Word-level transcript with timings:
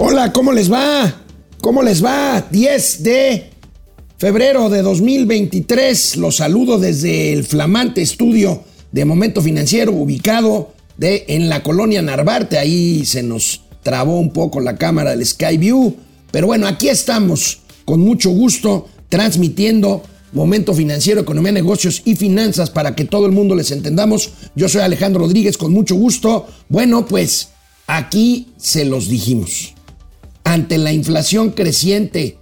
Hola, 0.00 0.32
¿cómo 0.32 0.52
les 0.52 0.72
va? 0.72 1.12
¿Cómo 1.60 1.82
les 1.82 2.04
va? 2.04 2.46
10 2.52 3.02
de 3.02 3.50
febrero 4.16 4.70
de 4.70 4.82
2023. 4.82 6.18
Los 6.18 6.36
saludo 6.36 6.78
desde 6.78 7.32
el 7.32 7.42
flamante 7.42 8.00
estudio 8.00 8.62
de 8.92 9.04
Momento 9.04 9.42
Financiero 9.42 9.90
ubicado 9.90 10.72
de, 10.98 11.24
en 11.26 11.48
la 11.48 11.64
colonia 11.64 12.00
Narvarte. 12.00 12.58
Ahí 12.58 13.04
se 13.04 13.24
nos 13.24 13.62
trabó 13.82 14.20
un 14.20 14.32
poco 14.32 14.60
la 14.60 14.76
cámara 14.76 15.10
del 15.10 15.26
Skyview. 15.26 15.96
Pero 16.30 16.46
bueno, 16.46 16.68
aquí 16.68 16.88
estamos 16.88 17.62
con 17.84 17.98
mucho 17.98 18.30
gusto 18.30 18.86
transmitiendo 19.08 20.04
Momento 20.32 20.74
Financiero, 20.74 21.22
Economía, 21.22 21.50
Negocios 21.50 22.02
y 22.04 22.14
Finanzas 22.14 22.70
para 22.70 22.94
que 22.94 23.04
todo 23.04 23.26
el 23.26 23.32
mundo 23.32 23.56
les 23.56 23.72
entendamos. 23.72 24.30
Yo 24.54 24.68
soy 24.68 24.82
Alejandro 24.82 25.22
Rodríguez, 25.22 25.58
con 25.58 25.72
mucho 25.72 25.96
gusto. 25.96 26.46
Bueno, 26.68 27.04
pues 27.04 27.48
aquí 27.88 28.52
se 28.58 28.84
los 28.84 29.08
dijimos 29.08 29.74
ante 30.48 30.78
la 30.78 30.92
inflación 30.92 31.50
creciente, 31.50 32.38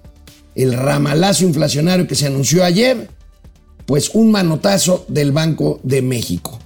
el 0.54 0.74
ramalazo 0.74 1.44
inflacionario 1.44 2.06
que 2.06 2.14
se 2.14 2.28
anunció 2.28 2.62
ayer, 2.62 3.08
pues 3.84 4.10
un 4.14 4.30
manotazo 4.30 5.04
del 5.08 5.32
Banco 5.32 5.80
de 5.82 6.02
México. 6.02 6.56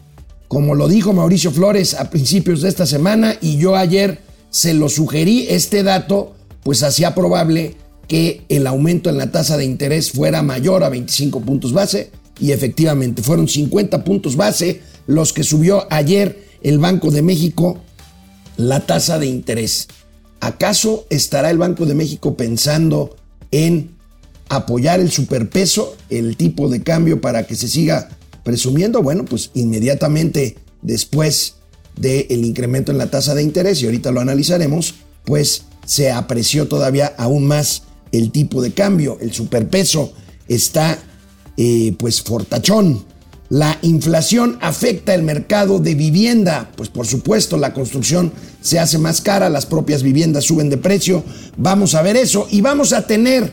Como 0.49 0.75
lo 0.75 0.87
dijo 0.87 1.15
Mauricio 1.15 1.51
Flores 1.51 1.95
a 1.95 2.11
principios 2.11 2.61
de 2.61 2.69
esta 2.69 2.85
semana 2.85 3.37
y 3.41 3.57
yo 3.57 3.75
ayer 3.75 4.21
se 4.51 4.75
lo 4.75 4.91
sugerí, 4.91 5.47
este 5.49 5.83
dato 5.83 6.35
pues 6.63 6.83
hacía 6.83 7.15
probable 7.15 7.75
que 8.07 8.43
el 8.51 8.66
aumento 8.66 9.09
en 9.09 9.16
la 9.16 9.33
tasa 9.33 9.57
de 9.57 9.65
interés 9.65 10.11
fuera 10.11 10.43
mayor 10.43 10.85
a 10.85 10.91
25 10.91 11.41
puntos 11.41 11.73
base 11.73 12.11
y 12.38 12.52
efectivamente 12.52 13.23
fueron 13.23 13.49
50 13.49 14.05
puntos 14.05 14.37
base 14.37 14.83
los 15.07 15.33
que 15.33 15.43
subió 15.43 15.87
ayer 15.91 16.45
el 16.63 16.79
Banco 16.79 17.11
de 17.11 17.23
México 17.23 17.79
la 18.59 18.80
tasa 18.80 19.19
de 19.19 19.27
interés. 19.27 19.88
¿Acaso 20.41 21.07
estará 21.11 21.51
el 21.51 21.59
Banco 21.59 21.87
de 21.87 21.95
México 21.95 22.37
pensando 22.37 23.16
en 23.51 23.91
apoyar 24.49 25.01
el 25.01 25.10
superpeso, 25.10 25.96
el 26.09 26.37
tipo 26.37 26.69
de 26.69 26.83
cambio 26.83 27.21
para 27.21 27.46
que 27.46 27.57
se 27.57 27.69
siga 27.69 28.09
presumiendo? 28.43 29.02
Bueno, 29.02 29.24
pues 29.24 29.51
inmediatamente 29.55 30.57
después 30.83 31.57
del 31.96 32.45
incremento 32.45 32.91
en 32.91 32.99
la 32.99 33.11
tasa 33.11 33.35
de 33.35 33.43
interés, 33.43 33.83
y 33.83 33.87
ahorita 33.87 34.11
lo 34.11 34.21
analizaremos, 34.21 34.95
pues 35.24 35.65
se 35.85 36.11
apreció 36.11 36.68
todavía 36.68 37.15
aún 37.18 37.46
más 37.46 37.83
el 38.13 38.30
tipo 38.30 38.63
de 38.63 38.73
cambio. 38.73 39.18
El 39.21 39.33
superpeso 39.33 40.13
está 40.49 40.99
eh, 41.57 41.95
pues 41.99 42.23
fortachón. 42.23 43.05
La 43.51 43.80
inflación 43.82 44.59
afecta 44.60 45.12
el 45.12 45.24
mercado 45.24 45.80
de 45.80 45.96
vivienda, 45.96 46.70
pues 46.76 46.88
por 46.88 47.04
supuesto 47.04 47.56
la 47.56 47.74
construcción 47.74 48.30
se 48.62 48.79
hace 48.79 48.96
más 48.96 49.20
cara, 49.20 49.51
las 49.51 49.66
propias 49.66 50.04
viviendas 50.04 50.45
suben 50.45 50.70
de 50.70 50.76
precio, 50.76 51.24
vamos 51.56 51.96
a 51.96 52.02
ver 52.02 52.16
eso 52.16 52.46
y 52.48 52.60
vamos 52.60 52.93
a 52.93 53.09
tener 53.09 53.52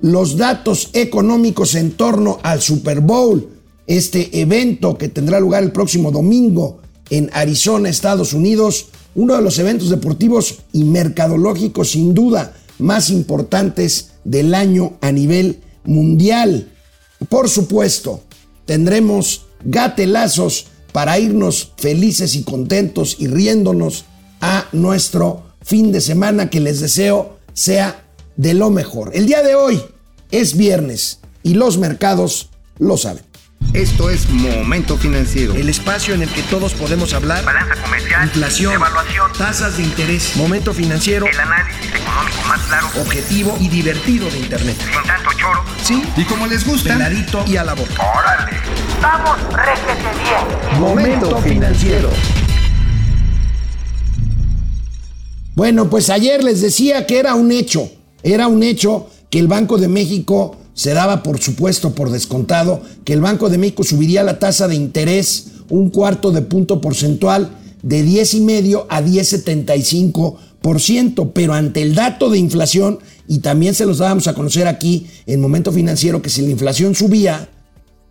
los 0.00 0.36
datos 0.36 0.90
económicos 0.92 1.74
en 1.74 1.90
torno 1.90 2.38
al 2.44 2.62
Super 2.62 3.00
Bowl, 3.00 3.48
este 3.88 4.40
evento 4.40 4.96
que 4.96 5.08
tendrá 5.08 5.40
lugar 5.40 5.64
el 5.64 5.72
próximo 5.72 6.12
domingo 6.12 6.78
en 7.10 7.28
Arizona, 7.32 7.88
Estados 7.88 8.34
Unidos, 8.34 8.90
uno 9.16 9.34
de 9.34 9.42
los 9.42 9.58
eventos 9.58 9.90
deportivos 9.90 10.60
y 10.72 10.84
mercadológicos 10.84 11.90
sin 11.90 12.14
duda 12.14 12.54
más 12.78 13.10
importantes 13.10 14.10
del 14.22 14.54
año 14.54 14.98
a 15.00 15.10
nivel 15.10 15.62
mundial. 15.84 16.68
Por 17.28 17.48
supuesto, 17.48 18.22
tendremos 18.72 19.44
gatelazos 19.66 20.68
para 20.92 21.18
irnos 21.18 21.72
felices 21.76 22.34
y 22.36 22.42
contentos 22.42 23.16
y 23.18 23.26
riéndonos 23.26 24.06
a 24.40 24.66
nuestro 24.72 25.42
fin 25.60 25.92
de 25.92 26.00
semana 26.00 26.48
que 26.48 26.58
les 26.58 26.80
deseo 26.80 27.36
sea 27.52 28.02
de 28.38 28.54
lo 28.54 28.70
mejor. 28.70 29.10
El 29.12 29.26
día 29.26 29.42
de 29.42 29.56
hoy 29.56 29.78
es 30.30 30.56
viernes 30.56 31.18
y 31.42 31.52
los 31.52 31.76
mercados 31.76 32.48
lo 32.78 32.96
saben. 32.96 33.24
Esto 33.74 34.10
es 34.10 34.28
Momento 34.28 34.98
Financiero. 34.98 35.54
El 35.54 35.70
espacio 35.70 36.12
en 36.12 36.22
el 36.22 36.28
que 36.28 36.42
todos 36.42 36.74
podemos 36.74 37.14
hablar. 37.14 37.42
Balanza 37.42 37.74
comercial. 37.82 38.24
Inflación. 38.24 38.74
Evaluación. 38.74 39.32
Tasas 39.32 39.78
de 39.78 39.84
interés. 39.84 40.36
Momento 40.36 40.74
Financiero. 40.74 41.24
El 41.24 41.40
análisis 41.40 41.86
económico 41.86 42.48
más 42.48 42.60
claro. 42.66 42.88
Objetivo 43.00 43.56
y 43.60 43.68
divertido 43.68 44.28
de 44.28 44.40
Internet. 44.40 44.76
Sin 44.78 45.02
tanto 45.06 45.30
choro. 45.38 45.64
Sí. 45.82 46.02
Y 46.18 46.24
como 46.24 46.46
les 46.48 46.66
gusta. 46.66 46.92
Peladito 46.92 47.44
y 47.46 47.56
a 47.56 47.64
la 47.64 47.72
boca. 47.72 47.94
Órale. 48.14 48.58
Vamos, 49.00 49.38
réjete 49.54 50.18
bien. 50.22 50.78
Momento 50.78 51.38
Financiero. 51.38 52.10
Bueno, 55.54 55.88
pues 55.88 56.10
ayer 56.10 56.44
les 56.44 56.60
decía 56.60 57.06
que 57.06 57.18
era 57.18 57.34
un 57.34 57.50
hecho. 57.50 57.90
Era 58.22 58.48
un 58.48 58.62
hecho 58.62 59.08
que 59.30 59.38
el 59.38 59.48
Banco 59.48 59.78
de 59.78 59.88
México 59.88 60.58
se 60.74 60.94
daba 60.94 61.22
por 61.22 61.38
supuesto 61.40 61.94
por 61.94 62.10
descontado 62.10 62.80
que 63.04 63.12
el 63.12 63.20
Banco 63.20 63.50
de 63.50 63.58
México 63.58 63.84
subiría 63.84 64.22
la 64.22 64.38
tasa 64.38 64.68
de 64.68 64.74
interés 64.74 65.48
un 65.68 65.90
cuarto 65.90 66.32
de 66.32 66.40
punto 66.42 66.80
porcentual 66.80 67.50
de 67.82 68.02
10 68.02 68.34
y 68.34 68.40
medio 68.40 68.86
a 68.88 69.00
10.75%, 69.02 71.32
pero 71.32 71.54
ante 71.54 71.82
el 71.82 71.94
dato 71.94 72.30
de 72.30 72.38
inflación 72.38 72.98
y 73.26 73.40
también 73.40 73.74
se 73.74 73.86
los 73.86 73.98
dábamos 73.98 74.28
a 74.28 74.34
conocer 74.34 74.66
aquí 74.66 75.06
en 75.26 75.40
momento 75.40 75.72
financiero 75.72 76.22
que 76.22 76.30
si 76.30 76.42
la 76.42 76.50
inflación 76.50 76.94
subía 76.94 77.48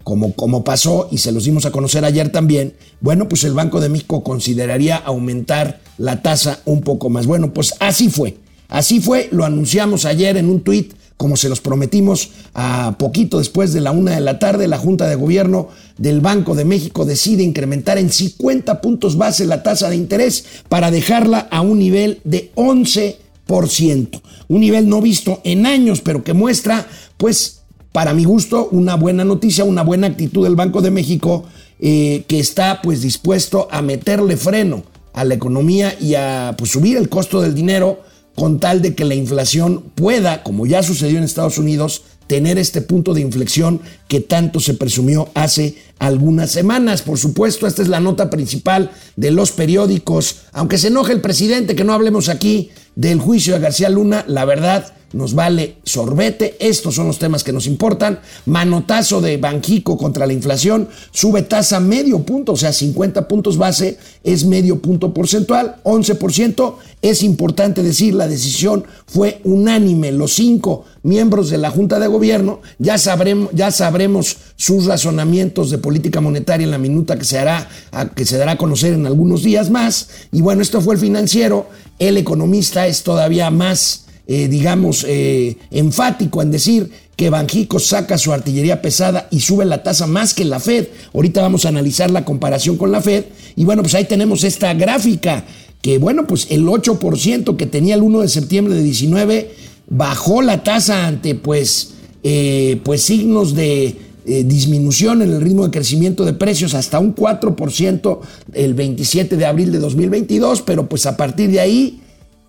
como, 0.03 0.33
como 0.33 0.63
pasó 0.63 1.07
y 1.11 1.19
se 1.19 1.31
los 1.31 1.45
dimos 1.45 1.65
a 1.65 1.71
conocer 1.71 2.05
ayer 2.05 2.31
también, 2.31 2.73
bueno, 2.99 3.29
pues 3.29 3.43
el 3.43 3.53
Banco 3.53 3.79
de 3.79 3.89
México 3.89 4.23
consideraría 4.23 4.97
aumentar 4.97 5.79
la 5.97 6.21
tasa 6.21 6.59
un 6.65 6.81
poco 6.81 7.09
más. 7.09 7.25
Bueno, 7.27 7.53
pues 7.53 7.73
así 7.79 8.09
fue. 8.09 8.37
Así 8.67 9.01
fue, 9.01 9.29
lo 9.31 9.45
anunciamos 9.45 10.05
ayer 10.05 10.37
en 10.37 10.49
un 10.49 10.61
tuit 10.61 10.93
como 11.17 11.37
se 11.37 11.49
los 11.49 11.61
prometimos 11.61 12.31
a 12.53 12.95
poquito 12.97 13.37
después 13.37 13.73
de 13.73 13.81
la 13.81 13.91
una 13.91 14.15
de 14.15 14.21
la 14.21 14.39
tarde, 14.39 14.67
la 14.67 14.77
Junta 14.77 15.07
de 15.07 15.15
Gobierno 15.15 15.69
del 15.97 16.19
Banco 16.19 16.55
de 16.55 16.65
México 16.65 17.05
decide 17.05 17.43
incrementar 17.43 17.97
en 17.97 18.09
50 18.09 18.81
puntos 18.81 19.17
base 19.17 19.45
la 19.45 19.61
tasa 19.63 19.89
de 19.89 19.95
interés 19.95 20.45
para 20.67 20.89
dejarla 20.89 21.47
a 21.51 21.61
un 21.61 21.79
nivel 21.79 22.21
de 22.23 22.51
11%. 22.55 24.21
Un 24.47 24.59
nivel 24.61 24.89
no 24.89 25.01
visto 25.01 25.41
en 25.43 25.65
años, 25.65 26.01
pero 26.01 26.23
que 26.23 26.33
muestra, 26.33 26.87
pues, 27.17 27.61
para 27.91 28.13
mi 28.13 28.23
gusto, 28.23 28.69
una 28.71 28.95
buena 28.95 29.23
noticia, 29.23 29.63
una 29.63 29.83
buena 29.83 30.07
actitud 30.07 30.43
del 30.43 30.55
Banco 30.55 30.81
de 30.81 30.91
México 30.91 31.45
eh, 31.79 32.23
que 32.27 32.39
está, 32.39 32.81
pues, 32.81 33.01
dispuesto 33.01 33.67
a 33.71 33.81
meterle 33.81 34.37
freno 34.37 34.83
a 35.13 35.23
la 35.23 35.33
economía 35.33 35.95
y 35.99 36.15
a 36.15 36.55
pues, 36.57 36.71
subir 36.71 36.97
el 36.97 37.09
costo 37.09 37.41
del 37.41 37.53
dinero 37.53 37.99
con 38.41 38.59
tal 38.59 38.81
de 38.81 38.95
que 38.95 39.05
la 39.05 39.13
inflación 39.13 39.83
pueda, 39.93 40.41
como 40.41 40.65
ya 40.65 40.81
sucedió 40.81 41.19
en 41.19 41.23
Estados 41.23 41.59
Unidos, 41.59 42.01
tener 42.25 42.57
este 42.57 42.81
punto 42.81 43.13
de 43.13 43.21
inflexión 43.21 43.81
que 44.07 44.19
tanto 44.19 44.59
se 44.59 44.73
presumió 44.73 45.29
hace 45.35 45.75
algunas 45.99 46.49
semanas. 46.49 47.03
Por 47.03 47.19
supuesto, 47.19 47.67
esta 47.67 47.83
es 47.83 47.87
la 47.87 47.99
nota 47.99 48.31
principal 48.31 48.89
de 49.15 49.29
los 49.29 49.51
periódicos. 49.51 50.37
Aunque 50.53 50.79
se 50.79 50.87
enoje 50.87 51.13
el 51.13 51.21
presidente 51.21 51.75
que 51.75 51.83
no 51.83 51.93
hablemos 51.93 52.29
aquí 52.29 52.71
del 52.95 53.19
juicio 53.19 53.53
de 53.53 53.59
García 53.59 53.89
Luna, 53.89 54.25
la 54.27 54.43
verdad 54.43 54.91
nos 55.13 55.33
vale 55.33 55.77
sorbete. 55.83 56.55
Estos 56.59 56.95
son 56.95 57.07
los 57.07 57.19
temas 57.19 57.43
que 57.43 57.53
nos 57.53 57.67
importan. 57.67 58.19
Manotazo 58.45 59.21
de 59.21 59.37
Banjico 59.37 59.97
contra 59.97 60.25
la 60.25 60.33
inflación. 60.33 60.87
Sube 61.11 61.41
tasa 61.43 61.79
medio 61.79 62.19
punto, 62.23 62.53
o 62.53 62.57
sea, 62.57 62.71
50 62.71 63.27
puntos 63.27 63.57
base 63.57 63.97
es 64.23 64.45
medio 64.45 64.79
punto 64.79 65.13
porcentual, 65.13 65.77
11%. 65.83 66.75
Es 67.01 67.23
importante 67.23 67.81
decir, 67.81 68.13
la 68.13 68.27
decisión 68.27 68.85
fue 69.07 69.41
unánime. 69.43 70.11
Los 70.11 70.33
cinco 70.33 70.85
miembros 71.03 71.49
de 71.49 71.57
la 71.57 71.71
Junta 71.71 71.99
de 71.99 72.07
Gobierno 72.07 72.61
ya 72.77 72.97
sabremos, 72.97 73.49
ya 73.53 73.71
sabremos 73.71 74.37
sus 74.55 74.85
razonamientos 74.85 75.71
de 75.71 75.79
política 75.79 76.21
monetaria 76.21 76.65
en 76.65 76.71
la 76.71 76.77
minuta 76.77 77.17
que 77.17 77.25
se 77.25 77.39
hará, 77.39 77.67
que 78.15 78.25
se 78.25 78.37
dará 78.37 78.53
a 78.53 78.57
conocer 78.57 78.93
en 78.93 79.07
algunos 79.07 79.43
días 79.43 79.69
más. 79.69 80.09
Y 80.31 80.41
bueno, 80.41 80.61
esto 80.61 80.79
fue 80.81 80.93
el 80.95 80.99
financiero. 80.99 81.67
El 81.97 82.17
economista 82.17 82.87
es 82.87 83.03
todavía 83.03 83.49
más 83.49 84.05
eh, 84.27 84.47
digamos, 84.47 85.03
eh, 85.07 85.57
enfático 85.71 86.41
en 86.41 86.51
decir 86.51 86.91
que 87.15 87.29
Banjico 87.29 87.79
saca 87.79 88.17
su 88.17 88.31
artillería 88.31 88.81
pesada 88.81 89.27
y 89.31 89.39
sube 89.39 89.65
la 89.65 89.83
tasa 89.83 90.07
más 90.07 90.33
que 90.33 90.45
la 90.45 90.59
Fed. 90.59 90.87
Ahorita 91.13 91.41
vamos 91.41 91.65
a 91.65 91.69
analizar 91.69 92.09
la 92.11 92.23
comparación 92.23 92.77
con 92.77 92.91
la 92.91 93.01
Fed. 93.01 93.25
Y 93.55 93.65
bueno, 93.65 93.81
pues 93.81 93.95
ahí 93.95 94.05
tenemos 94.05 94.43
esta 94.43 94.73
gráfica 94.73 95.43
que, 95.81 95.97
bueno, 95.97 96.27
pues 96.27 96.47
el 96.49 96.65
8% 96.65 97.57
que 97.57 97.65
tenía 97.65 97.95
el 97.95 98.03
1 98.03 98.21
de 98.21 98.27
septiembre 98.27 98.75
de 98.75 98.83
19 98.83 99.51
bajó 99.89 100.41
la 100.41 100.63
tasa 100.63 101.07
ante, 101.07 101.35
pues, 101.35 101.95
eh, 102.23 102.79
pues 102.83 103.01
signos 103.01 103.55
de 103.55 103.97
disminución 104.23 105.23
en 105.23 105.31
el 105.31 105.41
ritmo 105.41 105.65
de 105.65 105.71
crecimiento 105.71 106.23
de 106.25 106.33
precios 106.33 106.75
hasta 106.75 106.99
un 106.99 107.15
4% 107.15 108.19
el 108.53 108.75
27 108.75 109.35
de 109.35 109.45
abril 109.47 109.71
de 109.71 109.79
2022, 109.79 110.61
pero 110.61 110.87
pues 110.87 111.07
a 111.07 111.17
partir 111.17 111.49
de 111.49 111.59
ahí 111.59 112.00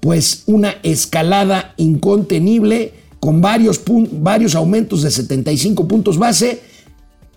pues 0.03 0.43
una 0.47 0.75
escalada 0.83 1.75
incontenible 1.77 2.93
con 3.21 3.41
varios, 3.41 3.81
varios 4.11 4.57
aumentos 4.57 5.03
de 5.03 5.13
75 5.13 5.87
puntos 5.87 6.19
base, 6.19 6.61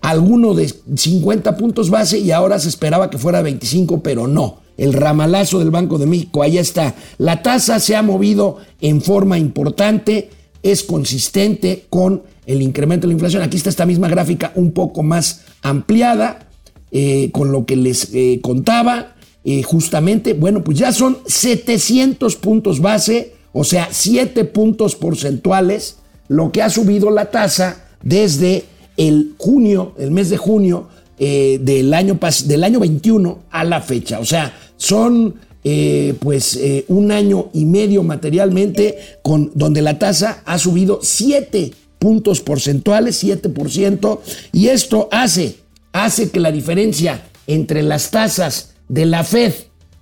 alguno 0.00 0.52
de 0.52 0.74
50 0.96 1.56
puntos 1.56 1.90
base 1.90 2.18
y 2.18 2.32
ahora 2.32 2.58
se 2.58 2.68
esperaba 2.68 3.08
que 3.08 3.18
fuera 3.18 3.40
25, 3.40 4.02
pero 4.02 4.26
no. 4.26 4.58
el 4.76 4.92
ramalazo 4.92 5.60
del 5.60 5.70
Banco 5.70 5.96
de 5.96 6.06
México, 6.06 6.42
allá 6.42 6.60
está. 6.60 6.96
La 7.18 7.40
tasa 7.40 7.78
se 7.78 7.94
ha 7.94 8.02
movido 8.02 8.58
en 8.80 9.00
forma 9.00 9.38
importante, 9.38 10.30
es 10.64 10.82
consistente 10.82 11.86
con 11.88 12.24
el 12.46 12.62
incremento 12.62 13.06
de 13.06 13.12
la 13.12 13.14
inflación. 13.14 13.44
Aquí 13.44 13.56
está 13.56 13.70
esta 13.70 13.86
misma 13.86 14.08
gráfica 14.08 14.50
un 14.56 14.72
poco 14.72 15.04
más 15.04 15.42
ampliada, 15.62 16.48
eh, 16.90 17.30
con 17.30 17.52
lo 17.52 17.64
que 17.64 17.76
les 17.76 18.12
eh, 18.12 18.40
contaba. 18.42 19.15
Eh, 19.48 19.62
justamente, 19.62 20.34
bueno, 20.34 20.64
pues 20.64 20.76
ya 20.76 20.92
son 20.92 21.18
700 21.24 22.34
puntos 22.34 22.80
base, 22.80 23.34
o 23.52 23.62
sea, 23.62 23.88
7 23.92 24.44
puntos 24.44 24.96
porcentuales, 24.96 25.98
lo 26.26 26.50
que 26.50 26.62
ha 26.62 26.68
subido 26.68 27.10
la 27.10 27.30
tasa 27.30 27.84
desde 28.02 28.64
el 28.96 29.34
junio, 29.38 29.94
el 29.98 30.10
mes 30.10 30.30
de 30.30 30.36
junio 30.36 30.88
del, 31.18 31.94
año, 31.94 32.18
del 32.44 32.64
año 32.64 32.80
21 32.80 33.38
a 33.50 33.64
la 33.64 33.80
fecha. 33.80 34.18
O 34.18 34.24
sea, 34.24 34.52
son 34.76 35.36
pues 36.18 36.58
un 36.88 37.12
año 37.12 37.50
y 37.52 37.64
medio 37.64 38.02
materialmente 38.02 38.98
con, 39.22 39.52
donde 39.54 39.80
la 39.80 39.98
tasa 39.98 40.42
ha 40.44 40.58
subido 40.58 40.98
7 41.02 41.72
puntos 41.98 42.40
porcentuales, 42.40 43.22
7%, 43.22 44.18
y 44.52 44.68
esto 44.68 45.08
hace, 45.10 45.56
hace 45.92 46.30
que 46.30 46.40
la 46.40 46.52
diferencia 46.52 47.22
entre 47.46 47.82
las 47.82 48.10
tasas 48.10 48.75
de 48.88 49.06
la 49.06 49.24
Fed 49.24 49.52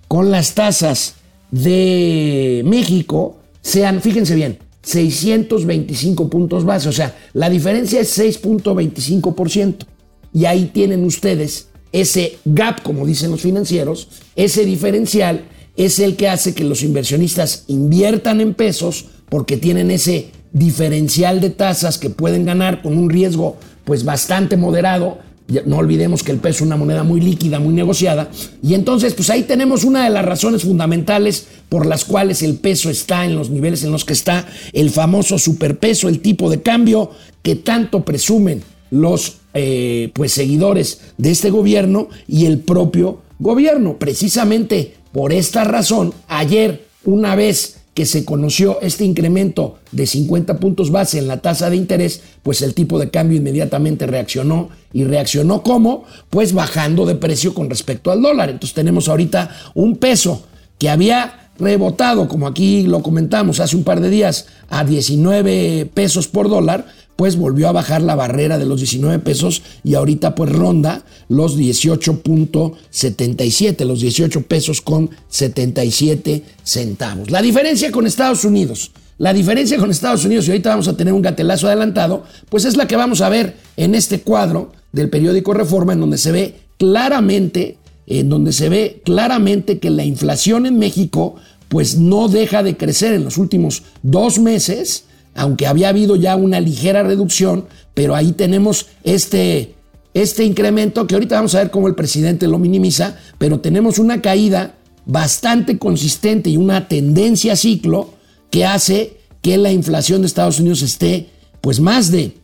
con 0.07 0.31
las 0.31 0.53
tasas 0.53 1.15
de 1.51 2.61
México 2.65 3.37
sean, 3.61 4.01
fíjense 4.01 4.35
bien, 4.35 4.59
625 4.83 6.29
puntos 6.29 6.63
base, 6.63 6.89
o 6.89 6.91
sea, 6.91 7.15
la 7.33 7.49
diferencia 7.49 7.99
es 7.99 8.17
6.25%. 8.17 9.85
Y 10.33 10.45
ahí 10.45 10.69
tienen 10.73 11.05
ustedes 11.05 11.69
ese 11.91 12.39
gap, 12.43 12.83
como 12.83 13.05
dicen 13.05 13.31
los 13.31 13.41
financieros, 13.41 14.09
ese 14.35 14.65
diferencial 14.65 15.45
es 15.77 15.99
el 15.99 16.15
que 16.17 16.27
hace 16.27 16.53
que 16.53 16.65
los 16.65 16.83
inversionistas 16.83 17.63
inviertan 17.67 18.41
en 18.41 18.53
pesos 18.53 19.05
porque 19.29 19.57
tienen 19.57 19.91
ese 19.91 20.29
diferencial 20.51 21.41
de 21.41 21.49
tasas 21.49 21.97
que 21.97 22.09
pueden 22.09 22.45
ganar 22.45 22.81
con 22.81 22.97
un 22.97 23.09
riesgo 23.09 23.57
pues 23.85 24.03
bastante 24.03 24.57
moderado. 24.57 25.19
No 25.65 25.77
olvidemos 25.77 26.23
que 26.23 26.31
el 26.31 26.39
peso 26.39 26.57
es 26.57 26.61
una 26.61 26.75
moneda 26.75 27.03
muy 27.03 27.21
líquida, 27.21 27.59
muy 27.59 27.73
negociada. 27.73 28.29
Y 28.63 28.73
entonces, 28.73 29.13
pues 29.13 29.29
ahí 29.29 29.43
tenemos 29.43 29.83
una 29.83 30.03
de 30.03 30.09
las 30.09 30.25
razones 30.25 30.63
fundamentales 30.63 31.45
por 31.69 31.85
las 31.85 32.03
cuales 32.03 32.41
el 32.41 32.55
peso 32.55 32.89
está 32.89 33.25
en 33.25 33.35
los 33.35 33.49
niveles 33.51 33.83
en 33.83 33.91
los 33.91 34.05
que 34.05 34.13
está, 34.13 34.47
el 34.73 34.89
famoso 34.89 35.37
superpeso, 35.37 36.09
el 36.09 36.19
tipo 36.19 36.49
de 36.49 36.61
cambio 36.61 37.11
que 37.43 37.55
tanto 37.55 38.03
presumen 38.03 38.63
los 38.89 39.37
eh, 39.53 40.11
pues 40.13 40.31
seguidores 40.31 41.01
de 41.17 41.31
este 41.31 41.51
gobierno 41.51 42.09
y 42.27 42.45
el 42.45 42.59
propio 42.59 43.21
gobierno. 43.39 43.97
Precisamente 43.97 44.95
por 45.11 45.31
esta 45.31 45.63
razón, 45.63 46.13
ayer, 46.27 46.87
una 47.05 47.35
vez 47.35 47.77
que 47.95 48.05
se 48.05 48.25
conoció 48.25 48.79
este 48.81 49.05
incremento 49.05 49.79
de 49.93 50.05
50 50.05 50.59
puntos 50.59 50.91
base 50.91 51.17
en 51.17 51.29
la 51.29 51.41
tasa 51.41 51.69
de 51.69 51.77
interés, 51.77 52.21
pues 52.43 52.61
el 52.61 52.73
tipo 52.73 52.99
de 52.99 53.09
cambio 53.09 53.37
inmediatamente 53.37 54.05
reaccionó. 54.05 54.69
¿Y 54.91 55.05
reaccionó 55.05 55.63
cómo? 55.63 56.03
Pues 56.29 56.53
bajando 56.53 57.05
de 57.05 57.15
precio 57.15 57.53
con 57.53 57.69
respecto 57.69 58.11
al 58.11 58.21
dólar. 58.21 58.49
Entonces 58.49 58.75
tenemos 58.75 59.07
ahorita 59.07 59.49
un 59.75 59.95
peso 59.95 60.43
que 60.77 60.89
había 60.89 61.51
rebotado, 61.57 62.27
como 62.27 62.47
aquí 62.47 62.83
lo 62.83 63.01
comentamos 63.01 63.61
hace 63.61 63.77
un 63.77 63.85
par 63.85 64.01
de 64.01 64.09
días, 64.09 64.47
a 64.69 64.83
19 64.83 65.89
pesos 65.93 66.27
por 66.27 66.49
dólar, 66.49 66.87
pues 67.15 67.37
volvió 67.37 67.69
a 67.69 67.71
bajar 67.71 68.01
la 68.01 68.15
barrera 68.15 68.57
de 68.57 68.65
los 68.65 68.79
19 68.79 69.19
pesos 69.19 69.61
y 69.83 69.93
ahorita 69.95 70.35
pues 70.35 70.51
ronda 70.51 71.05
los 71.29 71.57
18.77, 71.57 73.85
los 73.85 74.01
18 74.01 74.41
pesos 74.41 74.81
con 74.81 75.09
77 75.29 76.43
centavos. 76.63 77.31
La 77.31 77.41
diferencia 77.41 77.89
con 77.91 78.05
Estados 78.05 78.43
Unidos, 78.45 78.91
la 79.17 79.33
diferencia 79.33 79.77
con 79.77 79.89
Estados 79.91 80.25
Unidos, 80.25 80.45
y 80.47 80.51
ahorita 80.51 80.71
vamos 80.71 80.89
a 80.89 80.97
tener 80.97 81.13
un 81.13 81.21
gatelazo 81.21 81.67
adelantado, 81.67 82.25
pues 82.49 82.65
es 82.65 82.75
la 82.75 82.87
que 82.87 82.97
vamos 82.97 83.21
a 83.21 83.29
ver 83.29 83.55
en 83.77 83.95
este 83.95 84.19
cuadro 84.21 84.73
del 84.91 85.09
periódico 85.09 85.53
Reforma, 85.53 85.93
en 85.93 86.01
donde 86.01 86.17
se 86.17 86.31
ve 86.31 86.55
claramente, 86.77 87.77
en 88.07 88.29
donde 88.29 88.51
se 88.51 88.69
ve 88.69 89.01
claramente 89.05 89.79
que 89.79 89.89
la 89.89 90.03
inflación 90.03 90.65
en 90.65 90.77
México 90.77 91.35
pues 91.69 91.97
no 91.97 92.27
deja 92.27 92.61
de 92.61 92.75
crecer 92.77 93.13
en 93.13 93.23
los 93.23 93.37
últimos 93.37 93.83
dos 94.03 94.37
meses, 94.39 95.05
aunque 95.35 95.67
había 95.67 95.89
habido 95.89 96.15
ya 96.15 96.35
una 96.35 96.59
ligera 96.59 97.03
reducción, 97.03 97.65
pero 97.93 98.15
ahí 98.15 98.31
tenemos 98.31 98.87
este, 99.03 99.75
este 100.13 100.45
incremento 100.45 101.05
que 101.05 101.13
ahorita 101.13 101.35
vamos 101.35 101.53
a 101.55 101.59
ver 101.59 101.71
cómo 101.71 101.87
el 101.87 101.95
presidente 101.95 102.47
lo 102.47 102.57
minimiza, 102.57 103.17
pero 103.37 103.59
tenemos 103.59 103.99
una 103.99 104.21
caída 104.21 104.75
bastante 105.05 105.77
consistente 105.77 106.49
y 106.49 106.57
una 106.57 106.87
tendencia 106.87 107.53
a 107.53 107.55
ciclo 107.57 108.13
que 108.49 108.65
hace 108.65 109.17
que 109.41 109.57
la 109.57 109.71
inflación 109.71 110.21
de 110.21 110.27
Estados 110.27 110.59
Unidos 110.59 110.81
esté 110.81 111.29
pues 111.61 111.79
más 111.79 112.11
de 112.11 112.37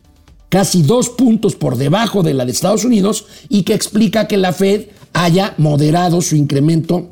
casi 0.48 0.82
dos 0.82 1.08
puntos 1.08 1.56
por 1.56 1.76
debajo 1.76 2.22
de 2.22 2.34
la 2.34 2.44
de 2.44 2.52
Estados 2.52 2.84
Unidos 2.84 3.24
y 3.48 3.62
que 3.62 3.74
explica 3.74 4.28
que 4.28 4.36
la 4.36 4.52
Fed 4.52 4.88
haya 5.14 5.54
moderado 5.56 6.20
su 6.20 6.36
incremento 6.36 7.10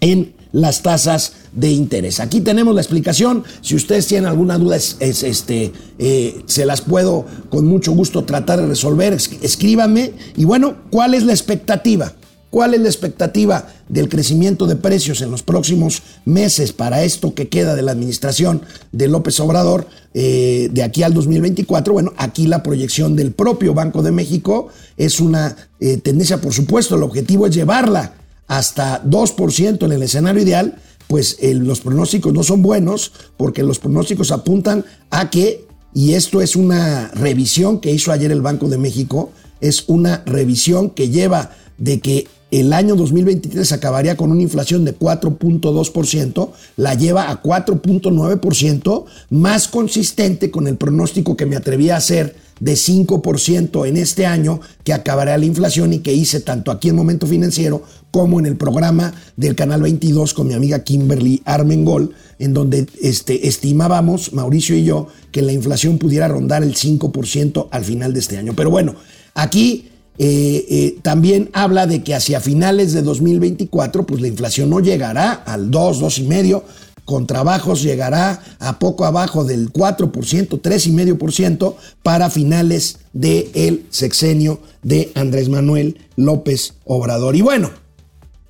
en 0.00 0.34
las 0.52 0.82
tasas 0.82 1.32
de 1.52 1.70
interés. 1.70 2.20
Aquí 2.20 2.40
tenemos 2.40 2.74
la 2.74 2.80
explicación. 2.80 3.44
Si 3.60 3.74
ustedes 3.74 4.06
tienen 4.06 4.28
alguna 4.28 4.58
duda, 4.58 4.76
es, 4.76 4.96
este, 5.00 5.72
eh, 5.98 6.42
se 6.46 6.66
las 6.66 6.80
puedo 6.80 7.26
con 7.50 7.66
mucho 7.66 7.92
gusto 7.92 8.24
tratar 8.24 8.60
de 8.60 8.66
resolver. 8.66 9.12
escríbanme. 9.12 10.12
Y 10.36 10.44
bueno, 10.44 10.76
¿cuál 10.90 11.14
es 11.14 11.24
la 11.24 11.32
expectativa? 11.32 12.12
¿Cuál 12.50 12.72
es 12.72 12.80
la 12.80 12.88
expectativa 12.88 13.66
del 13.90 14.08
crecimiento 14.08 14.66
de 14.66 14.76
precios 14.76 15.20
en 15.20 15.30
los 15.30 15.42
próximos 15.42 16.02
meses 16.24 16.72
para 16.72 17.02
esto 17.02 17.34
que 17.34 17.48
queda 17.48 17.74
de 17.74 17.82
la 17.82 17.92
administración 17.92 18.62
de 18.90 19.06
López 19.06 19.38
Obrador 19.40 19.86
eh, 20.14 20.70
de 20.72 20.82
aquí 20.82 21.02
al 21.02 21.12
2024? 21.12 21.92
Bueno, 21.92 22.14
aquí 22.16 22.46
la 22.46 22.62
proyección 22.62 23.16
del 23.16 23.32
propio 23.32 23.74
Banco 23.74 24.02
de 24.02 24.12
México 24.12 24.68
es 24.96 25.20
una 25.20 25.56
eh, 25.78 25.98
tendencia, 25.98 26.40
por 26.40 26.54
supuesto, 26.54 26.96
el 26.96 27.02
objetivo 27.02 27.46
es 27.46 27.54
llevarla 27.54 28.14
hasta 28.48 29.04
2% 29.04 29.84
en 29.84 29.92
el 29.92 30.02
escenario 30.02 30.42
ideal, 30.42 30.76
pues 31.06 31.38
los 31.40 31.80
pronósticos 31.80 32.32
no 32.32 32.42
son 32.42 32.62
buenos 32.62 33.12
porque 33.36 33.62
los 33.62 33.78
pronósticos 33.78 34.32
apuntan 34.32 34.84
a 35.10 35.30
que, 35.30 35.66
y 35.94 36.14
esto 36.14 36.42
es 36.42 36.56
una 36.56 37.08
revisión 37.14 37.80
que 37.80 37.92
hizo 37.92 38.12
ayer 38.12 38.32
el 38.32 38.42
Banco 38.42 38.68
de 38.68 38.78
México, 38.78 39.30
es 39.60 39.84
una 39.88 40.22
revisión 40.26 40.90
que 40.90 41.08
lleva 41.08 41.50
de 41.78 42.00
que 42.00 42.26
el 42.50 42.72
año 42.72 42.96
2023 42.96 43.72
acabaría 43.72 44.16
con 44.16 44.32
una 44.32 44.40
inflación 44.40 44.84
de 44.84 44.98
4.2%, 44.98 46.50
la 46.76 46.94
lleva 46.94 47.30
a 47.30 47.42
4.9%, 47.42 49.04
más 49.30 49.68
consistente 49.68 50.50
con 50.50 50.66
el 50.66 50.76
pronóstico 50.76 51.36
que 51.36 51.46
me 51.46 51.56
atreví 51.56 51.90
a 51.90 51.96
hacer 51.96 52.36
de 52.60 52.72
5% 52.72 53.86
en 53.86 53.96
este 53.96 54.26
año 54.26 54.60
que 54.84 54.92
acabará 54.92 55.36
la 55.38 55.44
inflación 55.44 55.92
y 55.92 55.98
que 56.00 56.12
hice 56.12 56.40
tanto 56.40 56.70
aquí 56.70 56.88
en 56.88 56.96
Momento 56.96 57.26
Financiero 57.26 57.82
como 58.10 58.38
en 58.38 58.46
el 58.46 58.56
programa 58.56 59.12
del 59.36 59.54
Canal 59.54 59.82
22 59.82 60.34
con 60.34 60.48
mi 60.48 60.54
amiga 60.54 60.82
Kimberly 60.82 61.42
Armengol, 61.44 62.14
en 62.38 62.54
donde 62.54 62.86
este, 63.02 63.48
estimábamos, 63.48 64.32
Mauricio 64.32 64.76
y 64.76 64.84
yo, 64.84 65.08
que 65.30 65.42
la 65.42 65.52
inflación 65.52 65.98
pudiera 65.98 66.28
rondar 66.28 66.62
el 66.62 66.74
5% 66.74 67.68
al 67.70 67.84
final 67.84 68.12
de 68.12 68.20
este 68.20 68.38
año. 68.38 68.54
Pero 68.56 68.70
bueno, 68.70 68.94
aquí 69.34 69.88
eh, 70.18 70.66
eh, 70.68 70.98
también 71.02 71.48
habla 71.52 71.86
de 71.86 72.02
que 72.02 72.14
hacia 72.14 72.40
finales 72.40 72.92
de 72.92 73.02
2024, 73.02 74.04
pues 74.04 74.20
la 74.20 74.28
inflación 74.28 74.70
no 74.70 74.80
llegará 74.80 75.32
al 75.32 75.70
2, 75.70 76.02
2,5%, 76.02 76.62
con 77.08 77.26
trabajos 77.26 77.82
llegará 77.82 78.42
a 78.58 78.78
poco 78.78 79.06
abajo 79.06 79.42
del 79.42 79.72
4%, 79.72 80.12
3,5% 80.60 81.74
para 82.02 82.28
finales 82.28 82.98
del 83.14 83.86
sexenio 83.88 84.60
de 84.82 85.10
Andrés 85.14 85.48
Manuel 85.48 85.96
López 86.16 86.74
Obrador. 86.84 87.34
Y 87.34 87.40
bueno, 87.40 87.70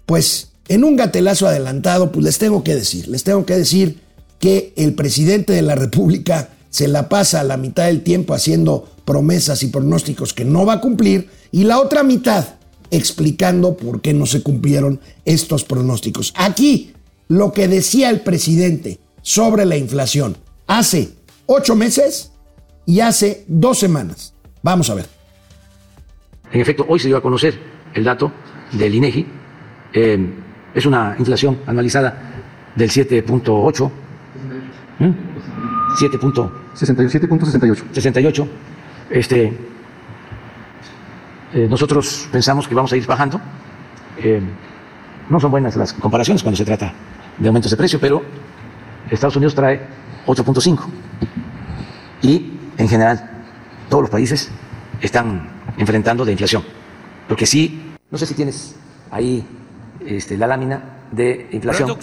pues 0.06 0.48
en 0.66 0.82
un 0.82 0.96
gatelazo 0.96 1.46
adelantado, 1.46 2.10
pues 2.10 2.24
les 2.24 2.38
tengo 2.38 2.64
que 2.64 2.74
decir, 2.74 3.06
les 3.06 3.22
tengo 3.22 3.46
que 3.46 3.54
decir 3.54 4.00
que 4.40 4.72
el 4.74 4.94
presidente 4.94 5.52
de 5.52 5.62
la 5.62 5.76
República 5.76 6.48
se 6.68 6.88
la 6.88 7.08
pasa 7.08 7.38
a 7.38 7.44
la 7.44 7.58
mitad 7.58 7.84
del 7.84 8.02
tiempo 8.02 8.34
haciendo 8.34 8.88
promesas 9.04 9.62
y 9.62 9.68
pronósticos 9.68 10.34
que 10.34 10.44
no 10.44 10.66
va 10.66 10.72
a 10.72 10.80
cumplir 10.80 11.30
y 11.52 11.62
la 11.62 11.78
otra 11.78 12.02
mitad 12.02 12.44
explicando 12.90 13.76
por 13.76 14.00
qué 14.00 14.14
no 14.14 14.26
se 14.26 14.42
cumplieron 14.42 14.98
estos 15.24 15.62
pronósticos. 15.62 16.34
Aquí 16.34 16.90
lo 17.28 17.52
que 17.52 17.68
decía 17.68 18.11
el 18.11 18.20
presidente 18.20 18.99
sobre 19.23 19.64
la 19.66 19.76
inflación 19.76 20.37
hace 20.66 21.11
ocho 21.47 21.76
meses 21.76 22.32
y 22.87 22.99
hace 23.00 23.44
dos 23.47 23.78
semanas. 23.78 24.35
Vamos 24.62 24.90
a 24.90 24.94
ver. 24.94 25.06
En 26.50 26.61
efecto, 26.61 26.87
hoy 26.88 26.99
se 26.99 27.06
dio 27.08 27.18
a 27.18 27.23
conocer 27.23 27.58
el 27.94 28.04
dato 28.04 28.32
del 28.73 28.94
INEGI. 28.94 29.26
Eh, 29.92 30.35
es 30.75 30.87
una 30.87 31.14
inflación 31.18 31.61
anualizada 31.66 32.18
del 32.75 32.90
7.8. 32.90 33.90
67.68. 34.99 37.85
68. 37.92 38.49
Este, 39.11 39.52
eh, 41.54 41.66
nosotros 41.68 42.28
pensamos 42.32 42.66
que 42.66 42.75
vamos 42.75 42.92
a 42.92 42.97
ir 42.97 43.06
bajando. 43.06 43.38
Eh, 44.18 44.40
no 45.28 45.38
son 45.38 45.50
buenas 45.50 45.76
las 45.76 45.92
comparaciones 45.92 46.42
cuando 46.42 46.56
se 46.56 46.64
trata 46.64 46.94
de 47.38 47.47
aumentos 47.49 47.71
de 47.71 47.76
precio, 47.76 48.00
pero 48.00 48.23
Estados 49.11 49.37
Unidos 49.37 49.54
trae 49.54 49.80
8.5 50.26 50.87
y 52.23 52.52
en 52.76 52.88
general 52.88 53.30
todos 53.88 54.02
los 54.02 54.11
países 54.11 54.50
están 55.00 55.49
enfrentando 55.76 56.25
de 56.25 56.33
inflación. 56.33 56.62
Porque 57.28 57.47
sí, 57.47 57.95
no 58.11 58.18
sé 58.18 58.26
si 58.26 58.35
tienes 58.35 58.75
ahí 59.11 59.45
este, 60.04 60.37
la 60.37 60.47
lámina 60.47 60.83
de 61.11 61.49
inflación. 61.52 61.97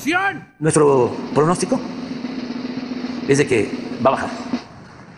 Nuestro 0.60 1.16
pronóstico 1.34 1.80
es 3.28 3.38
de 3.38 3.48
que 3.48 3.72
va 4.06 4.10
a 4.10 4.14
bajar 4.14 4.30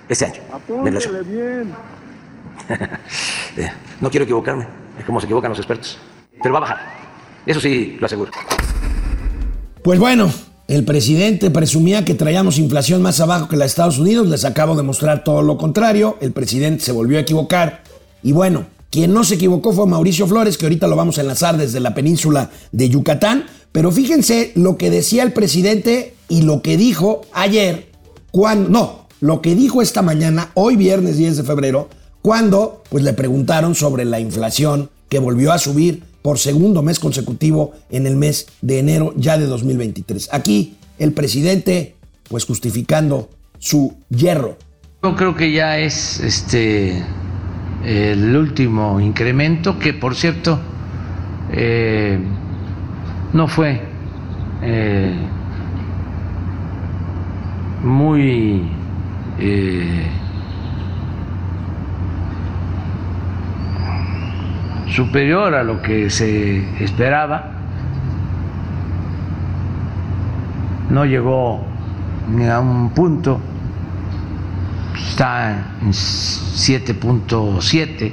este 0.10 0.26
año. 0.26 0.42
la 0.68 0.90
inflación. 0.90 1.76
Eh, 3.56 3.72
no 4.02 4.12
quiero 4.12 4.26
equivocarme, 4.26 4.68
es 5.00 5.06
como 5.06 5.20
se 5.20 5.26
equivocan 5.26 5.50
los 5.50 5.58
expertos, 5.58 5.98
pero 6.44 6.54
va 6.54 6.60
a 6.60 6.62
bajar. 6.62 6.78
Eso 7.44 7.60
sí 7.60 7.98
lo 8.00 8.06
aseguro. 8.06 8.30
Pues 9.88 10.02
bueno, 10.02 10.30
el 10.68 10.84
presidente 10.84 11.50
presumía 11.50 12.04
que 12.04 12.14
traíamos 12.14 12.58
inflación 12.58 13.02
más 13.02 13.22
abajo 13.22 13.48
que 13.48 13.56
la 13.56 13.64
de 13.64 13.70
Estados 13.70 14.00
Unidos. 14.00 14.28
Les 14.28 14.44
acabo 14.44 14.76
de 14.76 14.84
mostrar 14.84 15.24
todo 15.24 15.42
lo 15.42 15.58
contrario. 15.58 16.18
El 16.20 16.34
presidente 16.34 16.84
se 16.84 16.92
volvió 16.92 17.18
a 17.18 17.22
equivocar. 17.22 17.84
Y 18.22 18.34
bueno, 18.34 18.66
quien 18.90 19.14
no 19.14 19.24
se 19.24 19.36
equivocó 19.36 19.72
fue 19.72 19.88
Mauricio 19.88 20.28
Flores, 20.28 20.58
que 20.58 20.66
ahorita 20.66 20.90
lo 20.90 20.98
vamos 20.98 21.18
a 21.18 21.22
enlazar 21.22 21.56
desde 21.56 21.80
la 21.80 21.96
península 21.96 22.50
de 22.74 22.90
Yucatán. 22.90 23.46
Pero 23.72 23.90
fíjense 23.94 24.52
lo 24.56 24.76
que 24.76 24.90
decía 24.90 25.24
el 25.24 25.32
presidente 25.32 26.16
y 26.28 26.42
lo 26.42 26.62
que 26.62 26.76
dijo 26.76 27.22
ayer, 27.32 27.90
cuando, 28.32 28.70
no, 28.70 29.08
lo 29.22 29.42
que 29.42 29.56
dijo 29.56 29.82
esta 29.82 30.02
mañana, 30.02 30.52
hoy 30.56 30.76
viernes 30.76 31.16
10 31.16 31.38
de 31.38 31.44
febrero, 31.44 31.88
cuando 32.22 32.84
pues 32.90 33.06
le 33.06 33.14
preguntaron 33.14 33.74
sobre 33.74 34.04
la 34.04 34.20
inflación 34.20 34.90
que 35.08 35.20
volvió 35.20 35.54
a 35.54 35.60
subir 35.60 36.04
por 36.28 36.40
segundo 36.40 36.84
mes 36.84 37.00
consecutivo 37.00 37.72
en 37.90 38.06
el 38.06 38.18
mes 38.18 38.48
de 38.62 38.80
enero 38.80 39.14
ya 39.16 39.38
de 39.38 39.46
2023. 39.46 40.34
Aquí 40.34 40.76
el 41.00 41.14
presidente, 41.14 41.96
pues 42.28 42.44
justificando 42.44 43.30
su 43.60 43.96
hierro. 44.10 44.58
Yo 45.04 45.16
creo 45.16 45.38
que 45.38 45.54
ya 45.54 45.80
es 45.80 46.20
este 46.20 47.02
el 47.86 48.36
último 48.36 49.00
incremento, 49.00 49.80
que 49.80 49.94
por 49.94 50.16
cierto 50.16 50.60
eh, 51.54 52.20
no 53.32 53.48
fue 53.48 53.80
eh, 54.64 55.16
muy 57.86 58.64
eh, 59.40 60.08
superior 64.90 65.56
a 65.56 65.64
lo 65.64 65.82
que 65.82 66.10
se 66.10 66.84
esperaba. 66.84 67.52
No 70.90 71.06
llegó 71.06 71.66
ni 72.30 72.48
a 72.48 72.60
un 72.60 72.90
punto, 72.92 73.40
está 74.96 75.74
en 75.82 75.92
7.7. 75.92 78.12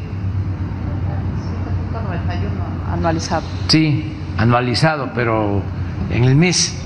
anualizado. 2.92 3.42
Sí, 3.68 4.16
anualizado, 4.38 5.10
pero 5.14 5.62
en 6.10 6.24
el 6.24 6.36
mes. 6.36 6.80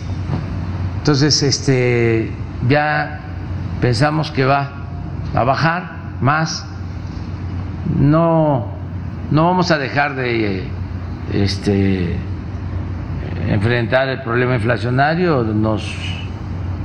Entonces, 0.99 1.43
este, 1.43 2.33
ya 2.69 3.21
pensamos 3.81 4.31
que 4.31 4.45
va 4.45 4.71
a 5.35 5.45
bajar 5.45 5.93
más. 6.21 6.67
No 7.99 8.78
no 9.31 9.45
vamos 9.45 9.71
a 9.71 9.79
dejar 9.79 10.15
de 10.15 10.65
este, 11.33 12.17
enfrentar 13.49 14.09
el 14.09 14.23
problema 14.23 14.55
inflacionario, 14.55 15.43
nos 15.43 15.95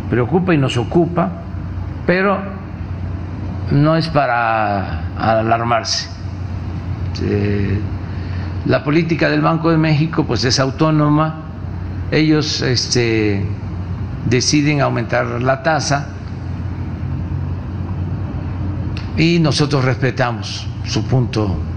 preocupa 0.09 0.53
y 0.53 0.57
nos 0.57 0.77
ocupa, 0.77 1.31
pero 2.05 2.39
no 3.71 3.95
es 3.95 4.09
para 4.09 5.07
alarmarse. 5.17 6.09
Eh, 7.21 7.79
la 8.65 8.83
política 8.83 9.29
del 9.29 9.41
Banco 9.41 9.71
de 9.71 9.77
México 9.77 10.25
pues 10.25 10.43
es 10.43 10.59
autónoma, 10.59 11.41
ellos 12.11 12.61
este, 12.61 13.45
deciden 14.29 14.81
aumentar 14.81 15.41
la 15.41 15.63
tasa 15.63 16.09
y 19.15 19.39
nosotros 19.39 19.85
respetamos 19.85 20.67
su 20.85 21.05
punto 21.05 21.72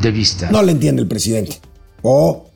de 0.00 0.10
vista. 0.10 0.50
No 0.50 0.62
le 0.62 0.72
entiende 0.72 1.02
el 1.02 1.08
presidente. 1.08 1.60
O 2.02 2.50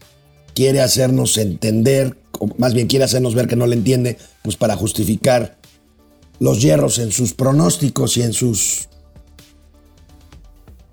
quiere 0.54 0.80
hacernos 0.80 1.36
entender, 1.38 2.16
o 2.38 2.48
más 2.58 2.74
bien 2.74 2.86
quiere 2.86 3.04
hacernos 3.04 3.34
ver 3.34 3.48
que 3.48 3.56
no 3.56 3.66
le 3.66 3.76
entiende, 3.76 4.18
pues 4.42 4.56
para 4.56 4.76
justificar 4.76 5.58
los 6.38 6.60
hierros 6.60 6.98
en 6.98 7.12
sus 7.12 7.34
pronósticos 7.34 8.16
y 8.16 8.22
en 8.22 8.32
sus 8.32 8.88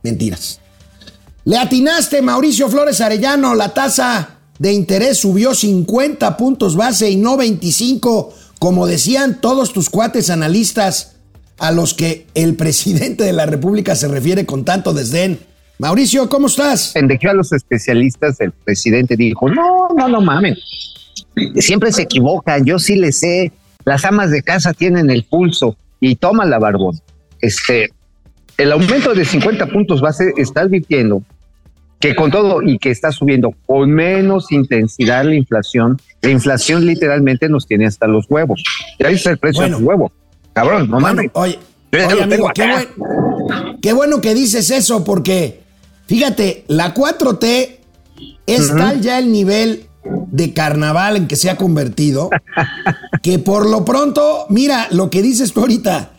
mentiras. 0.03 0.59
Le 1.45 1.57
atinaste, 1.57 2.21
Mauricio 2.21 2.69
Flores 2.69 3.01
Arellano, 3.01 3.55
la 3.55 3.73
tasa 3.73 4.37
de 4.59 4.73
interés 4.73 5.17
subió 5.17 5.55
50 5.55 6.37
puntos 6.37 6.75
base 6.75 7.09
y 7.09 7.15
no 7.15 7.37
25, 7.37 8.33
como 8.59 8.85
decían 8.85 9.41
todos 9.41 9.73
tus 9.73 9.89
cuates 9.89 10.29
analistas 10.29 11.13
a 11.57 11.71
los 11.71 11.93
que 11.93 12.27
el 12.35 12.55
presidente 12.55 13.23
de 13.23 13.33
la 13.33 13.45
República 13.45 13.95
se 13.95 14.07
refiere 14.07 14.45
con 14.45 14.65
tanto 14.65 14.93
desdén. 14.93 15.39
Mauricio, 15.79 16.27
¿cómo 16.27 16.47
estás? 16.47 16.91
Pendejó 16.93 17.29
a 17.29 17.33
los 17.33 17.53
especialistas, 17.53 18.41
el 18.41 18.51
presidente 18.51 19.15
dijo, 19.15 19.49
no, 19.49 19.87
no, 19.95 20.09
no 20.09 20.19
mames, 20.19 20.59
siempre 21.55 21.93
se 21.93 22.01
equivocan, 22.01 22.65
yo 22.65 22.79
sí 22.79 22.97
le 22.97 23.13
sé, 23.13 23.53
las 23.85 24.03
amas 24.03 24.29
de 24.29 24.43
casa 24.43 24.73
tienen 24.73 25.09
el 25.09 25.23
pulso 25.23 25.77
y 26.01 26.17
toma 26.17 26.43
la 26.43 26.59
barbón. 26.59 26.99
Este, 27.39 27.91
el 28.57 28.73
aumento 28.73 29.13
de 29.13 29.23
50 29.23 29.67
puntos 29.67 30.01
base 30.01 30.33
está 30.35 30.61
advirtiendo 30.61 31.23
que 32.01 32.13
con 32.13 32.29
todo 32.29 32.61
y 32.61 32.77
que 32.77 32.91
está 32.91 33.13
subiendo 33.13 33.53
con 33.65 33.89
menos 33.89 34.51
intensidad 34.51 35.23
la 35.23 35.35
inflación, 35.35 35.97
la 36.21 36.29
inflación 36.29 36.85
literalmente 36.85 37.47
nos 37.47 37.65
tiene 37.65 37.85
hasta 37.85 38.05
los 38.05 38.25
huevos. 38.29 38.61
Ya 38.99 39.07
está 39.07 39.29
el 39.29 39.37
precio 39.37 39.63
del 39.63 39.75
huevo. 39.75 40.11
Cabrón, 40.51 40.89
no 40.89 40.99
mames. 40.99 41.31
Oye, 41.31 41.57
amigo, 42.21 42.51
qué 43.81 43.93
bueno 43.93 44.19
que 44.19 44.33
dices 44.33 44.71
eso 44.71 45.05
porque 45.05 45.68
Fíjate, 46.09 46.65
la 46.67 46.95
4T 46.95 47.77
es 48.47 48.75
tal 48.75 48.99
ya 48.99 49.19
el 49.19 49.31
nivel 49.31 49.85
de 50.31 50.55
carnaval 50.55 51.17
en 51.17 51.27
que 51.27 51.35
se 51.35 51.51
ha 51.51 51.55
convertido 51.55 52.31
que 53.21 53.37
por 53.37 53.69
lo 53.69 53.85
pronto, 53.85 54.47
mira 54.49 54.87
lo 54.89 55.11
que 55.11 55.21
dices 55.21 55.53
tú 55.53 55.59
ahorita. 55.59 56.13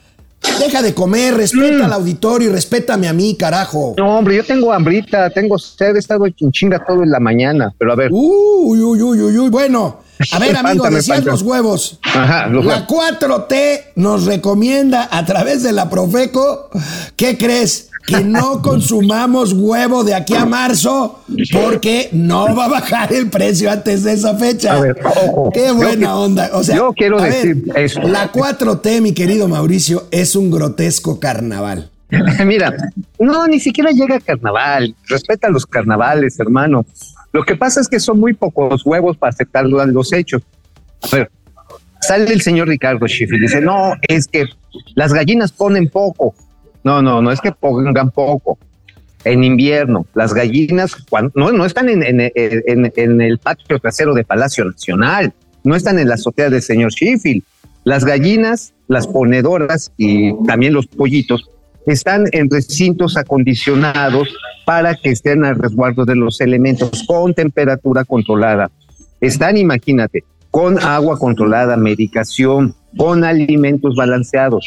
Deja 0.61 0.81
de 0.81 0.95
comer, 0.95 1.35
respeta 1.35 1.87
al 1.87 1.93
auditorio 1.93 2.51
y 2.51 2.53
respétame 2.53 3.09
a 3.09 3.13
mí, 3.13 3.37
carajo. 3.37 3.95
No, 3.99 4.19
hombre, 4.19 4.37
yo 4.37 4.45
tengo 4.45 4.73
hambrita, 4.73 5.29
tengo 5.31 5.59
sed, 5.59 5.97
he 5.97 5.99
estado 5.99 6.25
chinga 6.53 6.85
todo 6.87 7.03
en 7.03 7.11
la 7.11 7.19
mañana, 7.19 7.75
pero 7.77 7.93
a 7.93 7.97
ver. 7.97 8.11
Uy, 8.13 8.81
uy, 8.81 9.03
uy, 9.03 9.21
uy, 9.21 9.39
uy. 9.39 9.51
Bueno, 9.51 10.03
a 10.33 10.39
ver, 10.39 10.57
amigo, 10.65 10.89
decías 10.89 11.25
los 11.25 11.43
huevos. 11.43 11.99
Ajá, 12.05 12.47
los 12.47 12.65
la 12.65 12.87
4T 12.87 13.87
nos 13.97 14.25
recomienda 14.25 15.09
a 15.11 15.27
través 15.27 15.65
de 15.65 15.73
la 15.73 15.91
Profeco, 15.91 16.71
¿qué 17.17 17.37
crees? 17.37 17.90
Que 18.11 18.25
no 18.25 18.61
consumamos 18.61 19.53
huevo 19.53 20.05
de 20.05 20.15
aquí 20.15 20.35
a 20.35 20.45
marzo 20.45 21.23
porque 21.53 22.09
no 22.13 22.55
va 22.55 22.65
a 22.67 22.69
bajar 22.69 23.13
el 23.13 23.31
precio 23.31 23.71
antes 23.71 24.03
de 24.03 24.15
esa 24.15 24.37
fecha. 24.37 24.75
A 24.75 24.81
ver, 24.81 24.99
Qué 25.53 25.73
buena 25.73 26.17
onda. 26.17 26.51
O 26.53 26.63
sea, 26.63 26.77
yo 26.77 26.93
quiero 26.93 27.21
decir 27.21 27.65
eso. 27.75 28.01
La 28.03 28.33
4T, 28.33 29.01
mi 29.01 29.13
querido 29.13 29.49
Mauricio, 29.49 30.09
es 30.11 30.35
un 30.35 30.51
grotesco 30.51 31.21
carnaval. 31.21 31.91
Mira, 32.45 32.75
no, 33.19 33.47
ni 33.47 33.61
siquiera 33.61 33.91
llega 33.91 34.17
a 34.17 34.21
carnaval. 34.21 34.95
Respeta 35.09 35.49
los 35.49 35.67
carnavales, 35.67 36.39
hermano. 36.41 36.85
Lo 37.33 37.45
que 37.45 37.57
pasa 37.57 37.81
es 37.81 37.89
que 37.89 38.01
son 38.01 38.19
muy 38.19 38.35
pocos 38.35 38.85
huevos 38.85 39.17
para 39.17 39.31
aceptar 39.31 39.65
los 39.65 40.13
hechos. 40.13 40.43
A 41.03 41.17
ver, 41.17 41.31
sale 42.01 42.33
el 42.33 42.41
señor 42.41 42.69
Ricardo 42.69 43.07
Schiff 43.07 43.33
y 43.33 43.39
dice, 43.39 43.61
no, 43.61 43.93
es 44.09 44.27
que 44.27 44.47
las 44.95 45.13
gallinas 45.13 45.53
ponen 45.53 45.89
poco. 45.89 46.35
No, 46.85 47.03
no, 47.03 47.21
no 47.21 47.31
es 47.31 47.41
que 47.41 47.53
pongan 47.53 48.11
poco. 48.11 48.59
En 49.25 49.45
invierno, 49.45 50.07
las 50.15 50.33
gallinas 50.33 50.97
no, 51.35 51.53
no 51.53 51.67
están 51.67 51.91
en, 51.91 52.21
el 52.21 53.39
patio 53.39 53.79
trasero 53.79 54.15
de 54.15 54.25
Palacio 54.25 54.65
Nacional, 54.65 55.35
no 55.63 55.77
están 55.77 55.99
en 55.99 56.09
la 56.09 56.15
azotea 56.15 56.49
del 56.49 56.63
señor 56.63 56.91
Sheffield. 56.91 57.43
Las 57.85 58.05
gallinas, 58.05 58.73
las 58.89 59.07
ponedoras 59.07 59.93
y 59.99 60.33
también 60.45 60.73
los 60.73 60.87
pollitos 60.87 61.51
están 61.87 62.25
en 62.33 62.49
recintos 62.51 63.17
acondicionados 63.17 64.29
para 64.65 64.95
que 64.95 65.11
estén 65.11 65.45
al 65.45 65.57
resguardo 65.57 66.05
de 66.05 66.15
los 66.15 66.41
elementos 66.41 67.05
con 67.07 67.35
temperatura 67.35 68.05
controlada. 68.05 68.71
Están, 69.21 69.57
imagínate, 69.57 70.25
con 70.51 70.79
agua 70.79 71.19
controlada, 71.19 71.77
medicación, 71.77 72.75
con 72.97 73.25
alimentos 73.25 73.95
balanceados. 73.97 74.67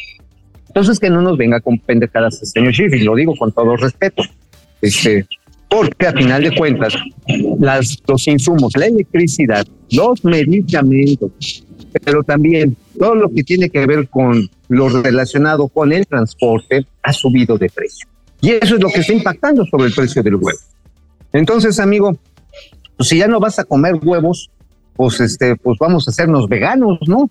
Entonces 0.74 1.00
que 1.00 1.10
no 1.10 1.22
nos 1.22 1.38
venga 1.38 1.62
con 1.62 1.78
pendejadas 1.78 2.42
el 2.42 2.48
señor 2.48 2.74
Schiff, 2.74 2.94
y 2.94 3.04
lo 3.04 3.16
digo 3.16 3.36
con 3.36 3.52
todo 3.52 3.76
respeto. 3.76 4.24
Este, 4.82 5.28
porque 5.70 6.08
a 6.08 6.14
final 6.14 6.44
de 6.44 6.56
cuentas, 6.56 6.96
las, 7.60 8.02
los 8.08 8.28
insumos, 8.28 8.76
la 8.76 8.88
electricidad, 8.88 9.68
los 9.92 10.26
medicamentos, 10.26 11.64
pero 12.04 12.24
también 12.24 12.76
todo 12.98 13.16
lo 13.16 13.30
que 13.30 13.44
tiene 13.44 13.70
que 13.70 13.86
ver 13.86 14.10
con 14.10 14.50
lo 14.70 14.90
relacionado 14.90 15.68
con 15.68 15.94
el 15.94 16.08
transporte 16.08 16.88
ha 17.04 17.14
subido 17.14 17.58
de 17.58 17.70
precio. 17.70 18.08
Y 18.42 18.52
eso 18.52 18.76
es 18.76 18.82
lo 18.82 18.90
que 18.90 19.02
está 19.02 19.14
impactando 19.14 19.66
sobre 19.66 19.86
el 19.86 19.94
precio 19.94 20.24
del 20.24 20.36
huevo. 20.36 20.60
Entonces, 21.32 21.80
amigo, 21.80 22.18
pues 22.98 23.10
si 23.10 23.18
ya 23.18 23.28
no 23.28 23.40
vas 23.40 23.60
a 23.60 23.64
comer 23.64 23.96
huevos, 24.04 24.50
pues 24.96 25.20
este, 25.20 25.56
pues 25.56 25.78
vamos 25.80 26.08
a 26.08 26.12
hacernos 26.12 26.48
veganos, 26.48 26.98
¿no? 27.08 27.30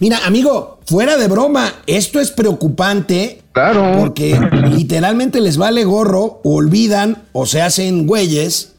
Mira, 0.00 0.18
amigo, 0.26 0.78
fuera 0.86 1.16
de 1.16 1.28
broma, 1.28 1.72
esto 1.86 2.20
es 2.20 2.30
preocupante. 2.30 3.42
Claro. 3.52 3.92
Porque 3.98 4.38
literalmente 4.70 5.40
les 5.40 5.56
vale 5.56 5.84
gorro, 5.84 6.40
olvidan 6.42 7.22
o 7.32 7.46
se 7.46 7.62
hacen 7.62 8.06
güeyes 8.06 8.72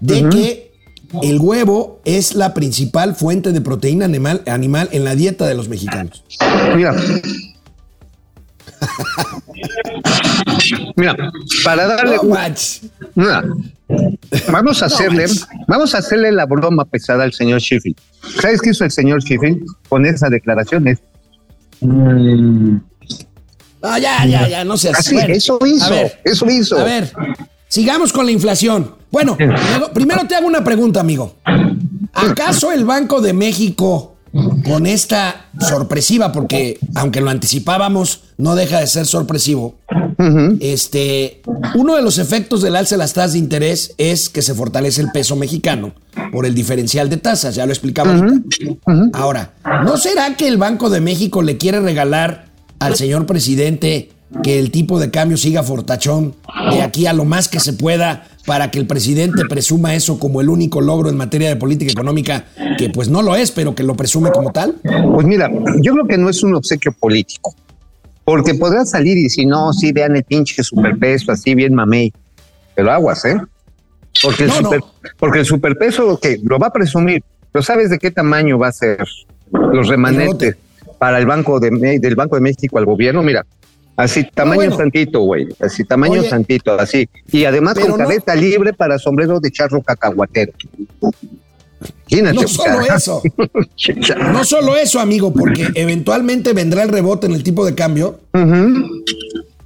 de 0.00 0.28
que 0.28 0.72
el 1.22 1.38
huevo 1.38 2.00
es 2.04 2.34
la 2.34 2.54
principal 2.54 3.14
fuente 3.14 3.52
de 3.52 3.60
proteína 3.60 4.04
animal, 4.06 4.42
animal 4.46 4.88
en 4.92 5.04
la 5.04 5.14
dieta 5.14 5.46
de 5.46 5.54
los 5.54 5.68
mexicanos. 5.68 6.24
Mira. 6.74 6.94
Mira, 10.96 11.16
para 11.64 11.86
darle 11.86 12.16
No. 12.16 12.46
Mira, 13.14 13.44
vamos 14.50 14.82
a 14.82 14.86
hacerle, 14.86 15.26
manches. 15.26 15.46
vamos 15.66 15.94
a 15.94 15.98
hacerle 15.98 16.32
la 16.32 16.46
broma 16.46 16.84
pesada 16.84 17.24
al 17.24 17.32
señor 17.32 17.60
Sheffield. 17.60 17.96
¿Sabes 18.40 18.60
qué 18.60 18.70
hizo 18.70 18.84
el 18.84 18.90
señor 18.90 19.22
Sheffield 19.22 19.64
con 19.88 20.06
esa 20.06 20.28
declaración? 20.28 20.88
Es, 20.88 20.98
mm, 21.80 22.76
No, 23.82 23.98
ya, 23.98 24.24
ya, 24.26 24.48
ya, 24.48 24.64
no 24.64 24.76
seas. 24.76 25.00
Así, 25.00 25.14
bueno, 25.14 25.34
eso 25.34 25.58
hizo, 25.66 25.84
a 25.84 25.90
ver, 25.90 26.20
eso 26.24 26.50
hizo. 26.50 26.78
A 26.78 26.84
ver, 26.84 27.12
sigamos 27.68 28.12
con 28.12 28.26
la 28.26 28.32
inflación. 28.32 28.94
Bueno, 29.10 29.36
primero 29.92 30.26
te 30.26 30.34
hago 30.36 30.46
una 30.46 30.64
pregunta, 30.64 31.00
amigo. 31.00 31.36
¿Acaso 32.14 32.72
el 32.72 32.84
Banco 32.84 33.20
de 33.20 33.32
México, 33.32 34.11
con 34.64 34.86
esta 34.86 35.46
sorpresiva, 35.60 36.32
porque 36.32 36.78
aunque 36.94 37.20
lo 37.20 37.30
anticipábamos, 37.30 38.22
no 38.38 38.54
deja 38.54 38.80
de 38.80 38.86
ser 38.86 39.06
sorpresivo, 39.06 39.76
este, 40.60 41.42
uno 41.74 41.96
de 41.96 42.02
los 42.02 42.18
efectos 42.18 42.62
del 42.62 42.76
alza 42.76 42.94
de 42.94 43.00
las 43.00 43.12
tasas 43.12 43.32
de 43.32 43.38
interés 43.38 43.94
es 43.98 44.28
que 44.28 44.42
se 44.42 44.54
fortalece 44.54 45.00
el 45.02 45.10
peso 45.10 45.36
mexicano 45.36 45.92
por 46.30 46.46
el 46.46 46.54
diferencial 46.54 47.10
de 47.10 47.16
tasas, 47.16 47.54
ya 47.54 47.66
lo 47.66 47.72
explicaba 47.72 48.14
ahorita. 48.14 48.46
Ahora, 49.12 49.52
¿no 49.84 49.96
será 49.96 50.36
que 50.36 50.48
el 50.48 50.56
Banco 50.56 50.90
de 50.90 51.00
México 51.00 51.42
le 51.42 51.58
quiere 51.58 51.80
regalar 51.80 52.46
al 52.78 52.96
señor 52.96 53.26
presidente 53.26 54.10
que 54.42 54.58
el 54.58 54.70
tipo 54.70 54.98
de 54.98 55.10
cambio 55.10 55.36
siga 55.36 55.62
fortachón 55.62 56.34
de 56.70 56.82
aquí 56.82 57.06
a 57.06 57.12
lo 57.12 57.24
más 57.24 57.48
que 57.48 57.60
se 57.60 57.74
pueda 57.74 58.26
para 58.46 58.70
que 58.70 58.78
el 58.78 58.86
presidente 58.86 59.44
presuma 59.48 59.94
eso 59.94 60.18
como 60.18 60.40
el 60.40 60.48
único 60.48 60.80
logro 60.80 61.08
en 61.08 61.16
materia 61.16 61.48
de 61.48 61.56
política 61.56 61.92
económica, 61.92 62.44
que 62.78 62.90
pues 62.90 63.08
no 63.08 63.22
lo 63.22 63.36
es, 63.36 63.50
pero 63.52 63.74
que 63.74 63.82
lo 63.84 63.94
presume 63.94 64.30
como 64.32 64.50
tal? 64.52 64.74
Pues 65.14 65.26
mira, 65.26 65.50
yo 65.80 65.92
creo 65.92 66.06
que 66.06 66.18
no 66.18 66.28
es 66.28 66.42
un 66.42 66.54
obsequio 66.54 66.92
político, 66.92 67.54
porque 68.24 68.54
podrá 68.54 68.84
salir 68.84 69.16
y 69.16 69.30
si 69.30 69.46
no, 69.46 69.72
sí 69.72 69.92
vean 69.92 70.16
el 70.16 70.24
pinche 70.24 70.62
superpeso, 70.62 71.30
así 71.32 71.54
bien 71.54 71.74
mamey, 71.74 72.12
pero 72.74 72.90
aguas, 72.90 73.24
¿eh? 73.24 73.36
Porque 74.22 74.44
el, 74.44 74.48
No, 74.50 74.60
no. 74.60 74.62
super- 74.70 74.80
porque 75.18 75.38
el 75.40 75.46
superpeso 75.46 76.18
que 76.20 76.38
lo 76.42 76.58
va 76.58 76.66
a 76.68 76.72
presumir, 76.72 77.22
pero 77.52 77.62
¿sabes 77.62 77.90
de 77.90 77.98
qué 77.98 78.10
tamaño 78.10 78.58
va 78.58 78.68
a 78.68 78.72
ser 78.72 78.98
los 79.72 79.88
remanentes 79.88 80.56
para 80.98 81.18
el 81.18 81.26
Banco 81.26 81.60
de 81.60 81.98
del 82.00 82.14
Banco 82.16 82.34
de 82.36 82.42
México 82.42 82.78
al 82.78 82.86
gobierno? 82.86 83.22
Mira, 83.22 83.46
así 83.96 84.24
tamaño 84.34 84.56
bueno. 84.56 84.76
santito, 84.76 85.20
güey, 85.20 85.48
así 85.60 85.84
tamaño 85.84 86.20
Oye, 86.20 86.28
santito, 86.28 86.78
así. 86.78 87.08
Y 87.30 87.44
además 87.44 87.78
con 87.78 87.88
no- 87.90 87.96
cabeza 87.96 88.34
libre 88.34 88.72
para 88.72 88.98
sombrero 88.98 89.40
de 89.40 89.50
charro 89.50 89.80
cacahuatero. 89.82 90.52
Imagínate, 92.08 92.42
No 92.42 92.48
solo 92.48 92.80
eso. 92.94 93.22
No 94.32 94.44
solo 94.44 94.76
eso, 94.76 95.00
amigo, 95.00 95.32
porque 95.32 95.68
eventualmente 95.74 96.52
vendrá 96.52 96.82
el 96.82 96.90
rebote 96.90 97.26
en 97.26 97.32
el 97.32 97.42
tipo 97.42 97.64
de 97.64 97.74
cambio. 97.74 98.20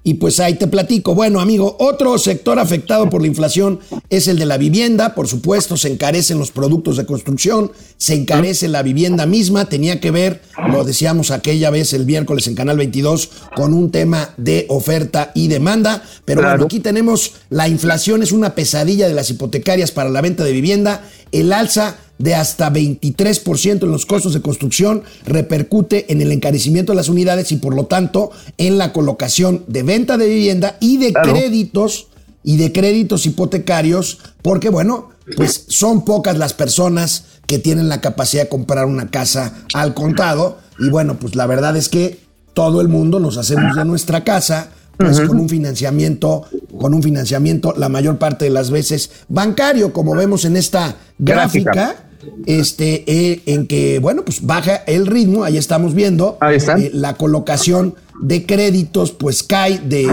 Y 0.06 0.14
pues 0.14 0.38
ahí 0.38 0.54
te 0.54 0.68
platico. 0.68 1.16
Bueno, 1.16 1.40
amigo, 1.40 1.76
otro 1.80 2.16
sector 2.16 2.60
afectado 2.60 3.10
por 3.10 3.22
la 3.22 3.26
inflación 3.26 3.80
es 4.08 4.28
el 4.28 4.38
de 4.38 4.46
la 4.46 4.56
vivienda. 4.56 5.16
Por 5.16 5.26
supuesto, 5.26 5.76
se 5.76 5.88
encarecen 5.92 6.38
los 6.38 6.52
productos 6.52 6.96
de 6.96 7.06
construcción, 7.06 7.72
se 7.96 8.14
encarece 8.14 8.68
la 8.68 8.84
vivienda 8.84 9.26
misma. 9.26 9.64
Tenía 9.68 9.98
que 9.98 10.12
ver, 10.12 10.42
lo 10.70 10.84
decíamos 10.84 11.32
aquella 11.32 11.70
vez 11.70 11.92
el 11.92 12.06
miércoles 12.06 12.46
en 12.46 12.54
Canal 12.54 12.76
22, 12.76 13.30
con 13.56 13.74
un 13.74 13.90
tema 13.90 14.32
de 14.36 14.66
oferta 14.68 15.32
y 15.34 15.48
demanda. 15.48 16.04
Pero 16.24 16.40
Claro. 16.40 16.52
bueno, 16.58 16.66
aquí 16.66 16.78
tenemos 16.78 17.32
la 17.50 17.66
inflación, 17.66 18.22
es 18.22 18.30
una 18.30 18.54
pesadilla 18.54 19.08
de 19.08 19.14
las 19.14 19.28
hipotecarias 19.30 19.90
para 19.90 20.08
la 20.08 20.20
venta 20.20 20.44
de 20.44 20.52
vivienda. 20.52 21.02
El 21.32 21.52
alza 21.52 21.96
de 22.18 22.34
hasta 22.34 22.72
23% 22.72 23.82
en 23.82 23.90
los 23.90 24.06
costos 24.06 24.32
de 24.34 24.40
construcción 24.40 25.02
repercute 25.26 26.10
en 26.12 26.20
el 26.22 26.32
encarecimiento 26.32 26.92
de 26.92 26.96
las 26.96 27.08
unidades 27.08 27.52
y 27.52 27.56
por 27.56 27.74
lo 27.74 27.86
tanto 27.86 28.30
en 28.58 28.78
la 28.78 28.92
colocación 28.92 29.64
de 29.66 29.82
venta 29.82 30.16
de 30.16 30.28
vivienda 30.28 30.76
y 30.80 30.96
de 30.96 31.12
Claro. 31.12 31.32
créditos 31.32 32.08
y 32.42 32.56
de 32.56 32.72
créditos 32.72 33.26
hipotecarios 33.26 34.18
porque 34.42 34.68
bueno, 34.70 35.10
pues 35.36 35.64
son 35.68 36.04
pocas 36.04 36.38
las 36.38 36.54
personas 36.54 37.24
que 37.46 37.58
tienen 37.58 37.88
la 37.88 38.00
capacidad 38.00 38.44
de 38.44 38.48
comprar 38.48 38.86
una 38.86 39.10
casa 39.10 39.54
al 39.74 39.92
contado 39.94 40.58
y 40.78 40.88
bueno, 40.88 41.18
pues 41.18 41.34
la 41.34 41.46
verdad 41.46 41.76
es 41.76 41.88
que 41.88 42.20
todo 42.54 42.80
el 42.80 42.88
mundo 42.88 43.18
nos 43.20 43.36
hacemos 43.36 43.76
de 43.76 43.84
nuestra 43.84 44.24
casa 44.24 44.70
pues 44.96 45.20
con 45.20 45.38
un 45.38 45.48
financiamiento, 45.50 46.44
con 46.78 46.94
un 46.94 47.02
financiamiento 47.02 47.74
la 47.76 47.90
mayor 47.90 48.16
parte 48.16 48.46
de 48.46 48.50
las 48.50 48.70
veces 48.70 49.10
bancario, 49.28 49.92
como 49.92 50.14
vemos 50.14 50.46
en 50.46 50.56
esta 50.56 50.96
Gráfica. 51.18 51.70
gráfica, 51.72 52.05
este, 52.46 53.04
eh, 53.06 53.42
en 53.46 53.66
que, 53.66 53.98
bueno, 53.98 54.24
pues 54.24 54.44
baja 54.44 54.76
el 54.86 55.06
ritmo, 55.06 55.44
ahí 55.44 55.56
estamos 55.56 55.94
viendo. 55.94 56.38
Ahí 56.40 56.56
eh, 56.56 56.90
la 56.92 57.14
colocación 57.14 57.94
de 58.20 58.46
créditos, 58.46 59.12
pues 59.12 59.42
cae 59.42 59.78
de 59.78 60.06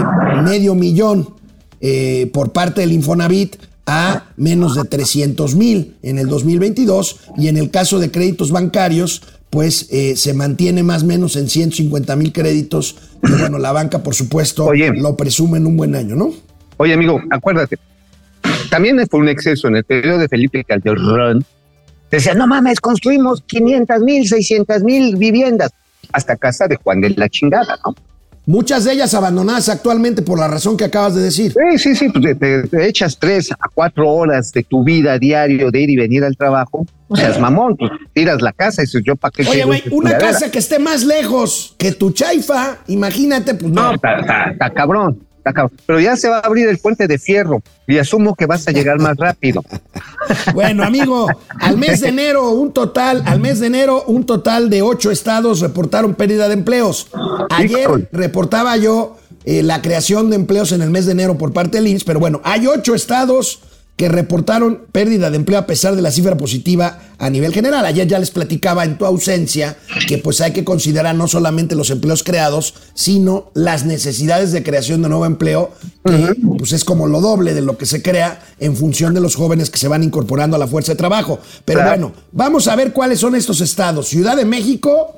medio 0.44 0.74
millón 0.74 1.28
eh, 1.80 2.30
por 2.32 2.52
parte 2.52 2.80
del 2.80 2.92
Infonavit 2.92 3.56
a 3.86 4.24
menos 4.36 4.76
de 4.76 4.84
300 4.84 5.54
mil 5.56 5.96
en 6.02 6.18
el 6.18 6.26
2022 6.28 7.20
y 7.36 7.48
en 7.48 7.58
el 7.58 7.70
caso 7.70 7.98
de 7.98 8.10
créditos 8.10 8.50
bancarios 8.50 9.22
pues 9.50 9.88
eh, 9.90 10.16
se 10.16 10.32
mantiene 10.32 10.82
más 10.82 11.02
o 11.02 11.06
menos 11.06 11.36
en 11.36 11.50
150 11.50 12.16
mil 12.16 12.32
créditos 12.32 12.96
y 13.22 13.32
bueno 13.32 13.58
la 13.58 13.72
banca 13.72 14.02
por 14.02 14.14
supuesto 14.14 14.64
Oye. 14.64 14.90
lo 14.94 15.14
presume 15.16 15.58
en 15.58 15.66
un 15.66 15.76
buen 15.76 15.94
año 15.94 16.16
¿no? 16.16 16.32
Oye, 16.76 16.92
amigo, 16.92 17.20
acuérdate. 17.30 17.78
También 18.70 18.98
fue 19.08 19.20
un 19.20 19.28
exceso 19.28 19.68
en 19.68 19.76
el 19.76 19.84
periodo 19.84 20.18
de 20.18 20.28
Felipe 20.28 20.64
Calderón. 20.64 21.44
Decía, 22.14 22.34
no 22.34 22.46
mames, 22.46 22.80
construimos 22.80 23.42
500 23.42 24.00
mil, 24.00 24.28
600 24.28 24.84
mil 24.84 25.16
viviendas. 25.16 25.72
Hasta 26.12 26.36
casa 26.36 26.68
de 26.68 26.76
Juan 26.76 27.00
de 27.00 27.10
la 27.10 27.28
chingada, 27.28 27.76
¿no? 27.84 27.92
Muchas 28.46 28.84
de 28.84 28.92
ellas 28.92 29.14
abandonadas 29.14 29.68
actualmente 29.68 30.22
por 30.22 30.38
la 30.38 30.46
razón 30.46 30.76
que 30.76 30.84
acabas 30.84 31.16
de 31.16 31.22
decir. 31.22 31.52
Sí, 31.52 31.78
sí, 31.78 31.96
sí, 31.96 32.08
pues 32.10 32.38
te, 32.38 32.68
te 32.68 32.86
echas 32.86 33.18
tres 33.18 33.50
a 33.50 33.68
cuatro 33.74 34.08
horas 34.08 34.52
de 34.52 34.62
tu 34.62 34.84
vida 34.84 35.18
diario 35.18 35.72
de 35.72 35.80
ir 35.80 35.90
y 35.90 35.96
venir 35.96 36.22
al 36.22 36.36
trabajo. 36.36 36.86
O 37.08 37.16
sea, 37.16 37.30
es 37.30 37.40
mamón, 37.40 37.76
pues 37.76 37.90
tiras 38.12 38.42
la 38.42 38.52
casa 38.52 38.82
y 38.82 38.84
dices, 38.84 39.02
yo 39.04 39.16
para 39.16 39.32
qué 39.32 39.48
Oye, 39.48 39.64
güey, 39.64 39.82
una 39.90 40.16
casa 40.18 40.52
que 40.52 40.58
esté 40.58 40.78
más 40.78 41.04
lejos 41.04 41.74
que 41.78 41.92
tu 41.92 42.12
chaifa, 42.12 42.78
imagínate, 42.86 43.54
pues 43.54 43.72
no. 43.72 43.90
No, 43.90 43.94
está 43.94 44.70
cabrón, 44.72 45.20
Pero 45.86 46.00
ya 46.00 46.16
se 46.16 46.28
va 46.28 46.38
a 46.38 46.40
abrir 46.40 46.68
el 46.68 46.78
puente 46.78 47.06
de 47.06 47.18
fierro 47.18 47.62
y 47.86 47.98
asumo 47.98 48.34
que 48.34 48.46
vas 48.46 48.66
a 48.66 48.72
llegar 48.72 48.98
más 48.98 49.16
rápido. 49.16 49.62
Bueno, 50.54 50.84
amigo, 50.84 51.26
al 51.60 51.76
mes 51.76 52.00
de 52.00 52.08
enero, 52.08 52.50
un 52.50 52.72
total, 52.72 53.22
al 53.26 53.40
mes 53.40 53.60
de 53.60 53.66
enero, 53.66 54.04
un 54.06 54.24
total 54.24 54.70
de 54.70 54.82
ocho 54.82 55.10
estados 55.10 55.60
reportaron 55.60 56.14
pérdida 56.14 56.48
de 56.48 56.54
empleos. 56.54 57.08
Ayer 57.50 58.08
reportaba 58.12 58.76
yo 58.76 59.18
eh, 59.44 59.62
la 59.62 59.82
creación 59.82 60.30
de 60.30 60.36
empleos 60.36 60.72
en 60.72 60.80
el 60.80 60.90
mes 60.90 61.04
de 61.06 61.12
enero 61.12 61.36
por 61.36 61.52
parte 61.52 61.76
del 61.76 61.88
INSS, 61.88 62.04
pero 62.04 62.20
bueno, 62.20 62.40
hay 62.44 62.66
ocho 62.66 62.94
estados 62.94 63.60
que 63.96 64.08
reportaron 64.08 64.82
pérdida 64.90 65.30
de 65.30 65.36
empleo 65.36 65.58
a 65.58 65.66
pesar 65.66 65.94
de 65.94 66.02
la 66.02 66.10
cifra 66.10 66.36
positiva 66.36 66.98
a 67.18 67.30
nivel 67.30 67.52
general. 67.52 67.86
Ayer 67.86 68.08
ya 68.08 68.18
les 68.18 68.32
platicaba 68.32 68.84
en 68.84 68.98
tu 68.98 69.06
ausencia 69.06 69.76
que 70.08 70.18
pues 70.18 70.40
hay 70.40 70.52
que 70.52 70.64
considerar 70.64 71.14
no 71.14 71.28
solamente 71.28 71.76
los 71.76 71.90
empleos 71.90 72.24
creados, 72.24 72.74
sino 72.94 73.52
las 73.54 73.84
necesidades 73.86 74.50
de 74.50 74.64
creación 74.64 75.00
de 75.02 75.08
nuevo 75.08 75.26
empleo, 75.26 75.70
que 76.04 76.34
pues 76.58 76.72
es 76.72 76.84
como 76.84 77.06
lo 77.06 77.20
doble 77.20 77.54
de 77.54 77.60
lo 77.62 77.78
que 77.78 77.86
se 77.86 78.02
crea 78.02 78.42
en 78.58 78.76
función 78.76 79.14
de 79.14 79.20
los 79.20 79.36
jóvenes 79.36 79.70
que 79.70 79.78
se 79.78 79.86
van 79.88 80.02
incorporando 80.02 80.56
a 80.56 80.58
la 80.58 80.66
fuerza 80.66 80.92
de 80.92 80.96
trabajo. 80.96 81.38
Pero 81.64 81.78
Claro. 81.80 81.90
bueno, 81.90 82.12
vamos 82.32 82.66
a 82.66 82.74
ver 82.74 82.92
cuáles 82.92 83.20
son 83.20 83.36
estos 83.36 83.60
estados. 83.60 84.08
Ciudad 84.08 84.36
de 84.36 84.44
México 84.44 85.16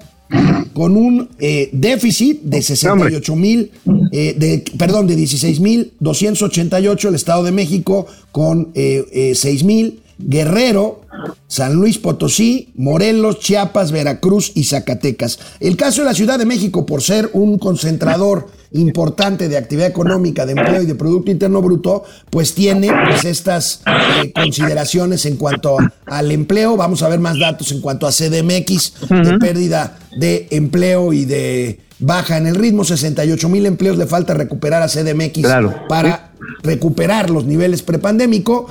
con 0.73 0.97
un 0.97 1.29
eh, 1.39 1.71
déficit 1.73 2.43
de 2.43 2.63
68 2.63 3.37
mil, 3.37 3.71
eh, 4.13 4.35
de, 4.37 4.65
perdón, 4.77 5.07
de 5.07 5.17
16 5.17 5.61
mil 5.61 5.93
288, 6.01 7.09
el 7.09 7.15
Estado 7.15 7.43
de 7.45 7.53
México 7.53 8.07
con 8.33 8.73
eh, 8.75 9.05
eh, 9.13 9.35
6 9.35 9.65
mil, 9.65 10.01
Guerrero, 10.19 11.03
San 11.47 11.75
Luis 11.75 11.99
Potosí, 11.99 12.71
Morelos, 12.75 13.39
Chiapas, 13.41 13.93
Veracruz 13.93 14.53
y 14.55 14.65
Zacatecas. 14.65 15.39
El 15.61 15.77
caso 15.77 16.03
de 16.03 16.07
la 16.07 16.15
Ciudad 16.15 16.39
de 16.39 16.47
México, 16.47 16.87
por 16.87 17.03
ser 17.03 17.31
un 17.33 17.59
concentrador 17.59 18.49
importante 18.77 19.49
de 19.49 19.57
actividad 19.57 19.89
económica, 19.89 20.47
de 20.47 20.53
empleo 20.53 20.83
y 20.83 20.87
de 20.87 20.95
Producto 20.95 21.31
Interno 21.31 21.61
Bruto, 21.63 22.05
pues 22.31 22.55
tiene 22.55 22.91
pues 23.09 23.25
estas 23.25 23.83
eh, 24.23 24.33
consideraciones 24.33 25.27
en 25.27 25.37
cuanto 25.37 25.77
al 26.07 26.31
empleo. 26.33 26.77
Vamos 26.77 27.03
a 27.03 27.09
ver 27.09 27.19
más 27.21 27.39
datos 27.39 27.73
en 27.73 27.81
cuanto 27.81 28.07
a 28.07 28.11
CDMX, 28.13 28.95
de 29.09 29.39
pérdida 29.39 29.99
de 30.17 30.49
empleo 30.51 31.13
y 31.13 31.25
de 31.25 31.81
baja 31.99 32.37
en 32.37 32.47
el 32.47 32.55
ritmo. 32.55 32.85
68 32.85 33.49
mil 33.49 33.67
empleos 33.67 33.97
le 33.99 34.07
falta 34.07 34.35
recuperar 34.35 34.83
a 34.83 34.89
CDMX 34.89 35.41
Claro. 35.41 35.75
para 35.89 36.33
recuperar 36.63 37.31
los 37.31 37.45
niveles 37.45 37.83
prepandémico 37.83 38.67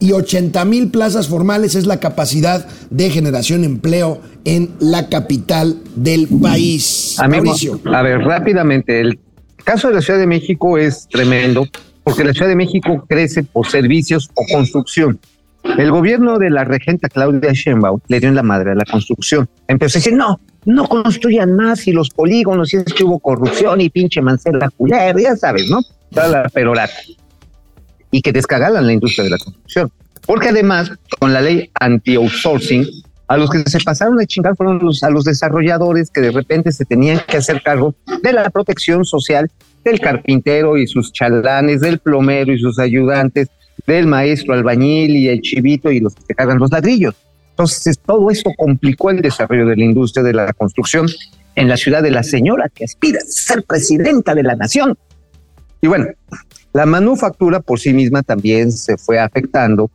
y 0.00 0.12
80 0.12 0.64
mil 0.64 0.90
plazas 0.92 1.26
formales 1.26 1.74
es 1.74 1.86
la 1.86 1.98
capacidad 1.98 2.66
de 2.90 3.10
generación 3.10 3.62
de 3.62 3.66
empleo 3.66 4.20
en 4.44 4.70
la 4.78 5.08
capital 5.08 5.78
del 5.96 6.28
país. 6.28 7.18
Amigo, 7.18 7.44
Mauricio. 7.46 7.80
a 7.92 8.02
ver, 8.02 8.20
rápidamente, 8.20 9.00
el 9.00 9.18
caso 9.68 9.88
de 9.88 9.94
la 9.96 10.00
Ciudad 10.00 10.18
de 10.18 10.26
México 10.26 10.78
es 10.78 11.06
tremendo 11.08 11.66
porque 12.02 12.24
la 12.24 12.32
Ciudad 12.32 12.48
de 12.48 12.56
México 12.56 13.04
crece 13.06 13.42
por 13.42 13.66
servicios 13.66 14.30
o 14.32 14.42
construcción. 14.50 15.20
El 15.76 15.90
gobierno 15.90 16.38
de 16.38 16.48
la 16.48 16.64
regenta 16.64 17.10
Claudia 17.10 17.52
Sheinbaum 17.52 18.00
le 18.08 18.18
dio 18.18 18.30
en 18.30 18.34
la 18.34 18.42
madre 18.42 18.70
a 18.70 18.74
la 18.74 18.86
construcción. 18.90 19.46
Empezó 19.66 19.98
a 19.98 20.00
decir, 20.00 20.14
no, 20.14 20.40
no 20.64 20.88
construyan 20.88 21.54
más 21.54 21.86
y 21.86 21.92
los 21.92 22.08
polígonos, 22.08 22.72
y 22.72 22.78
es 22.78 22.94
que 22.94 23.04
hubo 23.04 23.18
corrupción 23.18 23.82
y 23.82 23.90
pinche 23.90 24.22
mancera 24.22 24.70
culera, 24.70 25.14
ya 25.20 25.36
sabes, 25.36 25.68
¿no? 25.68 25.80
La 26.12 26.48
perorata. 26.48 26.94
Y 28.10 28.22
que 28.22 28.32
descagalan 28.32 28.86
la 28.86 28.94
industria 28.94 29.24
de 29.24 29.30
la 29.30 29.38
construcción. 29.38 29.92
Porque 30.24 30.48
además, 30.48 30.92
con 31.18 31.34
la 31.34 31.42
ley 31.42 31.70
anti-outsourcing, 31.78 32.86
a 33.28 33.36
los 33.36 33.50
que 33.50 33.62
se 33.68 33.78
pasaron 33.80 34.18
a 34.18 34.26
chingar 34.26 34.56
fueron 34.56 34.80
a 35.02 35.10
los 35.10 35.24
desarrolladores 35.24 36.10
que 36.10 36.22
de 36.22 36.30
repente 36.30 36.72
se 36.72 36.86
tenían 36.86 37.20
que 37.28 37.36
hacer 37.36 37.62
cargo 37.62 37.94
de 38.22 38.32
la 38.32 38.48
protección 38.48 39.04
social 39.04 39.50
del 39.84 40.00
carpintero 40.00 40.78
y 40.78 40.86
sus 40.86 41.12
chalanes, 41.12 41.82
del 41.82 41.98
plomero 41.98 42.52
y 42.52 42.58
sus 42.58 42.78
ayudantes, 42.78 43.48
del 43.86 44.06
maestro 44.06 44.54
albañil 44.54 45.14
y 45.14 45.28
el 45.28 45.40
chivito 45.42 45.90
y 45.90 46.00
los 46.00 46.14
que 46.14 46.34
cargan 46.34 46.58
los 46.58 46.70
ladrillos. 46.70 47.14
Entonces, 47.50 47.98
todo 47.98 48.30
eso 48.30 48.50
complicó 48.56 49.10
el 49.10 49.20
desarrollo 49.20 49.66
de 49.66 49.76
la 49.76 49.84
industria 49.84 50.22
de 50.22 50.32
la 50.32 50.52
construcción 50.52 51.06
en 51.54 51.68
la 51.68 51.76
ciudad 51.76 52.02
de 52.02 52.10
la 52.10 52.22
señora 52.22 52.70
que 52.72 52.84
aspira 52.84 53.18
a 53.18 53.26
ser 53.26 53.62
presidenta 53.64 54.34
de 54.34 54.42
la 54.42 54.54
nación. 54.54 54.96
Y 55.80 55.88
bueno, 55.88 56.06
la 56.72 56.86
manufactura 56.86 57.60
por 57.60 57.80
sí 57.80 57.92
misma 57.92 58.22
también 58.22 58.72
se 58.72 58.96
fue 58.96 59.18
afectando, 59.18 59.90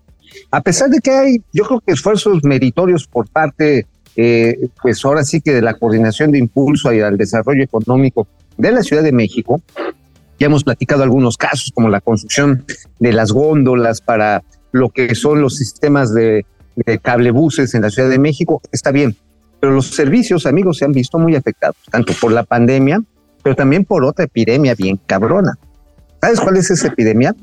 a 0.51 0.61
pesar 0.61 0.89
de 0.89 0.99
que 0.99 1.11
hay, 1.11 1.37
yo 1.51 1.63
creo 1.65 1.81
que 1.81 1.93
esfuerzos 1.93 2.43
meritorios 2.43 3.07
por 3.07 3.27
parte, 3.29 3.87
eh, 4.15 4.69
pues 4.81 5.03
ahora 5.05 5.23
sí 5.23 5.41
que 5.41 5.53
de 5.53 5.61
la 5.61 5.73
coordinación 5.73 6.31
de 6.31 6.39
impulso 6.39 6.93
y 6.93 7.01
al 7.01 7.17
desarrollo 7.17 7.63
económico 7.63 8.27
de 8.57 8.71
la 8.71 8.83
Ciudad 8.83 9.03
de 9.03 9.11
México. 9.11 9.61
Ya 10.39 10.47
hemos 10.47 10.63
platicado 10.63 11.03
algunos 11.03 11.37
casos 11.37 11.71
como 11.73 11.89
la 11.89 12.01
construcción 12.01 12.65
de 12.99 13.13
las 13.13 13.31
góndolas 13.31 14.01
para 14.01 14.43
lo 14.71 14.89
que 14.89 15.15
son 15.15 15.41
los 15.41 15.55
sistemas 15.55 16.13
de, 16.13 16.45
de 16.75 16.99
cablebuses 16.99 17.73
en 17.75 17.83
la 17.83 17.89
Ciudad 17.89 18.09
de 18.09 18.19
México. 18.19 18.61
Está 18.71 18.91
bien, 18.91 19.15
pero 19.59 19.73
los 19.73 19.87
servicios, 19.87 20.45
amigos, 20.45 20.79
se 20.79 20.85
han 20.85 20.91
visto 20.91 21.17
muy 21.17 21.35
afectados, 21.35 21.77
tanto 21.89 22.13
por 22.19 22.31
la 22.31 22.43
pandemia, 22.43 23.01
pero 23.41 23.55
también 23.55 23.85
por 23.85 24.03
otra 24.03 24.25
epidemia 24.25 24.75
bien 24.75 24.99
cabrona. 25.05 25.57
¿Sabes 26.19 26.39
cuál 26.39 26.57
es 26.57 26.71
esa 26.71 26.87
epidemia? 26.87 27.35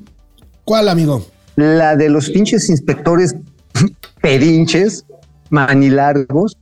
¿Cuál, 0.65 0.89
amigo? 0.89 1.25
La 1.61 1.95
de 1.97 2.09
los 2.09 2.31
pinches 2.31 2.71
inspectores 2.71 3.35
pedinches, 4.23 5.05
manilargos, 5.51 6.57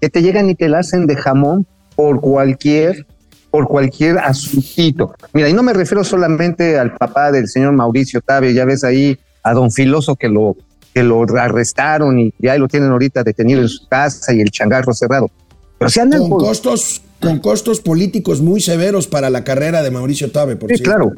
que 0.00 0.08
te 0.10 0.22
llegan 0.22 0.48
y 0.48 0.54
te 0.54 0.68
la 0.68 0.78
hacen 0.78 1.06
de 1.06 1.16
jamón 1.16 1.66
por 1.96 2.20
cualquier, 2.20 3.06
por 3.50 3.66
cualquier 3.66 4.18
asuntito. 4.18 5.14
Mira, 5.32 5.48
y 5.48 5.52
no 5.52 5.62
me 5.62 5.72
refiero 5.72 6.04
solamente 6.04 6.78
al 6.78 6.94
papá 6.96 7.32
del 7.32 7.48
señor 7.48 7.72
Mauricio 7.72 8.20
Tabe, 8.20 8.54
ya 8.54 8.64
ves 8.64 8.84
ahí 8.84 9.18
a 9.42 9.52
don 9.54 9.70
Filoso 9.70 10.16
que 10.16 10.28
lo, 10.28 10.56
que 10.94 11.02
lo 11.02 11.22
arrestaron 11.38 12.18
y 12.20 12.32
ya 12.38 12.56
lo 12.58 12.68
tienen 12.68 12.90
ahorita 12.90 13.22
detenido 13.24 13.60
en 13.62 13.68
su 13.68 13.88
casa 13.88 14.32
y 14.32 14.40
el 14.40 14.50
changarro 14.50 14.92
cerrado. 14.92 15.30
Pero 15.78 15.90
andan 16.00 16.20
Con 16.20 16.30
por- 16.30 16.40
costos, 16.44 17.02
con 17.20 17.38
costos 17.40 17.80
políticos 17.80 18.40
muy 18.40 18.60
severos 18.60 19.06
para 19.08 19.28
la 19.30 19.42
carrera 19.44 19.82
de 19.82 19.90
Mauricio 19.90 20.30
Tabe, 20.30 20.56
por 20.56 20.70
Sí, 20.70 20.76
cierto. 20.76 20.90
claro. 20.92 21.12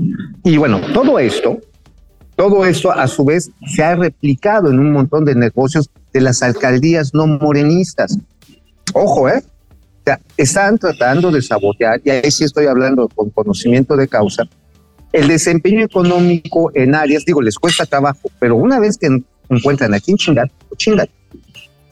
Y 0.44 0.56
bueno, 0.56 0.80
todo 0.94 1.18
esto, 1.18 1.58
todo 2.36 2.64
esto 2.64 2.92
a 2.92 3.06
su 3.08 3.24
vez 3.24 3.50
se 3.74 3.82
ha 3.82 3.96
replicado 3.96 4.70
en 4.70 4.78
un 4.78 4.92
montón 4.92 5.24
de 5.24 5.34
negocios 5.34 5.90
de 6.12 6.20
las 6.20 6.42
alcaldías 6.42 7.12
no 7.14 7.26
morenistas. 7.26 8.18
Ojo, 8.92 9.28
¿eh? 9.28 9.42
O 9.42 10.02
sea, 10.04 10.20
están 10.36 10.78
tratando 10.78 11.30
de 11.30 11.42
sabotear, 11.42 12.00
y 12.04 12.10
ahí 12.10 12.30
sí 12.30 12.44
estoy 12.44 12.66
hablando 12.66 13.08
con 13.08 13.30
conocimiento 13.30 13.96
de 13.96 14.06
causa, 14.06 14.44
el 15.12 15.28
desempeño 15.28 15.84
económico 15.84 16.70
en 16.74 16.94
áreas, 16.94 17.24
digo, 17.24 17.40
les 17.42 17.56
cuesta 17.58 17.86
trabajo, 17.86 18.30
pero 18.38 18.56
una 18.56 18.78
vez 18.78 18.98
que 18.98 19.06
en- 19.06 19.24
encuentran 19.48 19.94
a 19.94 20.00
quién 20.00 20.16
chingar, 20.16 20.50
pues 20.68 20.78
chingan. 20.78 21.08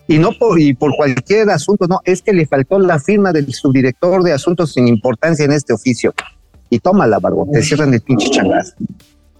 Y 0.06 0.18
no 0.18 0.32
por, 0.32 0.58
cualquier 0.96 1.48
asunto, 1.48 1.86
no, 1.88 2.00
es 2.04 2.20
que 2.20 2.34
le 2.34 2.46
faltó 2.46 2.78
la 2.78 2.98
firma 3.00 3.32
del 3.32 3.50
subdirector 3.52 4.22
de 4.22 4.32
asuntos 4.32 4.74
sin 4.74 4.86
importancia 4.86 5.46
en 5.46 5.52
este 5.52 5.72
oficio. 5.72 6.12
Y 6.68 6.78
toma 6.78 7.06
la 7.06 7.18
barba, 7.18 7.44
te 7.50 7.62
cierran 7.62 7.94
el 7.94 8.02
pinche 8.02 8.28
changazo. 8.30 8.74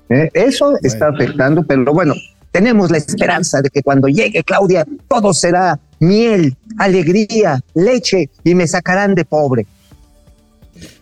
¿Eh? 0.08 0.30
Eso 0.34 0.74
está 0.82 1.08
afectando, 1.08 1.62
pero 1.62 1.92
bueno, 1.92 2.14
tenemos 2.52 2.90
la 2.90 2.98
esperanza 2.98 3.60
de 3.62 3.70
que 3.70 3.82
cuando 3.82 4.08
llegue 4.08 4.44
Claudia, 4.44 4.86
todo 5.08 5.34
será 5.34 5.80
miel, 5.98 6.56
alegría, 6.78 7.60
leche 7.74 8.30
y 8.44 8.54
me 8.54 8.66
sacarán 8.66 9.14
de 9.14 9.24
pobre. 9.24 9.66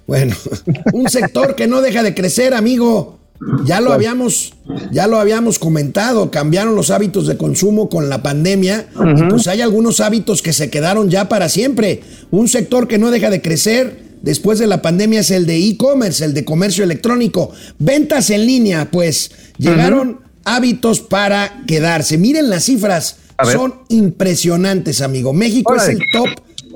Bueno, 0.06 0.34
un 0.92 1.08
sector 1.08 1.54
que 1.54 1.66
no 1.66 1.80
deja 1.80 2.02
de 2.02 2.14
crecer, 2.14 2.54
amigo. 2.54 3.18
Ya 3.64 3.80
lo 3.80 3.92
habíamos, 3.92 4.54
ya 4.92 5.08
lo 5.08 5.18
habíamos 5.18 5.58
comentado, 5.58 6.30
cambiaron 6.30 6.76
los 6.76 6.90
hábitos 6.90 7.26
de 7.26 7.36
consumo 7.36 7.88
con 7.88 8.08
la 8.08 8.22
pandemia, 8.22 8.86
y 9.16 9.22
pues 9.24 9.48
hay 9.48 9.60
algunos 9.60 10.00
hábitos 10.00 10.42
que 10.42 10.52
se 10.52 10.70
quedaron 10.70 11.10
ya 11.10 11.28
para 11.28 11.48
siempre. 11.48 12.02
Un 12.30 12.46
sector 12.46 12.86
que 12.86 12.98
no 12.98 13.10
deja 13.10 13.30
de 13.30 13.42
crecer 13.42 14.11
después 14.22 14.58
de 14.58 14.66
la 14.66 14.80
pandemia 14.80 15.20
es 15.20 15.30
el 15.30 15.46
de 15.46 15.58
e-commerce, 15.58 16.24
el 16.24 16.34
de 16.34 16.44
comercio 16.44 16.84
electrónico. 16.84 17.50
Ventas 17.78 18.30
en 18.30 18.46
línea, 18.46 18.90
pues 18.90 19.30
llegaron 19.58 20.20
hábitos 20.44 21.00
para 21.00 21.62
quedarse. 21.66 22.18
Miren 22.18 22.48
las 22.48 22.64
cifras, 22.64 23.16
son 23.52 23.74
impresionantes, 23.88 25.00
amigo. 25.00 25.32
México 25.32 25.74
es 25.76 25.88
el 25.88 25.98
top 26.12 26.28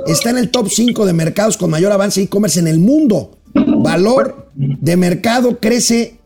está 0.06 0.30
en 0.30 0.38
el 0.38 0.50
top 0.50 0.68
5 0.70 1.06
de 1.06 1.12
mercados 1.12 1.56
con 1.56 1.70
mayor 1.70 1.92
avance 1.92 2.22
e-commerce 2.22 2.61
en 2.61 2.68
el 2.68 2.78
mundo. 2.78 3.38
Valor 3.54 4.50
de 4.54 4.96
mercado 4.96 5.59
crece 5.59 6.18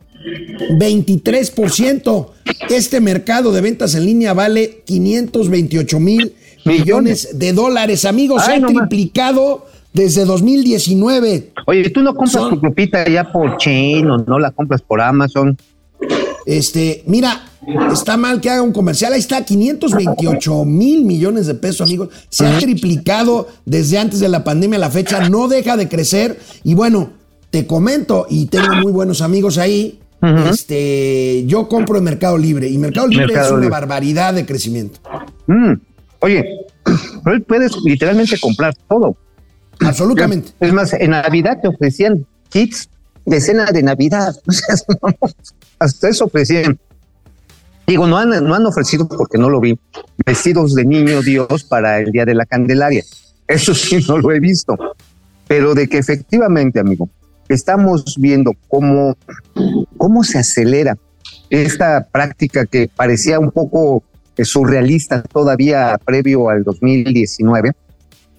23%. 0.78 2.26
Este 2.68 3.00
mercado 3.00 3.52
de 3.52 3.60
ventas 3.60 3.94
en 3.94 4.06
línea 4.06 4.34
vale 4.34 4.82
528 4.84 6.00
mil 6.00 6.34
millones 6.64 7.38
de 7.38 7.52
dólares. 7.52 8.04
Amigos, 8.04 8.44
se 8.44 8.52
ha 8.52 8.58
no 8.58 8.68
triplicado 8.68 9.66
desde 9.92 10.24
2019. 10.24 11.52
Oye, 11.66 11.90
¿tú 11.90 12.00
no 12.02 12.14
compras 12.14 12.42
Son- 12.44 12.50
tu 12.60 12.66
ropita 12.66 13.08
ya 13.08 13.30
por 13.30 13.56
Chain 13.58 14.08
o 14.10 14.18
no 14.18 14.38
la 14.38 14.50
compras 14.50 14.82
por 14.82 15.00
Amazon? 15.00 15.56
Este, 16.46 17.02
mira, 17.06 17.42
está 17.92 18.16
mal 18.16 18.40
que 18.40 18.50
haga 18.50 18.62
un 18.62 18.72
comercial. 18.72 19.12
Ahí 19.12 19.20
está, 19.20 19.44
528 19.44 20.64
mil 20.64 21.04
millones 21.04 21.46
de 21.46 21.54
pesos, 21.54 21.82
amigos. 21.86 22.08
Se 22.28 22.46
ha 22.46 22.58
triplicado 22.58 23.48
desde 23.66 23.98
antes 23.98 24.20
de 24.20 24.28
la 24.28 24.42
pandemia 24.42 24.76
a 24.78 24.80
la 24.80 24.90
fecha. 24.90 25.28
No 25.28 25.48
deja 25.48 25.76
de 25.76 25.88
crecer. 25.88 26.38
Y 26.64 26.74
bueno, 26.74 27.10
te 27.50 27.66
comento, 27.66 28.26
y 28.30 28.46
tengo 28.46 28.74
muy 28.76 28.90
buenos 28.92 29.20
amigos 29.20 29.58
ahí. 29.58 29.98
Este, 30.50 31.44
yo 31.46 31.68
compro 31.68 31.98
en 31.98 32.04
Mercado 32.04 32.36
Libre. 32.38 32.68
Y 32.68 32.78
Mercado 32.78 33.06
Libre 33.06 33.26
Mercado 33.26 33.46
es 33.46 33.52
una 33.52 33.60
Libre. 33.62 33.70
barbaridad 33.72 34.34
de 34.34 34.46
crecimiento. 34.46 35.00
Mm, 35.46 35.72
Oye, 36.20 36.44
puedes 37.46 37.72
literalmente 37.84 38.38
comprar 38.40 38.74
todo. 38.88 39.16
Absolutamente. 39.80 40.52
Es 40.60 40.72
más, 40.72 40.92
en 40.92 41.10
Navidad 41.10 41.58
te 41.60 41.68
ofrecían 41.68 42.26
kits 42.48 42.88
de 43.24 43.40
cena 43.40 43.66
de 43.66 43.82
Navidad. 43.82 44.34
Hasta 45.78 46.08
eso 46.08 46.26
ofrecían. 46.26 46.78
Digo, 47.86 48.06
no 48.06 48.18
han, 48.18 48.30
no 48.30 48.54
han 48.54 48.66
ofrecido, 48.66 49.08
porque 49.08 49.38
no 49.38 49.48
lo 49.50 49.60
vi, 49.60 49.78
vestidos 50.24 50.74
de 50.74 50.84
niño 50.84 51.22
Dios 51.22 51.64
para 51.64 51.98
el 51.98 52.12
Día 52.12 52.24
de 52.24 52.34
la 52.34 52.46
Candelaria. 52.46 53.02
Eso 53.48 53.74
sí, 53.74 54.04
no 54.06 54.18
lo 54.18 54.30
he 54.30 54.38
visto. 54.38 54.76
Pero 55.48 55.74
de 55.74 55.88
que 55.88 55.98
efectivamente, 55.98 56.78
amigo, 56.78 57.08
estamos 57.48 58.14
viendo 58.18 58.52
cómo, 58.68 59.16
cómo 59.96 60.22
se 60.22 60.38
acelera 60.38 60.96
esta 61.48 62.06
práctica 62.12 62.64
que 62.66 62.88
parecía 62.94 63.40
un 63.40 63.50
poco 63.50 64.04
eh, 64.36 64.44
surrealista 64.44 65.22
todavía 65.22 65.98
previo 66.04 66.48
al 66.48 66.62
2019 66.62 67.72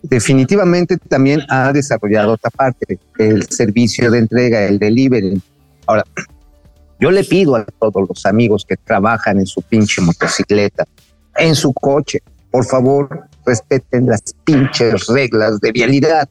definitivamente 0.03 0.97
también 0.97 1.41
ha 1.49 1.71
desarrollado 1.71 2.33
otra 2.33 2.49
parte, 2.49 2.99
el 3.17 3.47
servicio 3.49 4.09
de 4.11 4.19
entrega, 4.19 4.63
el 4.63 4.79
delivery. 4.79 5.41
Ahora, 5.87 6.03
yo 6.99 7.11
le 7.11 7.23
pido 7.23 7.55
a 7.55 7.65
todos 7.65 8.07
los 8.07 8.25
amigos 8.25 8.65
que 8.67 8.77
trabajan 8.77 9.39
en 9.39 9.47
su 9.47 9.61
pinche 9.61 10.01
motocicleta, 10.01 10.85
en 11.35 11.55
su 11.55 11.73
coche, 11.73 12.19
por 12.51 12.65
favor, 12.65 13.27
respeten 13.45 14.07
las 14.07 14.21
pinches 14.43 15.07
reglas 15.07 15.59
de 15.59 15.71
vialidad. 15.71 16.29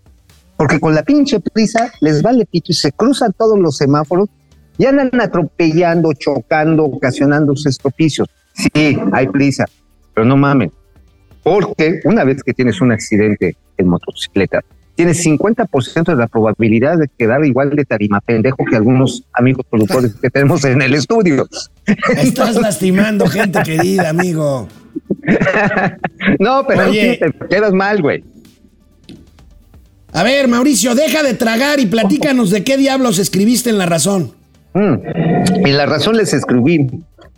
porque 0.57 0.79
con 0.79 0.95
la 0.95 1.03
pinche 1.03 1.41
prisa 1.41 1.91
les 2.03 2.21
vale 2.21 2.45
pito 2.45 2.67
y 2.71 2.75
se 2.75 2.93
cruzan 2.93 3.33
todos 3.33 3.59
los 3.59 3.79
semáforos 3.79 4.29
y 4.77 4.85
andan 4.85 5.11
atropellando, 5.19 6.13
chocando, 6.13 6.85
ocasionando 6.85 7.55
estropicios. 7.55 8.29
Sí, 8.53 8.99
hay 9.13 9.27
prisa, 9.29 9.65
pero 10.15 10.27
no 10.27 10.37
mamen, 10.37 10.71
porque 11.43 12.01
una 12.05 12.25
vez 12.25 12.43
que 12.43 12.53
tienes 12.53 12.81
un 12.81 12.93
accidente 12.93 13.57
en 13.77 13.89
motocicleta, 13.89 14.63
tienes 14.95 15.25
50% 15.25 16.05
de 16.05 16.17
la 16.17 16.27
probabilidad 16.27 16.99
de 16.99 17.09
quedar 17.09 17.45
igual 17.45 17.71
de 17.71 17.85
tarima 17.85 18.21
pendejo 18.21 18.59
que 18.69 18.77
algunos 18.77 19.25
amigos 19.33 19.65
productores 19.71 20.15
que 20.15 20.29
tenemos 20.29 20.65
en 20.65 20.83
el 20.83 20.95
estudio. 20.95 21.49
Estás 22.17 22.57
lastimando 22.61 23.27
gente 23.27 23.63
querida, 23.63 24.11
amigo. 24.11 24.69
no, 26.39 26.67
pero 26.67 26.89
Oye. 26.89 27.15
sí, 27.15 27.19
te 27.19 27.49
quedas 27.49 27.73
mal, 27.73 28.03
güey. 28.03 28.23
A 30.13 30.23
ver, 30.23 30.49
Mauricio, 30.49 30.95
deja 30.95 31.23
de 31.23 31.35
tragar 31.35 31.79
y 31.81 31.87
platícanos 31.87 32.51
de 32.51 32.65
qué 32.65 32.77
diablos 32.77 33.19
escribiste 33.19 33.71
en 33.71 33.79
La 33.79 33.87
Razón. 33.87 34.33
Mm. 34.75 35.67
Y 35.67 35.73
la 35.73 35.87
razón 35.87 36.17
les 36.17 36.33
escribí 36.33 36.87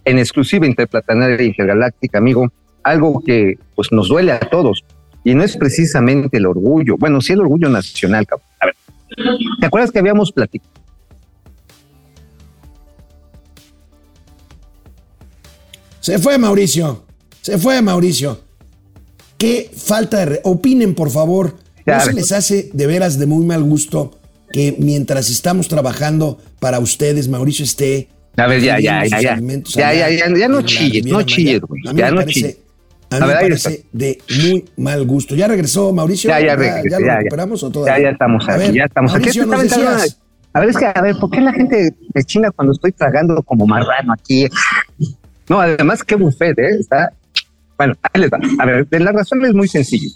en 0.04 0.18
exclusiva 0.18 0.66
interplanetaria 0.66 1.46
intergaláctica, 1.46 2.18
amigo, 2.18 2.52
algo 2.84 3.22
que 3.24 3.58
pues 3.74 3.88
nos 3.92 4.08
duele 4.08 4.32
a 4.32 4.40
todos. 4.40 4.84
Y 5.24 5.34
no 5.34 5.44
es 5.44 5.56
precisamente 5.56 6.36
el 6.38 6.46
orgullo, 6.46 6.96
bueno, 6.98 7.20
sí 7.20 7.32
el 7.32 7.40
orgullo 7.40 7.68
nacional, 7.68 8.26
cabrón. 8.26 8.48
A 8.60 8.66
ver, 8.66 8.74
¿te 9.60 9.66
acuerdas 9.66 9.90
que 9.92 9.98
habíamos 10.00 10.32
platicado? 10.32 10.70
Se 16.00 16.18
fue 16.18 16.38
Mauricio. 16.38 17.04
Se 17.40 17.58
fue 17.58 17.80
Mauricio. 17.82 18.40
Qué 19.38 19.70
falta 19.74 20.18
de... 20.18 20.24
re- 20.26 20.40
Opinen, 20.44 20.94
por 20.94 21.10
favor. 21.10 21.56
¿No 21.86 22.00
se 22.00 22.12
les 22.12 22.32
hace 22.32 22.70
de 22.72 22.86
veras 22.86 23.18
de 23.18 23.26
muy 23.26 23.44
mal 23.44 23.62
gusto 23.62 24.18
que 24.52 24.76
mientras 24.78 25.30
estamos 25.30 25.68
trabajando 25.68 26.38
para 26.60 26.78
ustedes, 26.78 27.28
Mauricio 27.28 27.64
esté... 27.64 28.08
A 28.36 28.46
ver, 28.46 28.60
ya, 28.62 28.80
ya, 28.80 29.04
ya, 29.04 29.20
ya. 29.20 29.38
Ya, 29.74 29.94
ya, 29.94 30.10
ya, 30.10 30.36
ya 30.36 30.48
no 30.48 30.62
chilles, 30.62 31.04
no 31.06 31.22
chilles, 31.22 31.60
güey, 31.60 31.82
ya 31.94 32.10
no 32.10 32.22
chilles. 32.24 32.58
A 33.12 33.16
A 33.16 33.20
mí 33.20 33.26
ver, 33.26 33.36
me 33.36 33.42
parece 33.42 33.84
de 33.92 34.18
muy 34.42 34.64
mal 34.76 35.04
gusto. 35.06 35.34
¿Ya 35.34 35.46
regresó 35.48 35.92
Mauricio? 35.92 36.30
Ya, 36.30 36.40
ya 36.40 36.56
regresé, 36.56 36.90
¿Ya, 36.90 36.90
ya, 36.90 36.98
lo 37.00 37.06
ya. 37.06 37.16
recuperamos 37.18 37.62
o 37.62 37.68
Ya, 37.68 37.72
todavía? 37.72 38.02
ya 38.04 38.10
estamos 38.10 38.48
A 38.48 38.52
aquí, 38.54 38.60
ver, 38.62 38.72
ya 38.74 38.84
estamos 38.84 39.14
aquí. 39.14 39.20
Mauricio, 39.20 39.42
Exactamente, 39.44 39.76
decías... 40.00 40.18
A 40.54 40.60
ver, 40.60 40.68
es 40.68 40.76
que, 40.76 40.84
a 40.86 41.00
ver, 41.00 41.16
¿por 41.18 41.30
qué 41.30 41.40
la 41.40 41.52
gente 41.52 41.94
me 42.14 42.24
chinga 42.24 42.50
cuando 42.50 42.72
estoy 42.72 42.92
tragando 42.92 43.42
como 43.42 43.66
marrano 43.66 44.12
aquí? 44.12 44.46
No, 45.48 45.60
además, 45.60 46.02
qué 46.04 46.14
buffet, 46.14 46.58
¿eh? 46.58 46.76
Está. 46.78 47.10
Bueno, 47.78 47.94
ahí 48.02 48.20
les 48.20 48.30
va. 48.30 48.38
A 48.58 48.66
ver, 48.66 48.86
la 48.90 49.12
razón 49.12 49.44
es 49.46 49.54
muy 49.54 49.66
sencilla. 49.66 50.08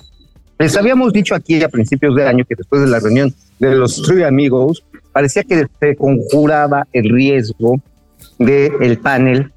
Les 0.58 0.76
habíamos 0.76 1.12
dicho 1.12 1.34
aquí 1.34 1.62
a 1.62 1.68
principios 1.68 2.14
de 2.16 2.26
año 2.28 2.44
que 2.48 2.54
después 2.54 2.82
de 2.82 2.88
la 2.88 3.00
reunión 3.00 3.34
de 3.58 3.74
los 3.74 4.02
Three 4.02 4.24
Amigos, 4.24 4.84
parecía 5.12 5.42
que 5.42 5.66
se 5.80 5.96
conjuraba 5.96 6.86
el 6.92 7.08
riesgo 7.10 7.80
del 8.38 8.72
el 8.80 8.98
panel 8.98 9.52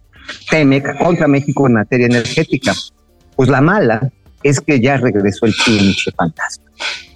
TEMEC 0.50 0.98
contra 0.98 1.28
México 1.28 1.68
en 1.68 1.74
materia 1.74 2.06
energética. 2.06 2.74
Pues 3.40 3.48
la 3.48 3.62
mala 3.62 4.12
es 4.44 4.60
que 4.60 4.82
ya 4.82 4.98
regresó 4.98 5.46
el 5.46 5.54
pinche 5.66 6.12
fantasma. 6.12 6.66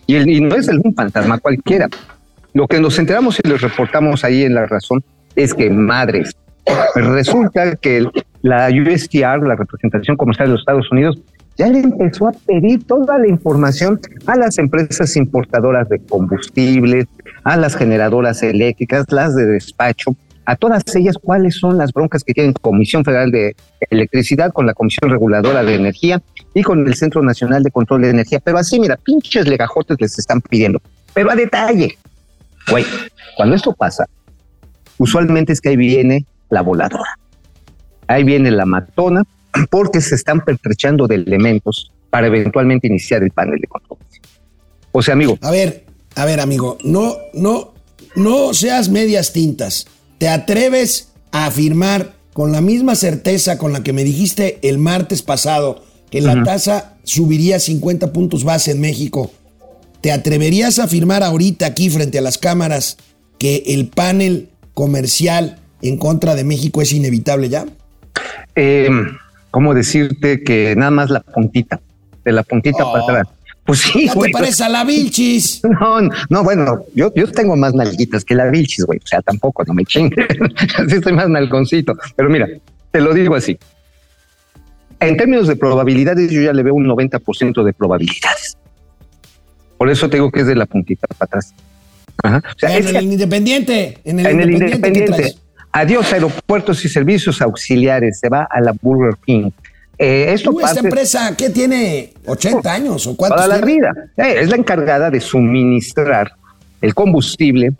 Y, 0.07 0.15
el- 0.15 0.47
no 0.47 0.55
es 0.55 0.69
algún 0.69 0.95
fantasma 0.95 1.37
cualquiera. 1.37 1.89
Lo 2.53 2.65
que 2.65 2.79
nos 2.79 2.97
enteramos 2.97 3.41
y 3.43 3.45
les 3.49 3.59
reportamos 3.59 4.23
ahí 4.23 4.43
en 4.45 4.53
La 4.55 4.65
Razón 4.65 5.03
es 5.35 5.53
que, 5.53 5.69
madres, 5.69 6.31
resulta 6.95 7.75
que 7.75 8.07
la 8.41 8.69
USTR, 8.69 9.45
la 9.45 9.57
representación 9.57 10.15
comercial 10.15 10.47
de 10.47 10.51
los 10.53 10.61
Estados 10.61 10.89
Unidos, 10.93 11.19
ya 11.57 11.67
le 11.67 11.79
empezó 11.79 12.29
a 12.29 12.31
pedir 12.31 12.85
toda 12.85 13.17
la 13.17 13.27
información 13.27 13.99
a 14.25 14.37
las 14.37 14.57
empresas 14.59 15.17
importadoras 15.17 15.89
de 15.89 15.99
combustibles, 16.05 17.05
a 17.43 17.57
las 17.57 17.75
generadoras 17.75 18.41
eléctricas, 18.43 19.07
las 19.09 19.35
de 19.35 19.45
despacho, 19.45 20.15
a 20.45 20.55
todas 20.55 20.83
ellas 20.95 21.17
cuáles 21.21 21.55
son 21.55 21.77
las 21.77 21.93
broncas 21.93 22.23
que 22.23 22.33
tienen 22.33 22.53
Comisión 22.53 23.05
Federal 23.05 23.31
de 23.31 23.55
Electricidad 23.89 24.51
con 24.51 24.65
la 24.65 24.73
Comisión 24.73 25.09
Reguladora 25.09 25.63
de 25.63 25.75
Energía 25.75 26.21
y 26.53 26.63
con 26.63 26.85
el 26.85 26.95
Centro 26.95 27.21
Nacional 27.21 27.63
de 27.63 27.71
Control 27.71 28.01
de 28.01 28.09
Energía. 28.09 28.39
Pero 28.39 28.57
así, 28.57 28.79
mira, 28.79 28.97
pinches 28.97 29.47
legajotes 29.47 29.97
les 29.99 30.19
están 30.19 30.41
pidiendo, 30.41 30.81
pero 31.13 31.31
a 31.31 31.35
detalle. 31.35 31.97
Güey, 32.69 32.85
cuando 33.35 33.55
esto 33.55 33.73
pasa, 33.73 34.05
usualmente 34.97 35.53
es 35.53 35.61
que 35.61 35.69
ahí 35.69 35.77
viene 35.77 36.25
la 36.49 36.61
voladora. 36.61 37.17
Ahí 38.07 38.23
viene 38.23 38.51
la 38.51 38.65
matona, 38.65 39.23
porque 39.69 40.01
se 40.01 40.15
están 40.15 40.41
pertrechando 40.41 41.07
de 41.07 41.15
elementos 41.15 41.91
para 42.09 42.27
eventualmente 42.27 42.87
iniciar 42.87 43.23
el 43.23 43.31
panel 43.31 43.59
de 43.59 43.67
control. 43.67 43.99
O 44.91 45.01
sea, 45.01 45.13
amigo, 45.13 45.37
A 45.41 45.51
ver, 45.51 45.85
a 46.15 46.25
ver, 46.25 46.39
amigo, 46.39 46.77
no, 46.83 47.17
no, 47.33 47.73
no 48.15 48.53
seas 48.53 48.89
medias 48.89 49.33
tintas. 49.33 49.87
¿Te 50.17 50.27
atreves 50.27 51.09
a 51.31 51.47
afirmar 51.47 52.13
con 52.33 52.51
la 52.51 52.61
misma 52.61 52.95
certeza 52.95 53.57
con 53.57 53.73
la 53.73 53.83
que 53.83 53.93
me 53.93 54.03
dijiste 54.03 54.59
el 54.61 54.77
martes 54.77 55.21
pasado 55.21 55.83
que 56.09 56.21
la 56.21 56.43
tasa 56.43 56.95
subiría 57.03 57.59
50 57.59 58.13
puntos 58.13 58.43
base 58.43 58.71
en 58.71 58.81
México? 58.81 59.31
¿Te 60.01 60.11
atreverías 60.11 60.79
a 60.79 60.83
afirmar 60.83 61.23
ahorita 61.23 61.65
aquí 61.65 61.89
frente 61.89 62.17
a 62.17 62.21
las 62.21 62.37
cámaras 62.37 62.97
que 63.39 63.63
el 63.67 63.87
panel 63.87 64.49
comercial 64.73 65.59
en 65.81 65.97
contra 65.97 66.35
de 66.35 66.43
México 66.43 66.81
es 66.81 66.91
inevitable 66.93 67.49
ya? 67.49 67.65
eh, 68.55 68.89
¿cómo 69.51 69.73
decirte 69.73 70.43
que 70.43 70.75
nada 70.75 70.91
más 70.91 71.09
la 71.09 71.21
puntita, 71.21 71.79
de 72.23 72.31
la 72.31 72.43
puntita 72.43 72.83
para 72.83 73.03
atrás? 73.03 73.27
Pues 73.65 73.79
sí, 73.79 74.07
¿Ya 74.07 74.11
te 74.13 74.17
güey. 74.19 74.31
parece 74.31 74.63
a 74.65 74.69
la 74.69 74.83
Vilchis? 74.83 75.61
No, 75.79 76.01
no, 76.29 76.43
bueno, 76.43 76.83
yo, 76.93 77.13
yo 77.15 77.31
tengo 77.31 77.55
más 77.55 77.73
nalguitas 77.73 78.25
que 78.25 78.35
la 78.35 78.45
Vilchis, 78.49 78.85
güey. 78.85 78.99
O 79.03 79.07
sea, 79.07 79.21
tampoco, 79.21 79.63
no 79.65 79.73
me 79.73 79.85
chinguen. 79.85 80.25
Así 80.77 80.95
estoy 80.95 81.13
más 81.13 81.29
nalgoncito. 81.29 81.93
Pero 82.15 82.29
mira, 82.29 82.47
te 82.91 82.99
lo 83.01 83.13
digo 83.13 83.35
así. 83.35 83.57
En 84.99 85.17
términos 85.17 85.47
de 85.47 85.55
probabilidades, 85.55 86.29
yo 86.31 86.41
ya 86.41 86.53
le 86.53 86.63
veo 86.63 86.73
un 86.73 86.85
90% 86.87 87.63
de 87.63 87.73
probabilidades. 87.73 88.57
Por 89.77 89.89
eso 89.89 90.09
te 90.09 90.17
digo 90.17 90.31
que 90.31 90.41
es 90.41 90.47
de 90.47 90.55
la 90.55 90.65
puntita 90.65 91.07
para 91.17 91.25
atrás. 91.27 91.53
Ajá. 92.23 92.41
O 92.55 92.59
sea, 92.59 92.77
En 92.77 92.85
que- 92.85 92.97
el 92.97 93.03
Independiente, 93.11 93.97
en 94.05 94.19
el 94.19 94.25
en 94.27 94.41
el 94.41 94.51
Independiente. 94.51 95.35
Adiós 95.71 96.13
aeropuertos 96.13 96.85
y 96.85 96.89
servicios 96.89 97.41
auxiliares. 97.41 98.19
Se 98.19 98.29
va 98.29 98.47
a 98.49 98.61
la 98.61 98.73
Burger 98.81 99.15
King. 99.25 99.49
Eh, 99.97 100.33
esto 100.33 100.51
esta 100.59 100.79
empresa, 100.79 101.35
¿qué 101.37 101.49
tiene? 101.49 102.13
¿80 102.25 102.65
años 102.65 103.05
o 103.07 103.15
cuántos 103.15 103.43
toda 103.43 103.47
la 103.47 103.63
tiene? 103.63 103.79
vida. 103.79 103.93
Eh, 104.17 104.41
es 104.41 104.49
la 104.49 104.55
encargada 104.55 105.11
de 105.11 105.21
suministrar 105.21 106.33
el 106.81 106.93
combustible 106.93 107.73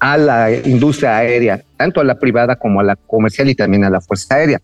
a 0.00 0.18
la 0.18 0.52
industria 0.52 1.16
aérea, 1.16 1.62
tanto 1.76 2.00
a 2.00 2.04
la 2.04 2.18
privada 2.18 2.56
como 2.56 2.80
a 2.80 2.82
la 2.82 2.96
comercial 2.96 3.48
y 3.48 3.54
también 3.54 3.84
a 3.84 3.90
la 3.90 4.00
fuerza 4.00 4.34
aérea. 4.34 4.60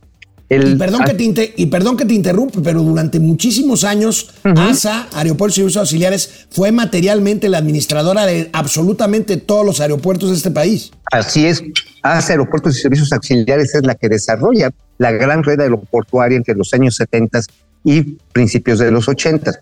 El- 0.50 0.72
Y 0.72 0.76
perdón, 0.76 1.04
que 1.04 1.14
te 1.14 1.22
inter- 1.22 1.52
y 1.56 1.66
perdón 1.66 1.96
que 1.96 2.04
te 2.04 2.12
interrumpe, 2.12 2.58
pero 2.60 2.82
durante 2.82 3.20
muchísimos 3.20 3.84
años, 3.84 4.34
ASA, 4.42 5.06
Aeropuertos 5.14 5.56
y 5.56 5.60
Servicios 5.60 5.80
Auxiliares, 5.80 6.46
fue 6.50 6.72
materialmente 6.72 7.48
la 7.48 7.58
administradora 7.58 8.26
de 8.26 8.50
absolutamente 8.52 9.36
todos 9.36 9.64
los 9.64 9.80
aeropuertos 9.80 10.30
de 10.30 10.36
este 10.36 10.50
país. 10.50 10.90
Así 11.12 11.46
es, 11.46 11.62
ASA 12.02 12.32
Aeropuertos 12.32 12.76
y 12.76 12.80
Servicios 12.80 13.12
Auxiliares 13.12 13.72
es 13.76 13.86
la 13.86 13.94
que 13.94 14.08
desarrolla 14.08 14.70
la 14.98 15.12
gran 15.12 15.44
red 15.44 15.60
aeroportuaria 15.60 16.36
entre 16.36 16.56
los 16.56 16.74
años 16.74 16.96
70 16.96 17.40
y 17.84 18.02
principios 18.32 18.80
de 18.80 18.90
los 18.90 19.08
80. 19.08 19.52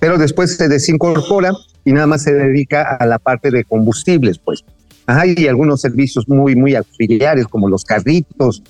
Pero 0.00 0.18
después 0.18 0.56
se 0.56 0.68
desincorpora 0.68 1.52
y 1.84 1.92
nada 1.92 2.08
más 2.08 2.24
se 2.24 2.32
dedica 2.34 2.96
a 2.98 3.06
la 3.06 3.20
parte 3.20 3.52
de 3.52 3.62
combustibles, 3.62 4.38
pues. 4.38 4.64
Ajá, 5.06 5.24
y 5.26 5.46
algunos 5.46 5.80
servicios 5.80 6.28
muy, 6.28 6.56
muy 6.56 6.74
auxiliares, 6.74 7.46
como 7.46 7.68
los 7.68 7.84
carritos, 7.84 8.62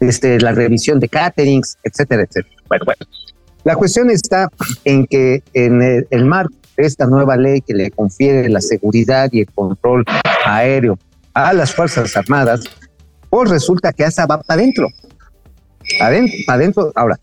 este, 0.00 0.40
la 0.40 0.52
revisión 0.52 1.00
de 1.00 1.08
caterings, 1.08 1.78
etcétera, 1.82 2.22
etcétera. 2.22 2.54
Bueno, 2.68 2.84
bueno. 2.84 3.00
La 3.64 3.76
cuestión 3.76 4.10
está 4.10 4.48
en 4.84 5.06
que 5.06 5.42
en 5.52 5.82
el, 5.82 6.06
el 6.10 6.24
marco 6.24 6.54
de 6.76 6.86
esta 6.86 7.06
nueva 7.06 7.36
ley 7.36 7.60
que 7.60 7.74
le 7.74 7.90
confiere 7.90 8.48
la 8.48 8.60
seguridad 8.60 9.28
y 9.32 9.40
el 9.40 9.50
control 9.50 10.04
aéreo 10.46 10.98
a 11.34 11.52
las 11.52 11.74
Fuerzas 11.74 12.16
Armadas, 12.16 12.62
pues 13.28 13.50
resulta 13.50 13.92
que 13.92 14.04
ASA 14.04 14.26
va 14.26 14.40
para 14.40 14.60
adentro. 14.60 14.88
Adentro, 16.00 16.38
adentro. 16.48 16.92
Ahora, 16.94 17.20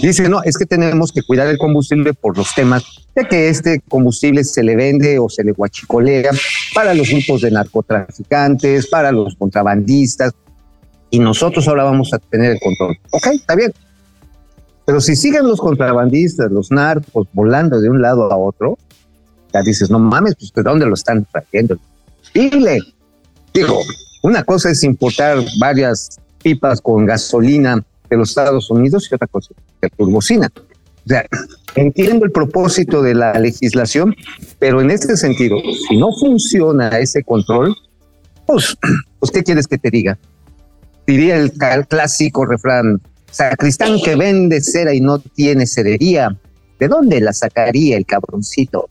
dice, 0.00 0.28
no, 0.28 0.42
es 0.42 0.56
que 0.56 0.66
tenemos 0.66 1.12
que 1.12 1.22
cuidar 1.22 1.46
el 1.48 1.58
combustible 1.58 2.14
por 2.14 2.36
los 2.36 2.54
temas 2.54 2.84
de 3.14 3.24
que 3.26 3.48
este 3.48 3.80
combustible 3.88 4.42
se 4.44 4.62
le 4.62 4.74
vende 4.74 5.18
o 5.18 5.28
se 5.28 5.44
le 5.44 5.52
guachicolea 5.52 6.30
para 6.74 6.94
los 6.94 7.08
grupos 7.08 7.42
de 7.42 7.50
narcotraficantes, 7.50 8.88
para 8.88 9.12
los 9.12 9.36
contrabandistas, 9.36 10.32
y 11.14 11.18
nosotros 11.20 11.68
ahora 11.68 11.84
vamos 11.84 12.12
a 12.12 12.18
tener 12.18 12.52
el 12.52 12.60
control. 12.60 12.98
Ok, 13.10 13.26
está 13.28 13.54
bien. 13.54 13.72
Pero 14.84 15.00
si 15.00 15.16
siguen 15.16 15.46
los 15.46 15.60
contrabandistas, 15.60 16.50
los 16.50 16.70
narcos, 16.70 17.28
volando 17.32 17.80
de 17.80 17.88
un 17.88 18.02
lado 18.02 18.30
a 18.30 18.36
otro, 18.36 18.76
ya 19.52 19.62
dices, 19.62 19.90
no 19.90 19.98
mames, 19.98 20.34
pues 20.34 20.52
¿de 20.52 20.62
dónde 20.62 20.86
lo 20.86 20.94
están 20.94 21.26
trayendo? 21.30 21.78
Dile. 22.34 22.80
Digo, 23.54 23.80
una 24.22 24.42
cosa 24.42 24.70
es 24.70 24.82
importar 24.82 25.38
varias 25.60 26.18
pipas 26.42 26.80
con 26.80 27.06
gasolina 27.06 27.82
de 28.10 28.16
los 28.16 28.30
Estados 28.30 28.68
Unidos 28.70 29.08
y 29.10 29.14
otra 29.14 29.28
cosa 29.28 29.54
es 29.80 29.92
turbocina. 29.92 30.50
O 30.56 31.08
sea, 31.08 31.24
entiendo 31.76 32.24
el 32.24 32.32
propósito 32.32 33.02
de 33.02 33.14
la 33.14 33.32
legislación, 33.34 34.16
pero 34.58 34.80
en 34.80 34.90
este 34.90 35.16
sentido, 35.16 35.58
si 35.88 35.96
no 35.96 36.12
funciona 36.12 36.88
ese 36.98 37.22
control, 37.22 37.76
pues, 38.46 38.76
pues 39.20 39.30
¿qué 39.30 39.44
quieres 39.44 39.66
que 39.66 39.78
te 39.78 39.90
diga? 39.90 40.18
Diría 41.06 41.36
el, 41.36 41.52
clásico 41.86 42.46
refrán, 42.46 43.00
sacristán 43.30 44.00
que 44.00 44.16
vende 44.16 44.60
cera 44.60 44.94
y 44.94 45.00
no 45.00 45.18
tiene 45.18 45.66
cerería, 45.66 46.36
¿de 46.78 46.88
dónde 46.88 47.20
la 47.20 47.32
sacaría 47.32 47.96
el 47.96 48.06
cabroncito? 48.06 48.88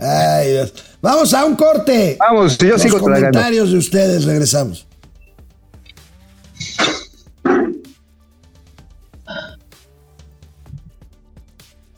Ay, 0.00 0.50
Dios. 0.52 0.74
Vamos 1.02 1.34
a 1.34 1.44
un 1.44 1.56
corte. 1.56 2.16
Vamos, 2.18 2.58
yo 2.58 2.68
Los 2.68 2.82
sigo 2.82 2.98
tragando. 2.98 3.30
comentarios 3.30 3.72
de 3.72 3.78
ustedes, 3.78 4.24
regresamos. 4.24 4.86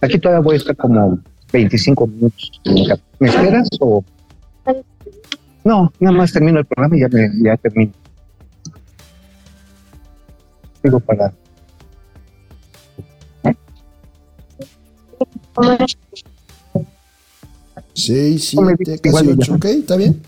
Aquí 0.00 0.18
todavía 0.18 0.42
voy 0.42 0.54
a 0.54 0.58
estar 0.58 0.76
como 0.76 1.18
25 1.52 2.06
minutos. 2.06 2.50
¿Me 3.20 3.28
esperas 3.28 3.68
o...? 3.80 4.04
No, 5.64 5.92
nada 6.00 6.16
más 6.16 6.32
termino 6.32 6.58
el 6.58 6.64
programa 6.66 6.96
y 6.96 7.00
ya, 7.00 7.08
me, 7.08 7.30
ya 7.42 7.56
termino. 7.56 7.92
Digo 10.82 11.00
para... 11.00 11.32
Seis, 17.94 18.48
siete, 18.48 18.98
casi 18.98 19.28
ocho. 19.28 19.54
Ok, 19.54 19.64
está 19.66 19.96
bien. 19.96 20.20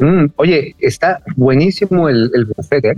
Mm, 0.00 0.26
oye, 0.36 0.74
está 0.78 1.22
buenísimo 1.36 2.08
el, 2.08 2.30
el 2.34 2.44
buffet, 2.44 2.84
¿eh? 2.84 2.94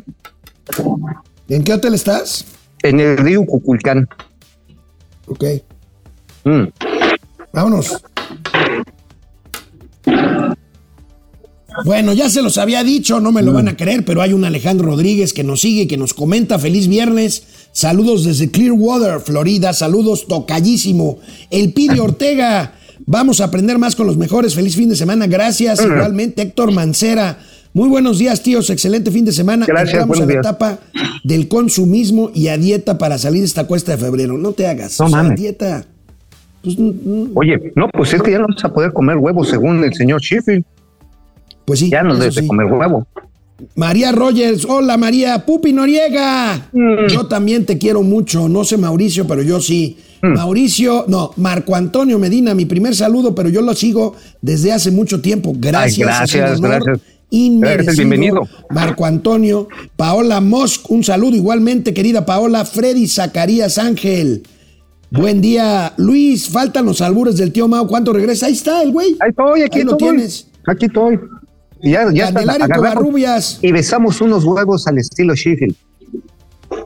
¿En 1.49 1.63
qué 1.63 1.75
hotel 1.75 1.95
estás? 1.95 2.47
En 2.83 2.99
el 2.99 3.19
río 3.19 3.45
Cuculcán. 3.45 4.09
Ok. 5.27 5.45
Mm. 6.45 6.65
Vámonos. 7.53 8.03
Bueno, 11.85 12.13
ya 12.13 12.29
se 12.29 12.43
los 12.43 12.59
había 12.59 12.85
dicho, 12.85 13.19
no 13.21 13.33
me 13.33 13.41
lo 13.43 13.53
van 13.55 13.67
a 13.69 13.77
creer, 13.77 14.05
pero 14.05 14.21
hay 14.21 14.35
un 14.35 14.45
Alejandro 14.45 14.89
Rodríguez 14.89 15.33
que 15.33 15.43
nos 15.43 15.63
sigue, 15.63 15.89
que 15.89 15.97
nos 15.97 16.13
comenta 16.13 16.59
feliz 16.59 16.87
viernes. 16.87 17.45
Saludos 17.73 18.25
desde 18.25 18.51
Clearwater, 18.51 19.21
Florida. 19.21 19.73
Saludos 19.73 20.27
tocallísimo. 20.29 21.19
El 21.51 21.73
Pidi 21.73 21.99
Ortega. 21.99 22.75
Vamos 23.07 23.41
a 23.41 23.45
aprender 23.45 23.79
más 23.79 23.97
con 23.97 24.07
los 24.07 24.19
mejores. 24.19 24.55
Feliz 24.55 24.77
fin 24.77 24.91
de 24.91 24.97
semana. 24.97 25.27
Gracias. 25.27 25.81
Igualmente, 25.83 26.43
Héctor 26.43 26.73
Mancera. 26.73 27.39
Muy 27.73 27.89
buenos 27.89 28.19
días, 28.19 28.43
tíos. 28.43 28.69
Excelente 28.69 29.11
fin 29.11 29.25
de 29.25 29.33
semana. 29.33 29.65
Gracias, 29.67 29.95
Entramos 29.95 30.19
a 30.19 30.21
la 30.21 30.27
días. 30.27 30.41
etapa 30.41 30.79
del 31.25 31.49
consumismo 31.49 32.31
y 32.35 32.49
a 32.49 32.59
dieta 32.59 32.99
para 32.99 33.17
salir 33.17 33.41
de 33.41 33.47
esta 33.47 33.65
cuesta 33.67 33.93
de 33.93 33.99
febrero. 33.99 34.37
No 34.37 34.53
te 34.53 34.67
hagas. 34.67 35.01
No 35.01 35.07
O 35.07 35.09
sea, 35.09 35.23
dieta. 35.31 35.87
Pues, 36.63 36.79
mm, 36.79 36.91
mm, 37.05 37.31
Oye, 37.35 37.73
no, 37.75 37.89
pues 37.89 38.15
es 38.15 38.23
que 38.23 38.31
ya 38.31 38.39
no 38.39 38.47
vas 38.49 38.65
a 38.65 38.73
poder 38.73 38.93
comer 38.93 39.17
huevos 39.17 39.49
según 39.49 39.83
el 39.85 39.93
señor 39.95 40.21
Sheffield. 40.21 40.65
pues 41.65 41.81
sí. 41.81 41.91
Ya 41.91 42.03
no 42.03 42.17
debes 42.17 42.35
de 42.37 42.47
comer 42.47 42.67
huevo. 42.67 43.07
María 43.77 44.11
Rogers, 44.11 44.65
hola 44.65 44.97
María, 44.97 45.47
Pupi 45.47 45.73
Noriega. 45.73 46.69
Yo 47.09 47.27
también 47.27 47.65
te 47.65 47.79
quiero 47.79 48.03
mucho, 48.03 48.49
no 48.49 48.65
sé 48.65 48.77
Mauricio, 48.77 49.27
pero 49.27 49.43
yo 49.43 49.61
sí. 49.61 49.99
Mauricio, 50.21 51.05
no, 51.09 51.33
Marco 51.37 51.75
Antonio 51.75 52.19
Medina, 52.19 52.55
mi 52.55 52.65
primer 52.65 52.95
saludo, 52.95 53.35
pero 53.35 53.49
yo 53.49 53.61
lo 53.61 53.75
sigo 53.75 54.15
desde 54.41 54.73
hace 54.73 54.91
mucho 54.91 55.21
tiempo. 55.21 55.53
Gracias, 55.57 56.09
Ay, 56.09 56.15
gracias, 56.17 56.61
gracias. 56.61 57.01
Inmerecido. 57.31 57.97
Bienvenido. 57.97 58.49
Marco 58.71 59.05
Antonio, 59.07 59.69
Paola 59.97 60.41
Mosk, 60.41 60.91
un 60.91 61.03
saludo 61.03 61.35
igualmente, 61.37 61.95
querida 61.95 62.27
Paola, 62.27 62.65
Freddy 62.65 63.07
Zacarías 63.09 63.79
Ángel. 63.79 64.43
Buen 65.13 65.43
día, 65.43 65.93
Luis. 65.99 66.49
Faltan 66.49 66.87
los 66.87 67.03
albures 67.03 67.37
del 67.37 67.53
tío 67.53 67.69
Mao. 67.69 67.87
¿Cuánto 67.87 68.15
regresa? 68.15 68.47
Ahí 68.47 68.55
está 68.55 68.83
el 68.83 68.93
güey. 68.93 69.15
Ahí 69.21 69.29
estoy, 69.29 69.61
aquí 69.63 69.79
Ahí 69.81 69.85
lo 69.85 69.93
estoy. 69.93 70.09
tienes. 70.09 70.49
Aquí 70.67 70.87
estoy. 70.87 71.21
Y 71.83 71.91
Ya, 71.91 72.11
ya 72.13 72.29
está, 72.29 72.43
y 73.61 73.73
besamos 73.73 74.21
unos 74.23 74.45
huevos 74.45 74.87
al 74.87 74.97
estilo 74.99 75.35
Sheffield. 75.35 75.75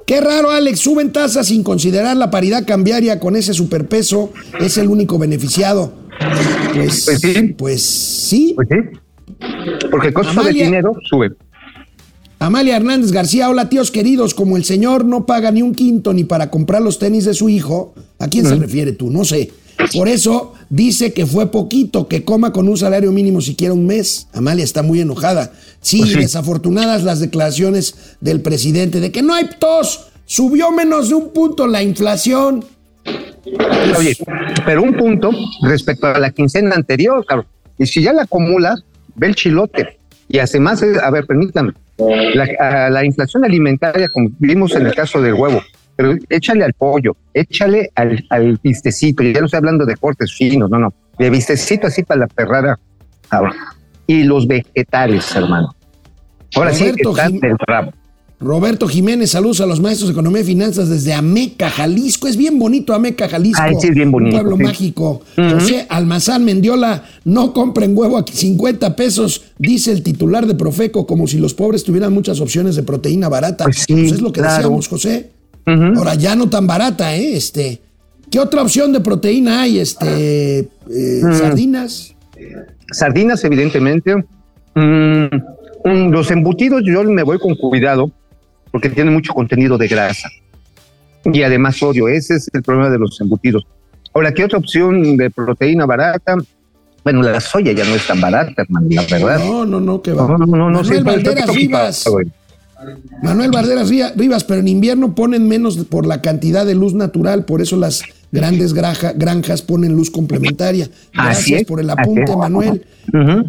Qué 0.06 0.20
raro, 0.20 0.50
Alex. 0.50 0.80
Suben 0.80 1.12
tasas 1.12 1.46
sin 1.46 1.62
considerar 1.62 2.16
la 2.16 2.30
paridad 2.30 2.66
cambiaria 2.66 3.20
con 3.20 3.36
ese 3.36 3.54
superpeso. 3.54 4.32
Es 4.58 4.76
el 4.78 4.88
único 4.88 5.18
beneficiado. 5.18 5.92
Pues, 6.74 7.04
Pues 7.04 7.20
sí. 7.20 7.54
Pues 7.56 7.82
sí. 7.84 8.52
Pues 8.56 8.68
sí. 8.68 8.98
Porque 9.90 10.08
el 10.08 10.14
costo 10.14 10.32
Amalia. 10.32 10.52
de 10.52 10.64
dinero 10.64 10.94
sube. 11.08 11.30
Amalia 12.38 12.76
Hernández 12.76 13.12
García, 13.12 13.48
hola 13.48 13.68
tíos 13.68 13.90
queridos. 13.90 14.34
Como 14.34 14.56
el 14.56 14.64
señor 14.64 15.04
no 15.04 15.24
paga 15.24 15.50
ni 15.50 15.62
un 15.62 15.74
quinto 15.74 16.12
ni 16.12 16.24
para 16.24 16.50
comprar 16.50 16.82
los 16.82 16.98
tenis 16.98 17.24
de 17.24 17.34
su 17.34 17.48
hijo, 17.48 17.94
¿a 18.18 18.28
quién 18.28 18.44
se 18.46 18.56
refiere 18.56 18.92
tú? 18.92 19.10
No 19.10 19.24
sé. 19.24 19.50
Por 19.94 20.08
eso 20.08 20.52
dice 20.68 21.12
que 21.12 21.26
fue 21.26 21.50
poquito, 21.50 22.08
que 22.08 22.24
coma 22.24 22.52
con 22.52 22.68
un 22.68 22.76
salario 22.76 23.10
mínimo 23.12 23.40
siquiera 23.40 23.72
un 23.74 23.86
mes. 23.86 24.26
Amalia 24.34 24.64
está 24.64 24.82
muy 24.82 25.00
enojada. 25.00 25.52
Sí, 25.80 26.00
Pues 26.00 26.12
sí. 26.12 26.18
desafortunadas 26.18 27.04
las 27.04 27.20
declaraciones 27.20 27.94
del 28.20 28.40
presidente 28.42 29.00
de 29.00 29.10
que 29.12 29.22
no 29.22 29.32
hay 29.34 29.48
tos, 29.58 30.08
subió 30.26 30.70
menos 30.72 31.08
de 31.08 31.14
un 31.14 31.30
punto 31.32 31.66
la 31.66 31.82
inflación. 31.82 32.64
Oye, 33.98 34.16
pero 34.64 34.82
un 34.82 34.94
punto 34.96 35.30
respecto 35.62 36.06
a 36.06 36.18
la 36.18 36.30
quincena 36.32 36.74
anterior, 36.74 37.24
cabrón. 37.26 37.46
Y 37.78 37.86
si 37.86 38.02
ya 38.02 38.12
la 38.12 38.22
acumulas, 38.22 38.82
ve 39.14 39.28
el 39.28 39.34
chilote. 39.36 39.98
Y 40.28 40.38
además, 40.38 40.82
eh, 40.82 40.94
a 41.02 41.10
ver, 41.10 41.26
permítame, 41.26 41.72
la, 41.98 43.04
inflación 43.04 43.44
alimentaria, 43.44 44.08
como 44.08 44.30
vimos 44.38 44.74
en 44.74 44.86
el 44.86 44.94
caso 44.94 45.20
del 45.20 45.34
huevo, 45.34 45.62
pero 45.96 46.14
échale 46.28 46.64
al 46.64 46.74
pollo, 46.74 47.16
échale 47.32 47.90
al, 47.94 48.24
al 48.30 48.58
vistecito, 48.62 49.22
ya 49.22 49.40
no 49.40 49.46
estoy 49.46 49.58
hablando 49.58 49.86
de 49.86 49.96
cortes 49.96 50.34
finos, 50.34 50.68
no, 50.70 50.78
no, 50.78 50.92
de 51.18 51.30
vistecito 51.30 51.86
así 51.86 52.02
para 52.02 52.20
la 52.20 52.26
perrada, 52.26 52.78
cabrón. 53.28 53.54
Y 54.06 54.22
los 54.24 54.46
vegetales, 54.46 55.34
hermano. 55.34 55.74
Ahora 56.54 56.72
sí, 56.72 56.92
Roberto 57.02 57.14
Jim- 57.14 57.40
del 57.40 57.56
rabo. 57.66 57.92
Roberto 58.38 58.86
Jiménez, 58.86 59.30
saludos 59.30 59.62
a 59.62 59.66
los 59.66 59.80
maestros 59.80 60.08
de 60.08 60.12
Economía 60.12 60.42
y 60.42 60.44
Finanzas 60.44 60.90
desde 60.90 61.14
Ameca, 61.14 61.70
Jalisco. 61.70 62.28
Es 62.28 62.36
bien 62.36 62.58
bonito 62.58 62.92
Ameca, 62.92 63.28
Jalisco. 63.30 63.62
Ay, 63.62 63.76
sí, 63.80 63.88
es 63.88 63.94
bien 63.94 64.10
bonito, 64.10 64.36
Un 64.36 64.42
pueblo 64.42 64.56
sí. 64.58 64.62
mágico. 64.62 65.22
José 65.36 65.86
Almazán 65.88 66.44
Mendiola, 66.44 67.04
no 67.24 67.54
compren 67.54 67.96
huevo 67.96 68.18
aquí 68.18 68.34
50 68.34 68.94
pesos, 68.94 69.42
dice 69.58 69.90
el 69.90 70.02
titular 70.02 70.46
de 70.46 70.54
Profeco, 70.54 71.06
como 71.06 71.26
si 71.26 71.38
los 71.38 71.54
pobres 71.54 71.82
tuvieran 71.82 72.12
muchas 72.12 72.40
opciones 72.40 72.76
de 72.76 72.82
proteína 72.82 73.30
barata. 73.30 73.64
Pues 73.64 73.84
sí, 73.88 73.94
es 74.06 74.20
lo 74.20 74.32
que 74.32 74.40
claro. 74.40 74.56
decíamos, 74.56 74.88
José. 74.88 75.30
Ahora 75.64 76.14
ya 76.14 76.36
no 76.36 76.48
tan 76.50 76.66
barata, 76.66 77.16
¿eh? 77.16 77.36
Este, 77.36 77.80
¿Qué 78.30 78.38
otra 78.38 78.60
opción 78.62 78.92
de 78.92 79.00
proteína 79.00 79.62
hay? 79.62 79.78
Este, 79.78 80.58
eh, 80.58 80.68
Mm. 81.22 81.38
Sardinas. 81.38 82.14
sardinas, 82.92 83.42
evidentemente. 83.44 84.14
Mm, 84.74 86.10
los 86.10 86.30
embutidos 86.30 86.82
yo 86.84 87.02
me 87.04 87.22
voy 87.22 87.38
con 87.38 87.54
cuidado 87.56 88.12
porque 88.76 88.90
tienen 88.90 89.14
mucho 89.14 89.32
contenido 89.32 89.78
de 89.78 89.88
grasa 89.88 90.28
y 91.24 91.42
además 91.42 91.76
sodio. 91.76 92.08
Ese 92.08 92.34
es 92.34 92.50
el 92.52 92.62
problema 92.62 92.90
de 92.90 92.98
los 92.98 93.18
embutidos. 93.22 93.66
Ahora, 94.12 94.34
¿qué 94.34 94.44
otra 94.44 94.58
opción 94.58 95.16
de 95.16 95.30
proteína 95.30 95.86
barata? 95.86 96.36
Bueno, 97.02 97.22
la 97.22 97.40
soya 97.40 97.72
ya 97.72 97.84
no 97.84 97.94
es 97.94 98.06
tan 98.06 98.20
barata, 98.20 98.60
hermano, 98.60 98.86
la 98.90 99.02
verdad. 99.04 99.38
No, 99.38 99.64
no, 99.64 99.80
no, 99.80 100.02
que 100.02 100.12
va. 100.12 100.28
No, 100.28 100.36
no, 100.36 100.44
no, 100.44 100.70
no, 100.70 100.82
Manuel 100.82 101.04
Valderas 101.04 101.54
Rivas. 101.54 102.04
Manuel 103.22 103.50
Valderas 103.50 103.88
Rivas, 103.88 104.44
pero 104.44 104.60
en 104.60 104.68
invierno 104.68 105.14
ponen 105.14 105.48
menos 105.48 105.78
por 105.86 106.04
la 106.04 106.20
cantidad 106.20 106.66
de 106.66 106.74
luz 106.74 106.92
natural, 106.92 107.46
por 107.46 107.62
eso 107.62 107.78
las 107.78 108.02
grandes 108.32 108.72
graja- 108.74 109.12
granjas 109.14 109.62
ponen 109.62 109.92
luz 109.92 110.10
complementaria. 110.10 110.88
Gracias 111.12 111.38
Así 111.38 111.54
es, 111.54 111.64
por 111.64 111.80
el 111.80 111.88
apunte. 111.90 112.36
Manuel. 112.36 112.84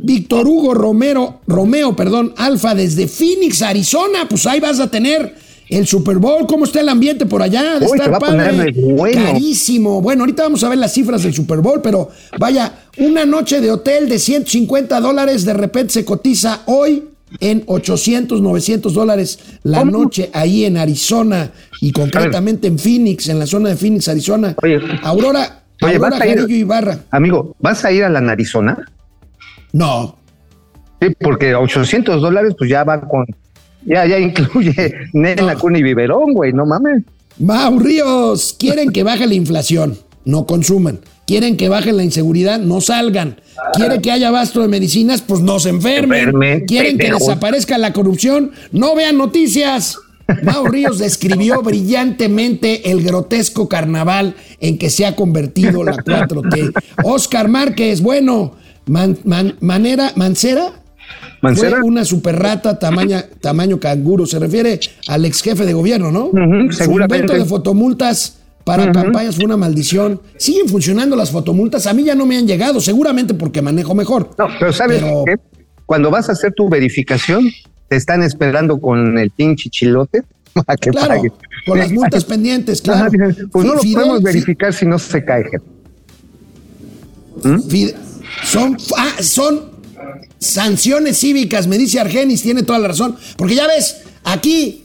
Víctor 0.03 0.47
Hugo 0.47 0.73
Romero, 0.73 1.41
Romeo, 1.47 1.95
perdón, 1.95 2.33
Alfa 2.37 2.75
desde 2.75 3.07
Phoenix, 3.07 3.61
Arizona, 3.61 4.27
pues 4.29 4.45
ahí 4.45 4.59
vas 4.59 4.79
a 4.79 4.89
tener 4.89 5.33
el 5.69 5.85
Super 5.87 6.17
Bowl. 6.17 6.45
¿Cómo 6.47 6.65
está 6.65 6.79
el 6.79 6.89
ambiente 6.89 7.25
por 7.25 7.41
allá? 7.41 7.79
De 7.79 7.85
Uy, 7.87 7.97
estar 7.99 8.19
padre. 8.19 8.71
bueno. 8.93 9.21
Carísimo. 9.25 10.01
Bueno, 10.01 10.23
ahorita 10.23 10.43
vamos 10.43 10.63
a 10.63 10.69
ver 10.69 10.77
las 10.77 10.93
cifras 10.93 11.23
del 11.23 11.33
Super 11.33 11.59
Bowl, 11.59 11.81
pero 11.81 12.09
vaya, 12.39 12.71
una 12.99 13.25
noche 13.25 13.59
de 13.59 13.71
hotel 13.71 14.07
de 14.07 14.19
150 14.19 14.99
dólares 15.01 15.43
de 15.43 15.53
repente 15.53 15.93
se 15.93 16.05
cotiza 16.05 16.61
hoy 16.67 17.03
en 17.39 17.63
800, 17.67 18.41
900 18.41 18.93
dólares 18.93 19.39
la 19.63 19.79
¿Cómo? 19.79 19.91
noche 19.91 20.29
ahí 20.33 20.65
en 20.65 20.77
Arizona 20.77 21.51
y 21.81 21.91
concretamente 21.91 22.67
en 22.67 22.79
Phoenix, 22.79 23.27
en 23.29 23.39
la 23.39 23.45
zona 23.45 23.69
de 23.69 23.75
Phoenix, 23.75 24.07
Arizona. 24.07 24.55
Oye. 24.63 24.79
Aurora, 25.03 25.63
Oye, 25.81 25.95
Aurora 25.95 26.09
vas 26.11 26.21
a 26.21 26.27
ir- 26.27 26.49
Ibarra. 26.49 26.99
Amigo, 27.11 27.55
¿vas 27.59 27.83
a 27.85 27.91
ir 27.91 28.03
a 28.03 28.09
la 28.09 28.21
Narizona? 28.21 28.77
No, 29.73 30.15
Sí, 30.99 31.09
porque 31.19 31.53
800 31.53 32.19
dólares, 32.23 32.55
pues 32.57 32.71
ya 32.71 32.83
va 32.83 32.99
con. 33.01 33.23
Ya, 33.85 34.07
ya 34.07 34.17
incluye 34.17 34.93
nena, 35.13 35.55
cuna 35.55 35.77
y 35.77 35.83
biberón, 35.83 36.33
güey, 36.33 36.53
no 36.53 36.65
mames. 36.65 37.03
Mau 37.37 37.77
Ríos, 37.77 38.55
quieren 38.57 38.89
que 38.89 39.03
baje 39.03 39.27
la 39.27 39.35
inflación, 39.35 39.95
no 40.25 40.47
consuman. 40.47 40.99
Quieren 41.27 41.57
que 41.57 41.67
baje 41.69 41.91
la 41.91 42.03
inseguridad, 42.03 42.57
no 42.59 42.79
salgan. 42.81 43.35
Quieren 43.73 44.01
que 44.01 44.11
haya 44.11 44.29
abasto 44.29 44.61
de 44.61 44.69
medicinas, 44.69 45.21
pues 45.21 45.41
no 45.41 45.59
se 45.59 45.69
enfermen. 45.69 46.65
Quieren 46.65 46.97
que 46.97 47.11
desaparezca 47.11 47.77
la 47.77 47.91
corrupción, 47.93 48.51
no 48.71 48.95
vean 48.95 49.17
noticias. 49.17 49.97
Mau 50.43 50.65
Ríos 50.67 50.99
describió 50.99 51.61
brillantemente 51.63 52.89
el 52.91 53.03
grotesco 53.03 53.67
carnaval 53.67 54.35
en 54.59 54.77
que 54.77 54.89
se 54.89 55.05
ha 55.05 55.15
convertido 55.15 55.83
la 55.83 55.93
4T. 55.97 56.71
Oscar 57.03 57.47
Márquez, 57.49 58.01
bueno, 58.01 58.55
Man- 58.87 59.17
Man- 59.25 59.55
Manera, 59.59 60.13
Mancera. 60.15 60.81
Mancera. 61.41 61.79
Fue 61.79 61.87
una 61.87 62.03
superrata 62.05 62.79
tamaña, 62.79 63.25
tamaño 63.41 63.79
canguro. 63.79 64.25
Se 64.25 64.39
refiere 64.39 64.79
al 65.07 65.23
ex 65.25 65.41
jefe 65.41 65.65
de 65.65 65.73
gobierno, 65.73 66.11
¿no? 66.11 66.25
Ujú, 66.27 66.71
Su 66.71 66.77
seguramente. 66.77 67.25
invento 67.25 67.33
de 67.43 67.45
fotomultas 67.49 68.36
para 68.67 68.91
campañas 68.91 69.35
fue 69.35 69.45
una 69.45 69.57
maldición. 69.57 70.21
Siguen 70.37 70.67
funcionando 70.67 71.15
las 71.15 71.31
fotomultas. 71.31 71.87
A 71.87 71.93
mí 71.93 72.03
ya 72.03 72.13
no 72.15 72.25
me 72.25 72.37
han 72.37 72.45
llegado, 72.45 72.79
seguramente 72.81 73.33
porque 73.33 73.61
manejo 73.61 73.95
mejor. 73.95 74.31
No, 74.37 74.47
pero 74.59 74.71
¿sabes 74.73 75.01
Pero- 75.01 75.23
qué? 75.25 75.35
Cuando 75.85 76.11
vas 76.11 76.27
a 76.27 76.33
hacer 76.33 76.53
tu 76.53 76.67
verificación, 76.67 77.49
te 77.87 77.95
están 77.95 78.21
esperando 78.21 78.79
con 78.81 79.17
el 79.17 79.31
pinche 79.31 79.69
chilote 79.69 80.23
que 80.81 80.89
Claro, 80.91 81.07
pagues. 81.15 81.31
con 81.65 81.79
las 81.79 81.91
multas 81.91 82.25
pendientes, 82.25 82.81
claro. 82.81 83.09
Pues 83.51 83.65
no 83.65 83.75
lo 83.75 83.81
Fidel- 83.81 83.93
podemos 83.95 84.17
Fi- 84.19 84.23
verificar 84.25 84.73
si 84.73 84.85
no 84.85 84.99
se 84.99 85.23
cae, 85.23 85.43
jefe. 85.45 85.63
Fide- 87.69 87.95
Son, 88.43 88.75
ah, 88.97 89.13
son 89.21 89.71
sanciones 90.39 91.17
cívicas, 91.19 91.67
me 91.67 91.77
dice 91.77 91.99
Argenis, 91.99 92.41
tiene 92.41 92.63
toda 92.63 92.79
la 92.79 92.89
razón. 92.89 93.15
Porque 93.37 93.55
ya 93.55 93.65
ves, 93.67 94.01
aquí 94.25 94.83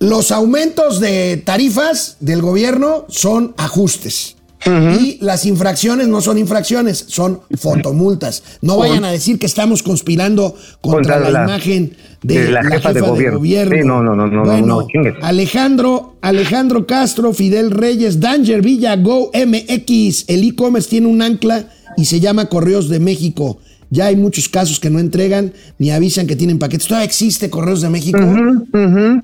los 0.00 0.30
aumentos 0.32 1.00
de 1.00 1.36
tarifas 1.44 2.16
del 2.20 2.42
gobierno 2.42 3.06
son 3.08 3.54
ajustes. 3.56 4.36
Y 4.66 5.18
las 5.20 5.44
infracciones 5.44 6.08
no 6.08 6.22
son 6.22 6.38
infracciones, 6.38 7.04
son 7.08 7.40
fotomultas. 7.58 8.42
No 8.62 8.78
vayan 8.78 9.04
a 9.04 9.10
decir 9.12 9.38
que 9.38 9.44
estamos 9.44 9.82
conspirando 9.82 10.54
contra, 10.80 11.16
Contra 11.16 11.20
la, 11.20 11.30
la- 11.30 11.44
imagen 11.44 11.94
de, 12.22 12.44
de 12.44 12.50
la 12.50 12.64
jefa 12.64 12.94
de 12.94 13.00
gobierno. 13.02 13.76
Sí, 13.76 13.86
no, 13.86 14.02
no, 14.02 14.14
no, 14.16 14.26
no, 14.26 14.42
Bueno, 14.42 14.66
no, 14.66 14.86
chingue. 14.86 15.16
Alejandro, 15.20 16.16
Alejandro 16.22 16.86
Castro, 16.86 17.34
Fidel 17.34 17.72
Reyes, 17.72 18.20
Danger 18.20 18.62
Villa, 18.62 18.96
Go 18.96 19.30
MX. 19.34 20.24
El 20.28 20.44
e-commerce 20.44 20.88
tiene 20.88 21.08
un 21.08 21.20
ancla 21.20 21.68
y 21.98 22.06
se 22.06 22.20
llama 22.20 22.46
Correos 22.48 22.88
de 22.88 23.00
México. 23.00 23.58
Ya 23.90 24.06
hay 24.06 24.16
muchos 24.16 24.48
casos 24.48 24.80
que 24.80 24.88
no 24.88 24.98
entregan 24.98 25.52
ni 25.78 25.90
avisan 25.90 26.26
que 26.26 26.36
tienen 26.36 26.58
paquetes. 26.58 26.86
¿Todavía 26.88 27.04
existe 27.04 27.50
Correos 27.50 27.82
de 27.82 27.90
México? 27.90 28.18
Ujú. 28.18 29.20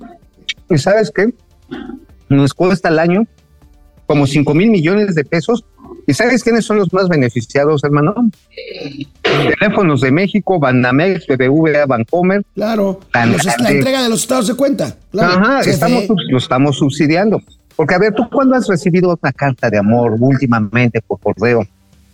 ¿Y 0.71 0.77
sabes 0.77 1.11
qué? 1.13 1.33
Nos 2.29 2.53
cuesta 2.53 2.87
al 2.89 2.99
año 2.99 3.25
como 4.05 4.25
5 4.27 4.53
mil 4.53 4.69
millones 4.69 5.15
de 5.15 5.23
pesos. 5.23 5.63
¿Y 6.07 6.13
sabes 6.13 6.43
quiénes 6.43 6.65
son 6.65 6.77
los 6.77 6.91
más 6.93 7.07
beneficiados, 7.09 7.83
hermano? 7.83 8.13
Teléfonos 9.21 10.01
de 10.01 10.11
México, 10.11 10.59
Banamex, 10.59 11.27
BBVA, 11.27 11.85
Bancomer. 11.85 12.43
Claro. 12.55 12.99
Los- 13.25 13.45
la 13.59 13.71
entrega 13.71 14.03
de 14.03 14.09
los 14.09 14.21
estados 14.21 14.47
de 14.47 14.55
cuenta. 14.55 14.95
Claro. 15.11 15.33
Ajá, 15.33 15.59
estamos, 15.61 16.05
lo 16.29 16.37
estamos 16.37 16.77
subsidiando. 16.77 17.41
Porque, 17.75 17.95
a 17.95 17.99
ver, 17.99 18.13
¿tú 18.13 18.27
cuándo 18.29 18.55
has 18.55 18.67
recibido 18.67 19.17
una 19.21 19.31
carta 19.31 19.69
de 19.69 19.77
amor 19.77 20.15
últimamente 20.19 21.01
por 21.01 21.19
correo? 21.19 21.65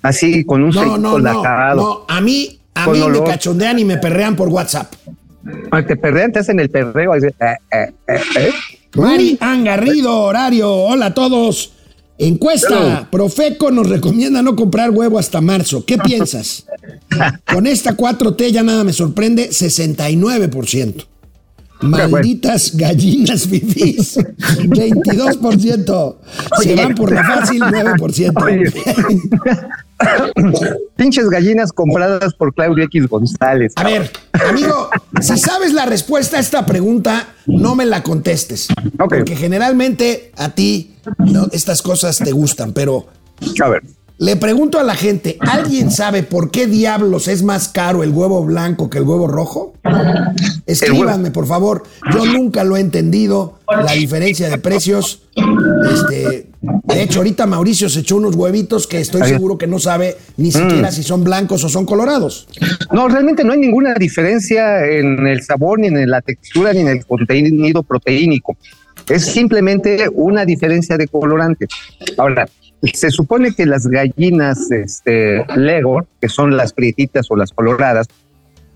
Así, 0.01 0.43
con 0.43 0.63
un 0.63 0.69
No, 0.69 0.97
no, 0.97 1.17
no, 1.19 1.43
no. 1.75 2.05
A 2.07 2.21
mí, 2.21 2.59
a 2.75 2.87
mí 2.87 2.99
me 3.09 3.23
cachondean 3.23 3.79
y 3.79 3.85
me 3.85 3.97
perrean 3.97 4.35
por 4.35 4.49
WhatsApp. 4.49 4.93
Te 5.87 5.95
perrean, 5.95 6.31
te 6.31 6.39
hacen 6.39 6.59
el 6.59 6.69
perreo. 6.69 7.15
eh, 7.15 7.27
eh, 7.29 7.55
eh, 8.07 8.21
eh. 8.37 8.49
Mari 8.95 9.37
Angarrido, 9.39 10.13
horario. 10.21 10.73
Hola 10.73 11.07
a 11.07 11.13
todos. 11.13 11.73
Encuesta. 12.17 13.07
Profeco 13.11 13.69
nos 13.69 13.87
recomienda 13.89 14.41
no 14.41 14.55
comprar 14.55 14.89
huevo 14.89 15.19
hasta 15.19 15.39
marzo. 15.39 15.85
¿Qué 15.85 15.97
piensas? 15.99 16.65
Con 17.53 17.67
esta 17.67 17.95
4T 17.95 18.51
ya 18.51 18.63
nada 18.63 18.83
me 18.83 18.93
sorprende, 18.93 19.49
69%. 19.49 21.05
Malditas 21.81 22.75
gallinas 22.75 23.47
fifís, 23.47 24.17
22%. 24.17 26.15
Se 26.61 26.75
van 26.75 26.95
por 26.95 27.11
la 27.11 27.23
fácil, 27.23 27.61
9%. 27.63 28.43
Oye. 28.43 28.73
Pinches 30.95 31.29
gallinas 31.29 31.71
compradas 31.71 32.33
por 32.33 32.53
Claudio 32.53 32.83
X 32.85 33.07
González. 33.07 33.73
A 33.75 33.83
ver, 33.83 34.11
amigo, 34.47 34.89
si 35.21 35.37
sabes 35.37 35.73
la 35.73 35.85
respuesta 35.85 36.37
a 36.37 36.39
esta 36.39 36.65
pregunta, 36.65 37.27
no 37.45 37.75
me 37.75 37.85
la 37.85 38.03
contestes. 38.03 38.67
Porque 38.97 39.35
generalmente 39.35 40.31
a 40.37 40.49
ti 40.49 40.95
no, 41.19 41.47
estas 41.51 41.81
cosas 41.81 42.17
te 42.17 42.31
gustan, 42.31 42.73
pero 42.73 43.07
A 43.63 43.69
ver. 43.69 43.83
Le 44.19 44.35
pregunto 44.35 44.79
a 44.79 44.83
la 44.83 44.95
gente, 44.95 45.37
¿alguien 45.39 45.91
sabe 45.91 46.23
por 46.23 46.49
qué 46.49 46.65
diablos 46.67 47.27
es 47.27 47.43
más 47.43 47.67
caro 47.69 48.03
el 48.03 48.09
huevo 48.09 48.43
blanco 48.43 48.89
que 48.89 48.97
el 48.97 49.03
huevo 49.03 49.27
rojo? 49.27 49.73
Escríbanme, 50.65 51.31
por 51.31 51.45
favor. 51.45 51.83
Yo 52.13 52.25
nunca 52.25 52.63
lo 52.63 52.77
he 52.77 52.79
entendido, 52.79 53.59
la 53.67 53.93
diferencia 53.93 54.49
de 54.49 54.57
precios. 54.57 55.23
Este, 55.93 56.47
de 56.61 57.03
hecho, 57.03 57.19
ahorita 57.19 57.45
Mauricio 57.45 57.89
se 57.89 57.99
echó 57.99 58.17
unos 58.17 58.35
huevitos 58.35 58.87
que 58.87 58.99
estoy 58.99 59.21
seguro 59.23 59.57
que 59.57 59.67
no 59.67 59.79
sabe 59.79 60.17
Mm. 60.35 60.41
ni 60.41 60.51
siquiera 60.51 60.91
si 60.91 61.03
son 61.03 61.23
blancos 61.23 61.63
o 61.63 61.69
son 61.69 61.85
colorados. 61.85 62.47
No, 62.91 63.07
realmente 63.07 63.43
no 63.43 63.53
hay 63.53 63.59
ninguna 63.59 63.93
diferencia 63.93 64.85
en 64.85 65.25
el 65.27 65.43
sabor, 65.43 65.79
ni 65.79 65.87
en 65.87 66.09
la 66.09 66.21
textura, 66.21 66.73
ni 66.73 66.79
en 66.81 66.87
el 66.87 67.05
contenido 67.05 67.83
proteínico. 67.83 68.57
Es 69.07 69.25
simplemente 69.25 70.09
una 70.11 70.43
diferencia 70.43 70.97
de 70.97 71.07
colorante. 71.07 71.67
Ahora, 72.17 72.47
se 72.81 73.11
supone 73.11 73.53
que 73.53 73.65
las 73.65 73.87
gallinas 73.87 74.71
este, 74.71 75.45
Lego, 75.55 76.07
que 76.21 76.29
son 76.29 76.55
las 76.55 76.73
prietitas 76.73 77.29
o 77.29 77.35
las 77.35 77.51
coloradas, 77.51 78.07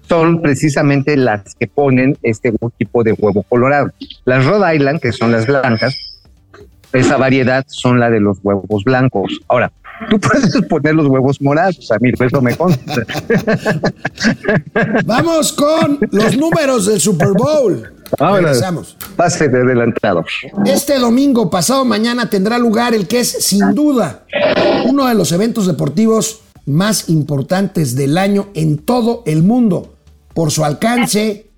son 0.07 0.41
precisamente 0.41 1.15
las 1.15 1.55
que 1.55 1.67
ponen 1.67 2.17
este 2.23 2.53
tipo 2.77 3.03
de 3.03 3.13
huevo 3.13 3.43
colorado. 3.43 3.91
Las 4.25 4.45
Rhode 4.45 4.75
Island, 4.75 4.99
que 4.99 5.11
son 5.11 5.31
las 5.31 5.47
blancas, 5.47 5.95
esa 6.91 7.17
variedad 7.17 7.63
son 7.67 7.99
la 7.99 8.09
de 8.09 8.19
los 8.19 8.39
huevos 8.43 8.83
blancos. 8.83 9.39
Ahora, 9.47 9.71
tú 10.09 10.19
puedes 10.19 10.55
poner 10.67 10.95
los 10.95 11.07
huevos 11.07 11.41
morados, 11.41 11.91
a 11.91 11.97
mí 11.99 12.11
eso 12.19 12.41
me 12.41 12.55
consta. 12.55 13.03
Vamos 15.05 15.53
con 15.53 15.99
los 16.11 16.37
números 16.37 16.85
del 16.87 16.99
Super 16.99 17.29
Bowl. 17.33 17.93
Regresamos. 18.17 18.97
Pase 19.15 19.47
de 19.47 19.61
adelantado. 19.61 20.25
Este 20.65 20.99
domingo, 20.99 21.49
pasado 21.49 21.85
mañana, 21.85 22.29
tendrá 22.29 22.57
lugar 22.57 22.93
el 22.93 23.07
que 23.07 23.21
es, 23.21 23.29
sin 23.29 23.73
duda, 23.73 24.25
uno 24.85 25.07
de 25.07 25.15
los 25.15 25.31
eventos 25.31 25.67
deportivos 25.67 26.41
más 26.65 27.09
importantes 27.09 27.95
del 27.95 28.17
año 28.17 28.49
en 28.53 28.77
todo 28.77 29.23
el 29.25 29.43
mundo, 29.43 29.95
por 30.33 30.51
su 30.51 30.63
alcance, 30.63 31.51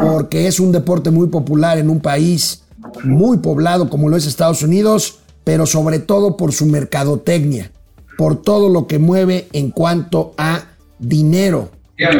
porque 0.00 0.46
es 0.46 0.60
un 0.60 0.72
deporte 0.72 1.10
muy 1.10 1.28
popular 1.28 1.78
en 1.78 1.90
un 1.90 2.00
país 2.00 2.62
muy 3.04 3.38
poblado 3.38 3.90
como 3.90 4.08
lo 4.08 4.16
es 4.16 4.26
Estados 4.26 4.62
Unidos, 4.62 5.18
pero 5.44 5.66
sobre 5.66 5.98
todo 5.98 6.36
por 6.36 6.52
su 6.52 6.66
mercadotecnia, 6.66 7.70
por 8.16 8.42
todo 8.42 8.68
lo 8.68 8.86
que 8.86 8.98
mueve 8.98 9.48
en 9.52 9.70
cuanto 9.70 10.34
a 10.38 10.62
dinero. 10.98 11.70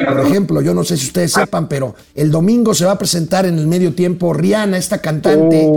Por 0.09 0.21
ejemplo, 0.27 0.63
yo 0.63 0.73
no 0.73 0.85
sé 0.85 0.97
si 0.97 1.07
ustedes 1.07 1.33
sepan, 1.33 1.69
pero 1.69 1.95
el 2.15 2.31
domingo 2.31 2.73
se 2.75 2.87
va 2.87 2.93
a 2.93 2.99
presentar 2.99 3.45
en 3.45 3.59
el 3.59 3.67
medio 3.67 3.93
tiempo 3.95 4.33
Rihanna, 4.33 4.79
esta 4.79 4.99
cantante, 5.03 5.69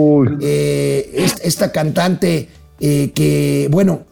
eh, 0.42 1.12
est- 1.16 1.40
esta 1.44 1.72
cantante 1.72 2.48
eh, 2.80 3.12
que, 3.14 3.68
bueno, 3.72 4.04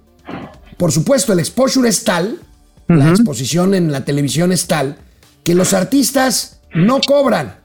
por 0.78 0.92
supuesto, 0.92 1.32
el 1.32 1.40
exposure 1.40 1.88
es 1.88 2.04
tal, 2.04 2.40
la 2.88 3.10
exposición 3.10 3.74
en 3.74 3.92
la 3.92 4.04
televisión 4.06 4.52
es 4.52 4.68
tal, 4.68 4.98
que 5.44 5.56
los 5.56 5.74
artistas 5.74 6.60
no 6.76 7.00
cobran. 7.06 7.56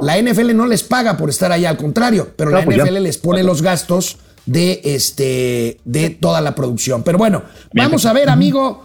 La 0.00 0.16
NFL 0.20 0.54
no 0.56 0.66
les 0.66 0.82
paga 0.82 1.16
por 1.18 1.28
estar 1.30 1.52
allá, 1.52 1.68
al 1.70 1.76
contrario, 1.76 2.30
pero 2.36 2.50
No, 2.50 2.58
la 2.58 2.64
pues 2.64 2.78
ya. 2.78 2.84
NFL 2.84 2.98
les 3.02 3.18
pone 3.18 3.42
los 3.42 3.60
gastos 3.62 4.16
de 4.46 4.80
este 4.84 5.78
de 5.84 6.10
toda 6.10 6.40
la 6.40 6.54
producción. 6.54 7.02
Pero 7.02 7.18
bueno, 7.18 7.42
vamos 7.74 8.06
a 8.06 8.12
ver, 8.12 8.28
amigo, 8.28 8.84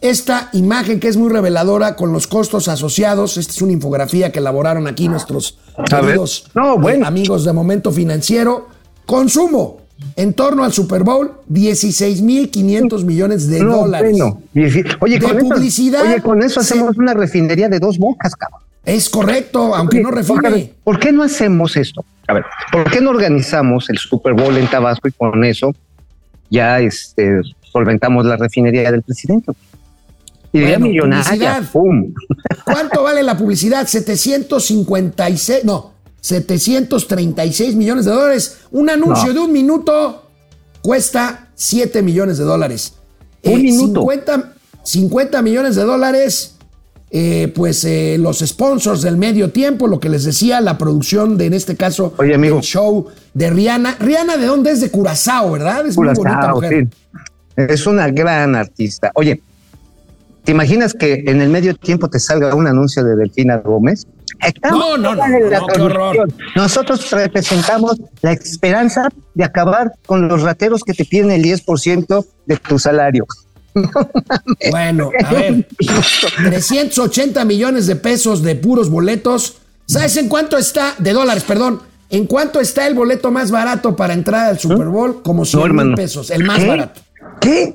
esta 0.00 0.50
imagen 0.52 1.00
que 1.00 1.08
es 1.08 1.16
muy 1.16 1.30
reveladora 1.30 1.96
con 1.96 2.12
los 2.12 2.26
costos 2.26 2.68
asociados. 2.68 3.36
Esta 3.36 3.52
es 3.52 3.62
una 3.62 3.72
infografía 3.72 4.30
que 4.32 4.38
elaboraron 4.40 4.86
aquí 4.86 5.08
nuestros 5.08 5.58
A 5.76 5.82
ver. 6.00 6.06
queridos 6.06 6.46
No, 6.54 6.74
eh, 6.74 6.78
bueno. 6.78 7.06
amigos 7.06 7.44
de 7.44 7.52
Momento 7.52 7.90
Financiero. 7.92 8.68
Consumo 9.06 9.78
en 10.16 10.34
torno 10.34 10.62
al 10.64 10.72
Super 10.72 11.02
Bowl, 11.04 11.32
16.500 11.50 13.04
millones 13.04 13.48
de 13.48 13.62
No, 13.62 13.78
dólares. 13.78 14.12
bueno. 14.18 14.42
Oye, 15.00 15.18
De 15.18 15.20
con 15.26 15.36
eso, 15.38 15.48
publicidad, 15.48 16.02
oye, 16.02 16.20
con 16.22 16.42
eso 16.42 16.60
sí. 16.62 16.74
hacemos 16.74 16.96
una 16.98 17.14
refinería 17.14 17.68
de 17.68 17.78
dos 17.78 17.96
bocas, 17.98 18.34
cabrón. 18.36 18.60
Es 18.86 19.10
correcto, 19.10 19.74
aunque 19.74 20.00
no 20.00 20.10
refine. 20.12 20.72
¿Por 20.84 20.98
qué 21.00 21.10
no 21.12 21.22
hacemos 21.24 21.76
esto? 21.76 22.04
A 22.28 22.34
ver, 22.34 22.44
¿por 22.72 22.88
qué 22.90 23.00
no 23.00 23.10
organizamos 23.10 23.90
el 23.90 23.98
Super 23.98 24.32
Bowl 24.32 24.56
en 24.56 24.66
Tabasco 24.68 25.08
y 25.08 25.12
con 25.12 25.44
eso 25.44 25.72
ya 26.50 26.80
este, 26.80 27.40
solventamos 27.72 28.24
la 28.24 28.36
refinería 28.36 28.90
del 28.92 29.02
presidente? 29.02 29.52
Idea 30.52 30.78
Bueno, 30.78 30.86
millonaria. 30.86 31.62
¿Cuánto 32.64 33.02
vale 33.02 33.22
la 33.24 33.36
publicidad? 33.36 33.86
756, 33.86 35.64
no, 35.64 35.92
736 36.20 37.74
millones 37.74 38.04
de 38.04 38.12
dólares. 38.12 38.58
Un 38.70 38.88
anuncio 38.88 39.28
No. 39.28 39.32
de 39.34 39.40
un 39.40 39.52
minuto 39.52 40.30
cuesta 40.80 41.48
7 41.56 42.02
millones 42.02 42.38
de 42.38 42.44
dólares. 42.44 42.94
Un 43.42 43.62
minuto. 43.62 44.00
50, 44.00 44.52
50 44.84 45.42
millones 45.42 45.74
de 45.76 45.82
dólares 45.82 46.55
eh, 47.10 47.52
pues 47.54 47.84
eh, 47.84 48.16
los 48.18 48.40
sponsors 48.40 49.02
del 49.02 49.16
medio 49.16 49.50
tiempo, 49.50 49.86
lo 49.86 50.00
que 50.00 50.08
les 50.08 50.24
decía, 50.24 50.60
la 50.60 50.76
producción 50.76 51.38
de, 51.38 51.46
en 51.46 51.54
este 51.54 51.76
caso, 51.76 52.14
Oye, 52.18 52.34
amigo. 52.34 52.58
el 52.58 52.62
show 52.62 53.06
de 53.32 53.50
Rihanna. 53.50 53.96
Rihanna, 54.00 54.36
¿de 54.36 54.46
dónde 54.46 54.72
es? 54.72 54.80
De 54.80 54.90
Curazao, 54.90 55.52
¿verdad? 55.52 55.86
Es 55.86 55.96
muy 55.96 56.06
bonita 56.08 56.20
Curazao, 56.20 56.54
mujer. 56.56 56.88
sí. 56.90 56.96
Es 57.56 57.86
una 57.86 58.08
gran 58.10 58.54
artista. 58.54 59.10
Oye, 59.14 59.40
¿te 60.44 60.52
imaginas 60.52 60.92
que 60.92 61.24
en 61.26 61.40
el 61.40 61.48
medio 61.48 61.74
tiempo 61.74 62.08
te 62.10 62.18
salga 62.18 62.54
un 62.54 62.66
anuncio 62.66 63.02
de 63.02 63.16
Delfina 63.16 63.56
Gómez? 63.58 64.06
Estamos 64.44 64.78
No, 64.78 64.96
no, 64.98 65.14
no, 65.14 65.26
no, 65.26 65.66
qué 65.68 65.80
horror. 65.80 66.14
transmisión. 66.16 66.52
Nosotros 66.56 67.10
representamos 67.12 67.96
la 68.20 68.32
esperanza 68.32 69.08
de 69.34 69.44
acabar 69.44 69.92
con 70.04 70.28
los 70.28 70.42
rateros 70.42 70.82
que 70.84 70.92
te 70.92 71.06
piden 71.06 71.30
el 71.30 71.42
10% 71.42 72.26
de 72.44 72.56
tu 72.58 72.78
salario. 72.78 73.24
Bueno, 74.70 75.10
a 75.24 75.32
ver, 75.32 75.66
380 76.44 77.44
millones 77.44 77.86
de 77.86 77.96
pesos 77.96 78.42
de 78.42 78.54
puros 78.56 78.90
boletos. 78.90 79.58
¿Sabes 79.86 80.16
en 80.16 80.28
cuánto 80.28 80.56
está? 80.58 80.94
De 80.98 81.12
dólares, 81.12 81.44
perdón. 81.44 81.80
¿En 82.08 82.26
cuánto 82.26 82.60
está 82.60 82.86
el 82.86 82.94
boleto 82.94 83.30
más 83.30 83.50
barato 83.50 83.96
para 83.96 84.14
entrar 84.14 84.48
al 84.50 84.58
Super 84.58 84.86
Bowl? 84.86 85.22
Como 85.22 85.44
100 85.44 85.74
mil 85.74 85.94
pesos, 85.94 86.30
el 86.30 86.44
más 86.44 86.60
¿Qué? 86.60 86.66
barato. 86.68 87.00
¿Qué? 87.40 87.74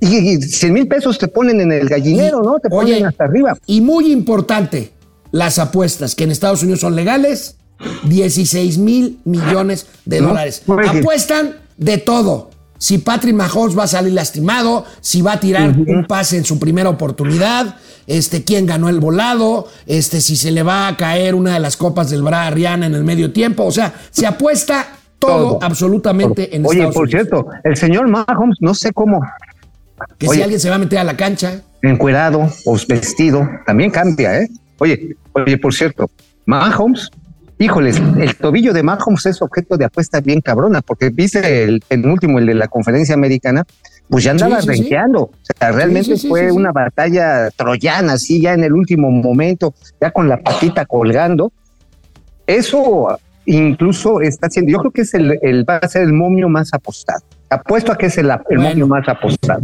Y, 0.00 0.16
y 0.34 0.42
100 0.42 0.72
mil 0.72 0.88
pesos 0.88 1.18
te 1.18 1.28
ponen 1.28 1.60
en 1.60 1.72
el 1.72 1.88
gallinero, 1.88 2.42
¿no? 2.42 2.58
Te 2.58 2.68
ponen 2.68 3.06
hasta 3.06 3.24
arriba. 3.24 3.56
Y 3.66 3.80
muy 3.80 4.12
importante, 4.12 4.92
las 5.32 5.58
apuestas, 5.58 6.14
que 6.14 6.24
en 6.24 6.30
Estados 6.30 6.62
Unidos 6.62 6.80
son 6.80 6.94
legales, 6.94 7.56
16 8.04 8.78
mil 8.78 9.18
millones 9.24 9.86
de 10.04 10.20
No, 10.20 10.28
dólares. 10.28 10.62
Apuestan 10.66 11.56
de 11.76 11.98
todo. 11.98 12.50
Si 12.80 12.96
Patrick 12.96 13.34
Mahomes 13.34 13.78
va 13.78 13.82
a 13.84 13.86
salir 13.86 14.14
lastimado, 14.14 14.86
si 15.02 15.20
va 15.20 15.32
a 15.34 15.40
tirar 15.40 15.68
un 15.68 16.06
pase 16.06 16.38
en 16.38 16.46
su 16.46 16.58
primera 16.58 16.88
oportunidad, 16.88 17.76
este, 18.06 18.42
quién 18.42 18.64
ganó 18.64 18.88
el 18.88 19.00
volado, 19.00 19.68
este, 19.86 20.22
si 20.22 20.34
se 20.34 20.50
le 20.50 20.62
va 20.62 20.88
a 20.88 20.96
caer 20.96 21.34
una 21.34 21.52
de 21.52 21.60
las 21.60 21.76
copas 21.76 22.08
del 22.08 22.22
Bra 22.22 22.46
a 22.46 22.50
Rihanna 22.50 22.86
en 22.86 22.94
el 22.94 23.04
medio 23.04 23.34
tiempo. 23.34 23.66
O 23.66 23.70
sea, 23.70 23.92
se 24.10 24.26
apuesta 24.26 24.88
todo, 25.18 25.58
absolutamente 25.60 26.56
en 26.56 26.64
Oye, 26.64 26.78
Estados 26.78 26.94
por 26.94 27.02
Unidos. 27.04 27.28
cierto, 27.28 27.46
el 27.64 27.76
señor 27.76 28.08
Mahomes, 28.08 28.56
no 28.60 28.72
sé 28.74 28.92
cómo, 28.94 29.20
Que 30.16 30.28
si 30.28 30.40
alguien 30.40 30.58
se 30.58 30.70
va 30.70 30.76
a 30.76 30.78
meter 30.78 31.00
a 31.00 31.04
la 31.04 31.18
cancha. 31.18 31.60
encuerado 31.82 32.50
o 32.64 32.78
vestido, 32.88 33.46
también 33.66 33.90
cambia, 33.90 34.40
¿eh? 34.40 34.48
Oye, 34.78 35.16
oye, 35.34 35.58
por 35.58 35.74
cierto, 35.74 36.10
Mahomes, 36.46 37.10
híjoles, 37.60 38.00
el 38.18 38.34
tobillo 38.36 38.72
de 38.72 38.82
Mahomes 38.82 39.26
es 39.26 39.40
objeto 39.42 39.76
de 39.76 39.84
apuesta 39.84 40.20
bien 40.20 40.40
cabrona, 40.40 40.80
porque 40.80 41.10
viste 41.10 41.62
el 41.64 41.80
penúltimo, 41.86 42.38
el 42.38 42.46
de 42.46 42.54
la 42.54 42.68
conferencia 42.68 43.14
americana, 43.14 43.64
pues 44.08 44.24
ya 44.24 44.30
andaba 44.32 44.60
Sí, 44.60 44.66
sí, 44.68 44.74
sí. 44.74 44.80
renqueando. 44.80 45.20
O 45.22 45.30
sea, 45.42 45.70
realmente 45.70 46.16
fue 46.16 46.50
una 46.50 46.72
batalla 46.72 47.50
troyana, 47.50 48.14
así 48.14 48.40
ya 48.40 48.54
en 48.54 48.64
el 48.64 48.72
último 48.72 49.10
momento, 49.10 49.74
ya 50.00 50.10
con 50.10 50.28
la 50.28 50.38
patita 50.38 50.86
colgando. 50.86 51.52
Eso 52.46 53.18
incluso 53.44 54.20
está 54.20 54.46
haciendo, 54.48 54.72
yo 54.72 54.78
creo 54.78 54.90
que 54.90 55.02
es 55.02 55.14
el, 55.14 55.38
el- 55.42 55.68
va 55.68 55.76
a 55.76 55.88
ser 55.88 56.02
el 56.02 56.12
momio 56.12 56.48
más 56.48 56.72
apostado. 56.72 57.20
Apuesto 57.50 57.90
a 57.92 57.98
que 57.98 58.06
es 58.06 58.16
el, 58.18 58.30
el 58.30 58.38
Bueno. 58.48 58.62
momio 58.62 58.86
más 58.86 59.08
apostado. 59.08 59.60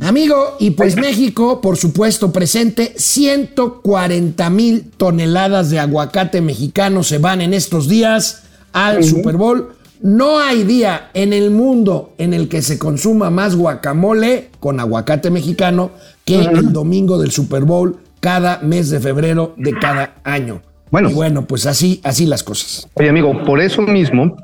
Amigo, 0.00 0.56
y 0.58 0.72
pues 0.72 0.96
México, 0.96 1.60
por 1.60 1.76
supuesto, 1.76 2.32
presente, 2.32 2.94
140 2.96 4.50
mil 4.50 4.90
toneladas 4.96 5.70
de 5.70 5.78
aguacate 5.78 6.40
mexicano 6.40 7.02
se 7.02 7.18
van 7.18 7.40
en 7.40 7.54
estos 7.54 7.88
días 7.88 8.42
al 8.72 9.04
Super 9.04 9.36
Bowl. 9.36 9.68
No 10.00 10.38
hay 10.38 10.62
día 10.64 11.10
en 11.14 11.32
el 11.32 11.50
mundo 11.50 12.12
en 12.18 12.34
el 12.34 12.48
que 12.48 12.62
se 12.62 12.78
consuma 12.78 13.30
más 13.30 13.56
guacamole 13.56 14.50
con 14.60 14.78
aguacate 14.80 15.30
mexicano 15.30 15.90
que 16.24 16.40
el 16.42 16.72
domingo 16.72 17.18
del 17.18 17.30
Super 17.30 17.64
Bowl 17.64 17.98
cada 18.20 18.58
mes 18.60 18.90
de 18.90 19.00
febrero 19.00 19.54
de 19.56 19.74
cada 19.78 20.14
año. 20.24 20.62
Bueno. 20.90 21.10
Y 21.10 21.14
bueno, 21.14 21.46
pues 21.46 21.66
así, 21.66 22.00
así 22.04 22.26
las 22.26 22.42
cosas. 22.42 22.88
Oye, 22.94 23.08
amigo, 23.08 23.44
por 23.44 23.60
eso 23.60 23.82
mismo, 23.82 24.36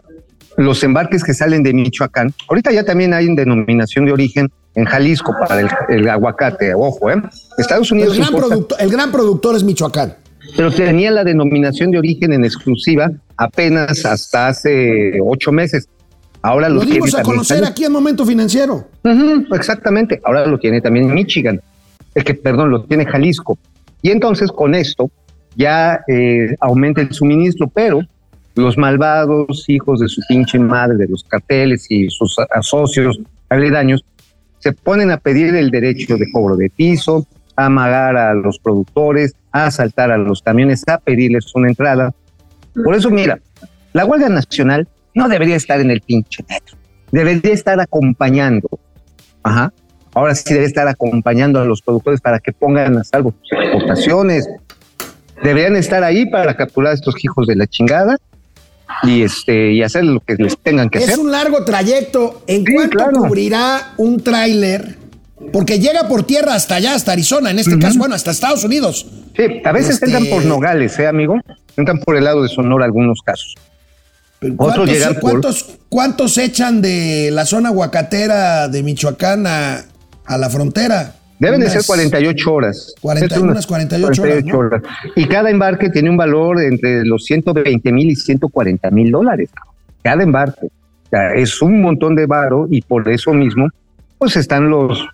los 0.57 0.83
embarques 0.85 1.25
que 1.25 1.35
salen 1.35 1.63
de 1.63 1.73
Michoacán, 1.73 2.33
ahorita 2.49 2.73
ya 2.73 2.85
también 2.85 3.13
hay 3.15 3.27
en 3.27 3.35
denominación 3.35 4.05
de 4.07 4.13
origen 4.13 4.49
en 4.77 4.85
Jalisco 4.85 5.35
para 5.49 5.61
el, 5.61 5.69
el 5.89 6.09
aguacate, 6.09 6.75
ojo, 6.75 7.11
¿eh? 7.11 7.17
Estados 7.59 7.91
El 7.93 7.99
Unidos 7.99 8.17
gran, 8.17 8.29
importa, 8.29 8.49
producto- 8.49 8.77
el 8.79 8.91
gran 8.91 9.13
productor 9.13 9.57
es 9.57 9.63
Michoacán. 9.65 10.17
pero 10.57 10.71
tenía 10.71 11.11
la 11.11 11.25
denominación 11.25 11.91
de 11.91 11.99
origen 11.99 12.33
en 12.33 12.45
exclusiva 12.45 13.11
apenas 13.37 14.05
hasta 14.05 14.49
hace 14.49 15.19
ocho 15.25 15.51
meses. 15.53 15.89
Ahora 16.43 16.69
lo, 16.69 16.75
Lo 16.77 16.81
tiene 16.83 16.95
dimos 16.97 17.15
a 17.15 17.23
conocer 17.23 17.65
aquí 17.65 17.85
en 17.85 17.93
Momento 17.93 18.27
Financiero. 18.27 18.89
Exactamente. 19.53 20.21
Ahora 20.25 20.47
lo 20.47 20.59
tiene 20.59 20.81
también 20.81 21.13
Michigan. 21.13 21.61
El 22.15 22.23
que, 22.25 22.35
perdón, 22.35 22.71
lo 22.71 22.85
tiene 22.85 23.07
Jalisco. 23.07 23.59
Y 24.03 24.11
entonces 24.11 24.51
con 24.53 24.75
esto 24.75 25.11
ya 25.57 26.01
eh, 26.07 26.55
aumenta 26.61 27.01
el 27.01 27.13
suministro, 27.13 27.67
pero 27.73 28.01
los 28.55 28.79
malvados 28.79 29.65
hijos 29.69 30.01
de 30.01 30.09
su 30.09 30.21
pinche 30.29 30.59
madre, 30.59 30.97
de 30.97 31.09
los 31.09 31.25
carteles 31.25 31.87
y 31.91 32.09
sus 32.09 32.37
a- 32.39 32.63
socios 32.63 33.19
aledaños, 33.49 34.05
se 34.59 34.73
ponen 34.73 35.11
a 35.11 35.17
pedir 35.19 35.55
el 35.55 35.71
derecho 35.71 36.17
de 36.17 36.31
cobro 36.33 36.57
de 36.57 36.71
piso, 36.71 37.27
a 37.57 37.67
amagar 37.67 38.17
a 38.17 38.35
los 38.35 38.59
productores, 38.59 39.35
a 39.53 39.67
asaltar 39.67 40.11
a 40.11 40.19
los 40.19 40.43
camiones, 40.43 40.83
a 40.89 40.99
pedirles 40.99 41.55
una 41.55 41.69
entrada. 41.69 42.13
Por 42.83 42.95
eso, 42.95 43.11
mira, 43.11 43.39
la 43.93 44.05
huelga 44.05 44.29
nacional 44.29 44.89
no 45.15 45.29
debería 45.29 45.57
estar 45.57 45.81
en 45.81 45.91
el 45.91 46.01
pinche 46.01 46.45
metro, 46.49 46.77
debería 47.13 47.53
estar 47.53 47.79
acompañando. 47.81 48.69
Ajá. 49.43 49.73
Ahora 50.15 50.35
sí 50.35 50.55
debe 50.55 50.67
estar 50.67 50.87
acompañando 50.89 51.61
a 51.61 51.65
los 51.65 51.83
productores 51.83 52.21
para 52.21 52.39
que 52.39 52.53
pongan 52.53 52.97
a 52.99 53.05
salvo 53.05 53.35
sus 53.43 53.59
exportaciones. 53.59 54.49
Deberían 55.43 55.77
estar 55.77 56.03
ahí 56.05 56.25
para 56.31 56.57
capturar 56.57 56.93
a 56.93 56.95
estos 56.95 57.17
hijos 57.25 57.47
de 57.49 57.57
la 57.57 57.67
chingada 57.67 58.17
y 59.03 59.23
este 59.23 59.73
y 59.73 59.83
hacer 59.83 60.05
lo 60.05 60.21
que 60.21 60.35
les 60.37 60.57
tengan 60.59 60.89
que 60.91 60.99
Es 60.99 61.05
hacer. 61.09 61.19
un 61.19 61.31
largo 61.31 61.65
trayecto. 61.65 62.43
¿En 62.47 62.65
Sí, 62.65 62.73
cuánto 62.75 62.97
claro. 62.99 63.19
cubrirá 63.19 63.93
un 63.97 64.23
tráiler? 64.23 64.99
Porque 65.53 65.79
llega 65.79 66.09
por 66.09 66.23
tierra 66.23 66.55
hasta 66.55 66.77
allá, 66.77 66.95
hasta 66.95 67.13
Arizona, 67.13 67.51
en 67.51 67.59
este 67.59 67.79
caso, 67.79 67.99
bueno, 67.99 68.15
hasta 68.15 68.31
Estados 68.31 68.65
Unidos. 68.65 69.07
Sí, 69.37 69.43
a 69.65 69.73
veces 69.73 69.95
Este- 69.97 70.07
entran 70.07 70.27
por 70.27 70.45
Nogales, 70.47 70.99
¿eh, 70.99 71.07
amigo? 71.07 71.37
Entran 71.77 71.99
por 71.99 72.17
el 72.17 72.25
lado 72.25 72.43
de 72.43 72.49
Sonora 72.49 72.85
algunos 72.87 73.21
casos. 73.23 73.55
¿Cuántos, 74.57 74.89
llegan 74.89 75.15
por- 75.15 75.31
cuántos, 75.33 75.67
cuántos 75.89 76.39
echan 76.39 76.81
de 76.83 77.31
la 77.33 77.47
zona 77.47 77.71
aguacatera 77.71 78.69
de 78.69 78.83
Michoacán 78.83 79.47
a, 79.47 79.85
a 80.27 80.39
la 80.39 80.51
frontera? 80.51 81.15
Deben 81.39 81.61
de 81.61 81.67
Unas- 81.67 81.73
ser 81.73 81.83
48 81.87 82.53
horas. 82.53 82.95
40 83.01 83.35
Es 83.35 83.41
unas 83.43 83.67
48 83.67 84.23
horas, 84.23 84.45
¿no? 84.45 84.59
horas. 84.59 84.83
Y 85.17 85.25
cada 85.27 85.51
embarque 85.51 85.91
tiene 85.91 86.11
un 86.11 86.17
valor 86.17 86.61
entre 86.63 87.05
los 87.05 87.25
120 87.25 87.93
mil 87.93 88.11
y 88.11 88.17
140 88.17 88.91
mil 88.91 89.11
dólares. 89.11 89.51
Cada 90.03 90.23
embarque. 90.23 90.67
O 90.67 91.09
sea, 91.11 91.35
es 91.35 91.61
un 91.61 91.81
montón 91.81 92.15
de 92.15 92.27
varo 92.27 92.67
y 92.71 92.83
por 92.83 93.09
eso 93.09 93.33
mismo, 93.33 93.69
pues 94.19 94.37
están 94.37 94.69
los, 94.71 95.07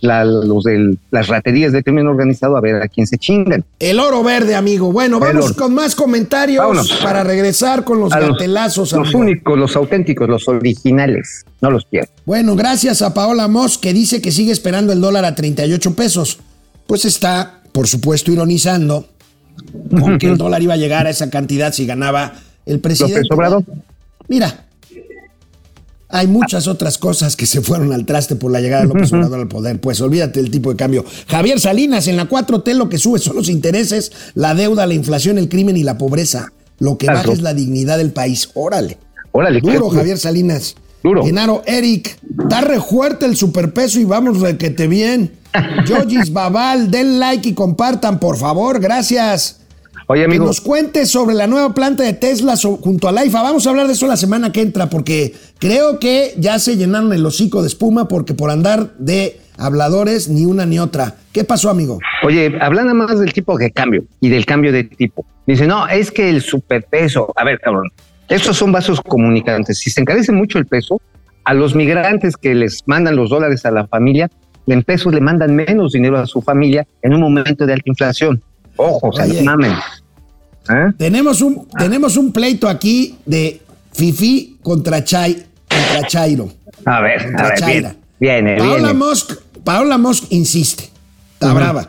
la- 0.00 0.24
los 0.24 0.64
de 0.64 0.96
las 1.10 1.28
raterías 1.28 1.72
de 1.72 1.82
crimen 1.82 2.06
organizado 2.06 2.56
a 2.56 2.60
ver 2.60 2.76
a 2.82 2.88
quién 2.88 3.06
se 3.06 3.18
chingan. 3.18 3.64
El 3.78 4.00
oro 4.00 4.22
verde, 4.22 4.54
amigo. 4.54 4.92
Bueno, 4.92 5.18
vamos 5.20 5.52
con 5.52 5.74
más 5.74 5.94
comentarios 5.94 6.60
Vámonos. 6.62 6.92
para 7.02 7.22
regresar 7.24 7.84
con 7.84 8.00
los 8.00 8.12
A 8.12 8.20
los- 8.20 8.30
gatelazos, 8.32 8.92
Los 8.92 9.06
amigo. 9.08 9.18
únicos, 9.20 9.58
los 9.58 9.76
auténticos, 9.76 10.28
los 10.28 10.48
originales. 10.48 11.44
No 11.60 11.70
los 11.70 11.84
pierdo. 11.84 12.10
Bueno, 12.24 12.56
gracias 12.56 13.02
a 13.02 13.12
Paola 13.14 13.46
Moss, 13.48 13.76
que 13.78 13.92
dice 13.92 14.20
que 14.22 14.32
sigue 14.32 14.52
esperando 14.52 14.92
el 14.92 15.00
dólar 15.00 15.24
a 15.24 15.34
38 15.34 15.94
pesos. 15.94 16.38
Pues 16.86 17.04
está, 17.04 17.60
por 17.72 17.86
supuesto, 17.86 18.32
ironizando 18.32 19.06
con 19.90 20.18
que 20.18 20.26
el 20.28 20.36
dólar 20.38 20.62
iba 20.62 20.74
a 20.74 20.78
llegar 20.78 21.06
a 21.06 21.10
esa 21.10 21.28
cantidad 21.30 21.72
si 21.72 21.86
ganaba 21.86 22.32
el 22.66 22.80
presidente. 22.80 23.16
López 23.22 23.30
Obrador. 23.32 23.64
Mira, 24.28 24.64
hay 26.12 26.26
muchas 26.26 26.66
otras 26.66 26.98
cosas 26.98 27.36
que 27.36 27.46
se 27.46 27.60
fueron 27.60 27.92
al 27.92 28.04
traste 28.06 28.36
por 28.36 28.50
la 28.50 28.60
llegada 28.60 28.82
de 28.82 28.88
López 28.88 29.12
Obrador 29.12 29.40
al 29.40 29.48
poder. 29.48 29.80
Pues 29.80 30.00
olvídate 30.00 30.40
del 30.42 30.50
tipo 30.50 30.70
de 30.70 30.76
cambio. 30.76 31.04
Javier 31.28 31.60
Salinas, 31.60 32.06
en 32.08 32.16
la 32.16 32.28
4T 32.28 32.74
lo 32.74 32.88
que 32.88 32.98
sube 32.98 33.18
son 33.18 33.36
los 33.36 33.48
intereses, 33.48 34.10
la 34.34 34.54
deuda, 34.54 34.86
la 34.86 34.94
inflación, 34.94 35.38
el 35.38 35.48
crimen 35.48 35.76
y 35.76 35.84
la 35.84 35.98
pobreza. 35.98 36.52
Lo 36.78 36.96
que 36.98 37.06
baja 37.06 37.32
es 37.32 37.42
la 37.42 37.54
dignidad 37.54 37.98
del 37.98 38.10
país. 38.12 38.50
Órale. 38.54 38.98
Órale, 39.32 39.60
qué- 39.60 39.72
Duro, 39.74 39.90
Javier 39.90 40.18
Salinas. 40.18 40.74
Duro. 41.02 41.24
Genaro, 41.24 41.62
Eric, 41.66 42.18
está 42.42 42.60
re 42.60 42.80
fuerte 42.80 43.24
el 43.26 43.36
superpeso 43.36 43.98
y 44.00 44.04
vamos 44.04 44.40
requete 44.40 44.86
bien. 44.86 45.32
Yogis 45.86 46.32
Babal, 46.32 46.90
den 46.90 47.18
like 47.18 47.48
y 47.48 47.54
compartan, 47.54 48.18
por 48.20 48.36
favor, 48.36 48.80
gracias. 48.80 49.59
Oye, 50.12 50.22
Que 50.22 50.26
amigo. 50.26 50.46
nos 50.46 50.60
cuente 50.60 51.06
sobre 51.06 51.36
la 51.36 51.46
nueva 51.46 51.72
planta 51.72 52.02
de 52.02 52.14
Tesla 52.14 52.54
junto 52.56 53.06
a 53.06 53.12
la 53.12 53.24
IFA. 53.24 53.42
Vamos 53.42 53.64
a 53.64 53.70
hablar 53.70 53.86
de 53.86 53.92
eso 53.92 54.08
la 54.08 54.16
semana 54.16 54.50
que 54.50 54.60
entra, 54.60 54.90
porque 54.90 55.34
creo 55.60 56.00
que 56.00 56.34
ya 56.36 56.58
se 56.58 56.76
llenaron 56.76 57.12
el 57.12 57.24
hocico 57.24 57.60
de 57.62 57.68
espuma, 57.68 58.08
porque 58.08 58.34
por 58.34 58.50
andar 58.50 58.90
de 58.98 59.38
habladores, 59.56 60.28
ni 60.28 60.46
una 60.46 60.66
ni 60.66 60.80
otra. 60.80 61.14
¿Qué 61.32 61.44
pasó, 61.44 61.70
amigo? 61.70 62.00
Oye, 62.24 62.58
hablan 62.60 62.86
nada 62.86 62.94
más 63.06 63.20
del 63.20 63.32
tipo 63.32 63.56
de 63.56 63.70
cambio 63.70 64.02
y 64.20 64.30
del 64.30 64.46
cambio 64.46 64.72
de 64.72 64.82
tipo. 64.82 65.24
Dice, 65.46 65.68
no, 65.68 65.86
es 65.86 66.10
que 66.10 66.28
el 66.28 66.40
superpeso. 66.42 67.32
A 67.36 67.44
ver, 67.44 67.60
cabrón, 67.60 67.88
estos 68.28 68.56
son 68.56 68.72
vasos 68.72 69.00
comunicantes. 69.00 69.78
Si 69.78 69.90
se 69.90 70.00
encarece 70.00 70.32
mucho 70.32 70.58
el 70.58 70.66
peso, 70.66 71.00
a 71.44 71.54
los 71.54 71.76
migrantes 71.76 72.36
que 72.36 72.56
les 72.56 72.82
mandan 72.86 73.14
los 73.14 73.30
dólares 73.30 73.64
a 73.64 73.70
la 73.70 73.86
familia, 73.86 74.28
en 74.66 74.82
pesos 74.82 75.14
le 75.14 75.20
mandan 75.20 75.54
menos 75.54 75.92
dinero 75.92 76.18
a 76.18 76.26
su 76.26 76.42
familia 76.42 76.84
en 77.00 77.14
un 77.14 77.20
momento 77.20 77.64
de 77.64 77.74
alta 77.74 77.84
inflación. 77.88 78.42
Ojo, 78.76 79.10
Oye. 79.10 79.42
mamen. 79.42 79.72
¿Eh? 80.70 80.92
Tenemos 80.96 81.40
un, 81.42 81.66
tenemos 81.78 82.16
un 82.16 82.32
pleito 82.32 82.68
aquí 82.68 83.16
de 83.26 83.60
Fifi 83.92 84.58
contra, 84.62 85.02
Chai, 85.04 85.44
contra 85.68 86.06
Chairo. 86.08 86.50
A 86.84 87.00
ver, 87.00 87.34
a 87.36 87.42
ver, 87.42 87.58
Chaira. 87.58 87.96
viene, 88.18 88.56
Paola 88.56 88.76
viene. 88.92 88.94
Musk, 88.94 89.32
Paola 89.64 89.98
Musk 89.98 90.24
insiste. 90.30 90.90
Está 91.34 91.52
brava. 91.52 91.88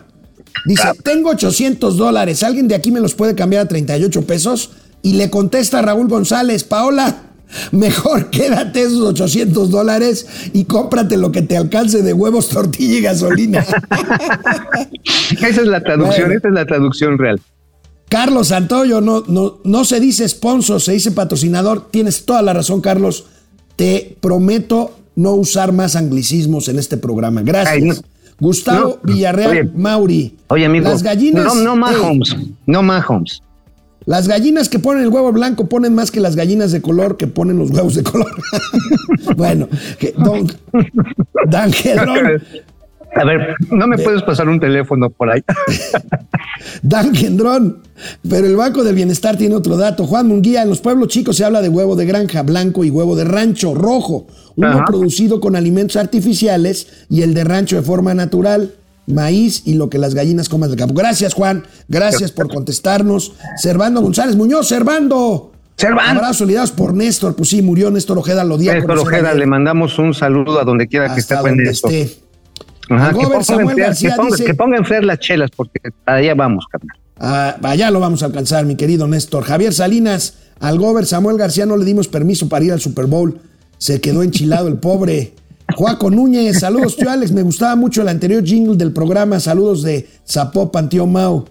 Dice, 0.65 0.83
tengo 1.03 1.29
800 1.31 1.97
dólares. 1.97 2.43
¿Alguien 2.43 2.67
de 2.67 2.75
aquí 2.75 2.91
me 2.91 2.99
los 2.99 3.15
puede 3.15 3.35
cambiar 3.35 3.63
a 3.65 3.67
38 3.67 4.25
pesos? 4.27 4.71
Y 5.01 5.13
le 5.13 5.29
contesta 5.29 5.79
a 5.79 5.81
Raúl 5.81 6.07
González, 6.07 6.63
Paola, 6.63 7.23
mejor 7.71 8.29
quédate 8.31 8.83
esos 8.83 9.01
800 9.01 9.71
dólares 9.71 10.27
y 10.53 10.65
cómprate 10.65 11.17
lo 11.17 11.31
que 11.31 11.41
te 11.41 11.57
alcance 11.57 12.01
de 12.03 12.13
huevos, 12.13 12.49
tortilla 12.53 12.97
y 12.97 13.01
gasolina. 13.01 13.65
Esa 15.31 15.61
es 15.61 15.67
la 15.67 15.81
traducción, 15.81 16.27
Bueno. 16.27 16.37
esa 16.37 16.47
es 16.49 16.53
la 16.53 16.65
traducción 16.65 17.17
real. 17.17 17.41
Carlos 18.11 18.49
Santoyo, 18.49 18.99
no, 18.99 19.23
no, 19.27 19.59
no 19.63 19.85
se 19.85 20.01
dice 20.01 20.27
sponsor, 20.27 20.81
se 20.81 20.91
dice 20.91 21.11
patrocinador. 21.11 21.89
Tienes 21.91 22.25
toda 22.25 22.41
la 22.41 22.51
razón, 22.51 22.81
Carlos. 22.81 23.23
Te 23.77 24.17
prometo 24.19 24.91
no 25.15 25.31
usar 25.31 25.71
más 25.71 25.95
anglicismos 25.95 26.67
en 26.67 26.77
este 26.77 26.97
programa. 26.97 27.41
Gracias. 27.41 27.73
Ay, 27.73 27.81
no. 27.83 27.93
Gustavo 28.37 28.99
No. 29.01 29.13
Villarreal 29.13 29.51
Oye. 29.51 29.63
Mauri. 29.75 30.35
Oye, 30.49 30.65
amigo, 30.65 30.89
Las 30.89 31.03
gallinas. 31.03 31.45
no, 31.45 31.55
no 31.55 31.75
Mahomes, 31.77 32.35
no 32.65 32.83
Mahomes. 32.83 33.41
las 34.05 34.27
gallinas 34.27 34.67
que 34.67 34.79
ponen 34.79 35.03
el 35.03 35.09
huevo 35.09 35.31
blanco 35.31 35.69
ponen 35.69 35.95
más 35.95 36.11
que 36.11 36.19
las 36.19 36.35
gallinas 36.35 36.73
de 36.73 36.81
color 36.81 37.15
que 37.15 37.27
ponen 37.27 37.59
los 37.59 37.69
huevos 37.71 37.95
de 37.95 38.03
color. 38.03 38.35
bueno, 39.37 39.69
que 39.99 40.13
don, 40.17 40.51
Dan 41.47 41.71
A 43.13 43.25
ver, 43.25 43.55
no 43.69 43.87
me 43.87 43.97
puedes 43.97 44.23
pasar 44.23 44.47
un 44.47 44.59
teléfono 44.59 45.09
por 45.09 45.29
ahí. 45.29 45.43
Dan 46.81 47.13
Gendrón. 47.13 47.79
Pero 48.27 48.47
el 48.47 48.55
Banco 48.55 48.83
del 48.83 48.95
Bienestar 48.95 49.37
tiene 49.37 49.55
otro 49.55 49.77
dato. 49.77 50.05
Juan 50.05 50.27
Munguía, 50.27 50.63
en 50.63 50.69
los 50.69 50.79
pueblos 50.79 51.09
chicos 51.09 51.35
se 51.35 51.43
habla 51.45 51.61
de 51.61 51.69
huevo 51.69 51.95
de 51.95 52.05
granja 52.05 52.41
blanco 52.43 52.83
y 52.83 52.89
huevo 52.89 53.15
de 53.15 53.25
rancho 53.25 53.73
rojo. 53.75 54.27
Uno 54.55 54.67
Ajá. 54.67 54.85
producido 54.85 55.39
con 55.39 55.55
alimentos 55.55 55.97
artificiales 55.97 57.05
y 57.09 57.21
el 57.21 57.33
de 57.33 57.43
rancho 57.43 57.75
de 57.75 57.81
forma 57.81 58.13
natural. 58.13 58.75
Maíz 59.07 59.63
y 59.65 59.73
lo 59.73 59.89
que 59.89 59.97
las 59.97 60.13
gallinas 60.13 60.47
coman 60.47 60.69
del 60.69 60.79
campo. 60.79 60.93
Gracias, 60.93 61.33
Juan. 61.33 61.63
Gracias 61.89 62.31
por 62.31 62.47
contestarnos. 62.47 63.33
Servando 63.57 64.01
González 64.01 64.35
Muñoz, 64.35 64.67
Servando. 64.67 65.51
Servando. 65.75 66.11
Abrazos 66.19 66.37
solidados 66.37 66.71
por 66.71 66.93
Néstor. 66.93 67.35
Pues 67.35 67.49
sí, 67.49 67.61
murió 67.61 67.89
Néstor 67.91 68.17
Ojeda, 68.19 68.43
lo 68.43 68.57
día 68.57 68.73
Néstor 68.75 68.99
Ojeda, 68.99 69.33
le 69.33 69.47
mandamos 69.47 69.97
un 69.99 70.13
saludo 70.13 70.59
a 70.59 70.63
donde 70.63 70.87
quiera 70.87 71.13
que 71.13 71.19
esté 71.19 71.35
donde 71.35 71.63
Néstor. 71.63 71.91
esté. 71.91 72.20
Ajá, 72.95 73.09
que, 73.13 73.23
pongan 73.23 73.43
Samuel 73.43 73.75
que, 73.75 73.81
pongan, 74.15 74.29
dice- 74.31 74.45
que 74.45 74.53
pongan 74.53 74.79
enfriar 74.79 75.03
las 75.03 75.19
chelas, 75.19 75.49
porque 75.55 75.79
para 76.05 76.17
allá 76.17 76.33
vamos, 76.35 76.65
carnal. 76.71 76.97
Ah, 77.19 77.55
allá 77.63 77.91
lo 77.91 77.99
vamos 77.99 78.23
a 78.23 78.27
alcanzar, 78.27 78.65
mi 78.65 78.75
querido 78.75 79.07
Néstor. 79.07 79.43
Javier 79.43 79.73
Salinas, 79.73 80.35
al 80.59 80.79
gober 80.79 81.05
Samuel 81.05 81.37
García 81.37 81.65
no 81.65 81.77
le 81.77 81.85
dimos 81.85 82.07
permiso 82.07 82.49
para 82.49 82.65
ir 82.65 82.71
al 82.73 82.81
Super 82.81 83.05
Bowl. 83.05 83.39
Se 83.77 84.01
quedó 84.01 84.23
enchilado 84.23 84.67
el 84.67 84.75
pobre. 84.77 85.33
Juaco 85.75 86.09
Núñez, 86.11 86.59
saludos, 86.59 86.97
tío 86.97 87.09
Alex. 87.09 87.31
Me 87.31 87.43
gustaba 87.43 87.75
mucho 87.75 88.01
el 88.01 88.09
anterior 88.09 88.43
jingle 88.43 88.75
del 88.75 88.91
programa. 88.91 89.39
Saludos 89.39 89.83
de 89.83 90.07
Zapopan, 90.27 90.89
tío 90.89 91.05
Mau. 91.07 91.45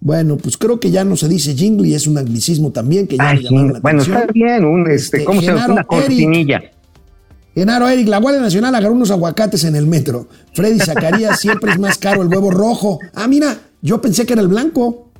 Bueno, 0.00 0.38
pues 0.38 0.56
creo 0.56 0.80
que 0.80 0.90
ya 0.90 1.04
no 1.04 1.14
se 1.14 1.28
dice 1.28 1.54
jingle 1.54 1.86
y 1.86 1.94
es 1.94 2.06
un 2.06 2.16
anglicismo 2.16 2.70
también 2.72 3.06
que 3.06 3.16
ya 3.18 3.28
Ay, 3.28 3.36
le 3.38 3.42
llamaron 3.44 3.72
la 3.74 3.80
bueno, 3.80 4.00
atención. 4.00 4.20
está 4.22 4.32
bien, 4.32 4.64
un, 4.64 4.80
este, 4.90 5.18
Este, 5.18 5.24
¿cómo 5.24 5.40
se 5.42 5.46
llama? 5.48 5.66
Una 5.88 6.04
Eric. 6.04 6.72
Genaro 7.54 7.88
Eric, 7.88 8.08
la 8.08 8.18
Guardia 8.18 8.40
Nacional 8.40 8.74
agarró 8.74 8.94
unos 8.94 9.10
aguacates 9.10 9.64
en 9.64 9.74
el 9.76 9.86
metro. 9.86 10.28
Freddy 10.54 10.78
Zacarías, 10.78 11.40
siempre 11.40 11.72
es 11.72 11.78
más 11.78 11.98
caro 11.98 12.22
el 12.22 12.28
huevo 12.28 12.50
rojo. 12.50 12.98
Ah, 13.14 13.26
mira, 13.26 13.58
yo 13.82 14.00
pensé 14.00 14.26
que 14.26 14.34
era 14.34 14.42
el 14.42 14.48
blanco. 14.48 15.10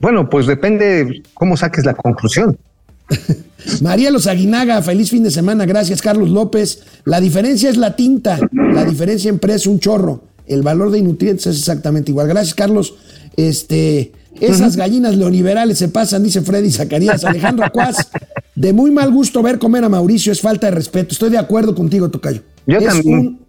Bueno, 0.00 0.28
pues 0.28 0.46
depende 0.46 1.22
cómo 1.34 1.56
saques 1.56 1.84
la 1.84 1.94
conclusión. 1.94 2.58
Marielo 3.80 4.18
Aguinaga, 4.26 4.80
feliz 4.82 5.10
fin 5.10 5.22
de 5.22 5.30
semana, 5.30 5.64
gracias 5.64 6.02
Carlos 6.02 6.28
López. 6.28 6.82
La 7.04 7.20
diferencia 7.20 7.70
es 7.70 7.76
la 7.76 7.96
tinta, 7.96 8.38
la 8.52 8.84
diferencia 8.84 9.28
en 9.28 9.38
precio 9.38 9.72
un 9.72 9.80
chorro. 9.80 10.22
El 10.46 10.62
valor 10.62 10.90
de 10.90 11.02
nutrientes 11.02 11.46
es 11.46 11.58
exactamente 11.58 12.10
igual. 12.10 12.28
Gracias 12.28 12.54
Carlos. 12.54 12.94
Este, 13.36 14.12
esas 14.40 14.76
gallinas 14.76 15.16
neoliberales 15.16 15.78
se 15.78 15.88
pasan, 15.88 16.22
dice 16.22 16.42
Freddy 16.42 16.70
Zacarías. 16.70 17.24
Alejandro 17.24 17.64
Acuaz, 17.64 17.96
de 18.54 18.72
muy 18.72 18.90
mal 18.90 19.10
gusto 19.10 19.42
ver 19.42 19.58
comer 19.58 19.84
a 19.84 19.88
Mauricio 19.88 20.32
es 20.32 20.40
falta 20.40 20.68
de 20.68 20.72
respeto. 20.72 21.12
Estoy 21.12 21.30
de 21.30 21.38
acuerdo 21.38 21.74
contigo, 21.74 22.10
Tocayo. 22.10 22.42
Yo 22.66 22.78
es 22.78 22.84
también. 22.84 23.18
Un, 23.18 23.40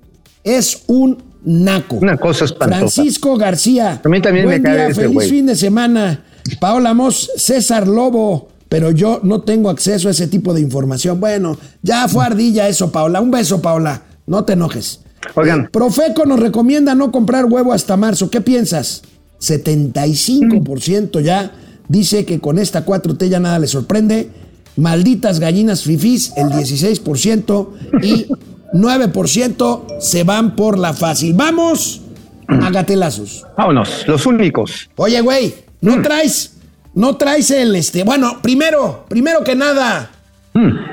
es 0.43 0.83
un 0.87 1.17
naco. 1.43 1.97
Una 1.97 2.17
cosa 2.17 2.45
espantosa. 2.45 2.79
Francisco 2.79 3.37
García. 3.37 4.01
A 4.03 4.09
mí 4.09 4.21
también 4.21 4.45
me 4.45 4.53
Buen 4.53 4.63
cae 4.63 4.75
día, 4.75 4.87
ese 4.87 5.01
feliz 5.01 5.29
fin 5.29 5.45
de 5.45 5.55
semana. 5.55 6.23
Paola 6.59 6.93
Mos, 6.93 7.31
César 7.35 7.87
Lobo, 7.87 8.49
pero 8.69 8.91
yo 8.91 9.19
no 9.23 9.41
tengo 9.41 9.69
acceso 9.69 10.07
a 10.07 10.11
ese 10.11 10.27
tipo 10.27 10.53
de 10.53 10.61
información. 10.61 11.19
Bueno, 11.19 11.57
ya 11.81 12.07
fue 12.07 12.25
ardilla 12.25 12.67
eso, 12.67 12.91
Paola. 12.91 13.21
Un 13.21 13.31
beso, 13.31 13.61
Paola. 13.61 14.03
No 14.25 14.45
te 14.45 14.53
enojes. 14.53 15.01
Oigan. 15.35 15.61
Eh, 15.61 15.69
Profeco 15.71 16.25
nos 16.25 16.39
recomienda 16.39 16.95
no 16.95 17.11
comprar 17.11 17.45
huevo 17.45 17.73
hasta 17.73 17.97
marzo. 17.97 18.29
¿Qué 18.29 18.41
piensas? 18.41 19.01
75% 19.39 21.21
ya 21.21 21.51
dice 21.87 22.25
que 22.25 22.39
con 22.39 22.59
esta 22.59 22.85
4T 22.85 23.29
ya 23.29 23.39
nada 23.39 23.59
le 23.59 23.67
sorprende. 23.67 24.29
Malditas 24.75 25.39
gallinas 25.39 25.83
fifís, 25.83 26.31
el 26.37 26.47
16% 26.47 27.67
y 28.01 28.27
9% 28.73 29.99
se 29.99 30.23
van 30.23 30.55
por 30.55 30.77
la 30.77 30.93
fácil. 30.93 31.33
Vamos 31.33 32.01
a 32.47 32.69
gatelazos. 32.69 33.45
Vámonos, 33.57 34.07
los 34.07 34.25
únicos. 34.25 34.89
Oye, 34.95 35.19
güey, 35.21 35.53
no 35.81 36.01
traes, 36.01 36.53
no 36.93 37.17
traes 37.17 37.51
el 37.51 37.75
este. 37.75 38.03
Bueno, 38.03 38.39
primero, 38.41 39.05
primero 39.09 39.43
que 39.43 39.55
nada, 39.55 40.11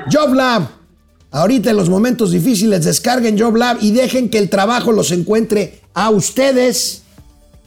JobLab. 0.09 0.77
Ahorita 1.29 1.71
en 1.71 1.75
los 1.77 1.89
momentos 1.89 2.31
difíciles 2.31 2.85
descarguen 2.85 3.37
JobLab 3.37 3.77
y 3.81 3.91
dejen 3.91 4.29
que 4.29 4.37
el 4.37 4.49
trabajo 4.49 4.91
los 4.91 5.11
encuentre 5.11 5.81
a 5.93 6.09
ustedes. 6.09 7.03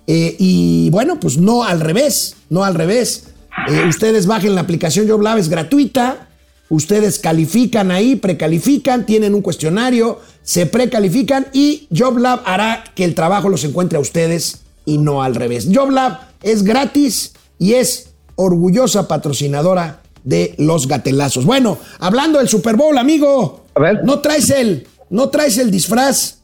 Eh, 0.07 0.37
y 0.39 0.91
bueno, 0.91 1.21
pues 1.21 1.37
no 1.39 1.65
al 1.65 1.81
revés, 1.81 2.37
no 2.49 2.65
al 2.65 2.75
revés. 2.75 3.25
Eh, 3.69 3.85
ustedes 3.89 4.27
bajen 4.27 4.55
la 4.55 4.63
aplicación 4.63 5.07
JobLab, 5.09 5.39
es 5.39 5.49
gratuita. 5.49 6.29
Ustedes 6.69 7.19
califican 7.19 7.91
ahí, 7.91 8.15
precalifican, 8.15 9.05
tienen 9.05 9.35
un 9.35 9.43
cuestionario, 9.43 10.21
se 10.43 10.67
precalifican 10.67 11.49
y 11.53 11.89
JobLab 11.91 12.43
hará 12.45 12.85
que 12.95 13.03
el 13.05 13.17
trabajo 13.17 13.49
los 13.49 13.65
encuentre 13.65 13.99
a 13.99 14.01
ustedes 14.01 14.61
y 14.85 14.99
no 14.99 15.23
al 15.25 15.35
revés. 15.35 15.67
JobLab 15.73 16.21
es 16.43 16.63
gratis 16.63 17.33
y 17.59 17.75
es 17.75 18.11
orgullosa 18.37 19.09
patrocinadora 19.09 20.01
de 20.23 20.55
los 20.59 20.87
gatelazos. 20.87 21.45
Bueno, 21.45 21.77
hablando 21.99 22.39
del 22.39 22.49
Super 22.49 22.77
Bowl, 22.77 22.97
amigo, 22.99 23.65
A 23.75 23.81
ver. 23.81 24.05
no 24.05 24.21
traes 24.21 24.51
el, 24.51 24.87
no 25.11 25.29
traes 25.29 25.59
el 25.59 25.73
disfraz 25.73 26.37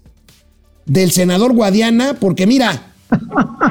del 0.87 1.13
senador 1.13 1.53
Guadiana, 1.55 2.15
porque 2.19 2.47
mira, 2.49 2.95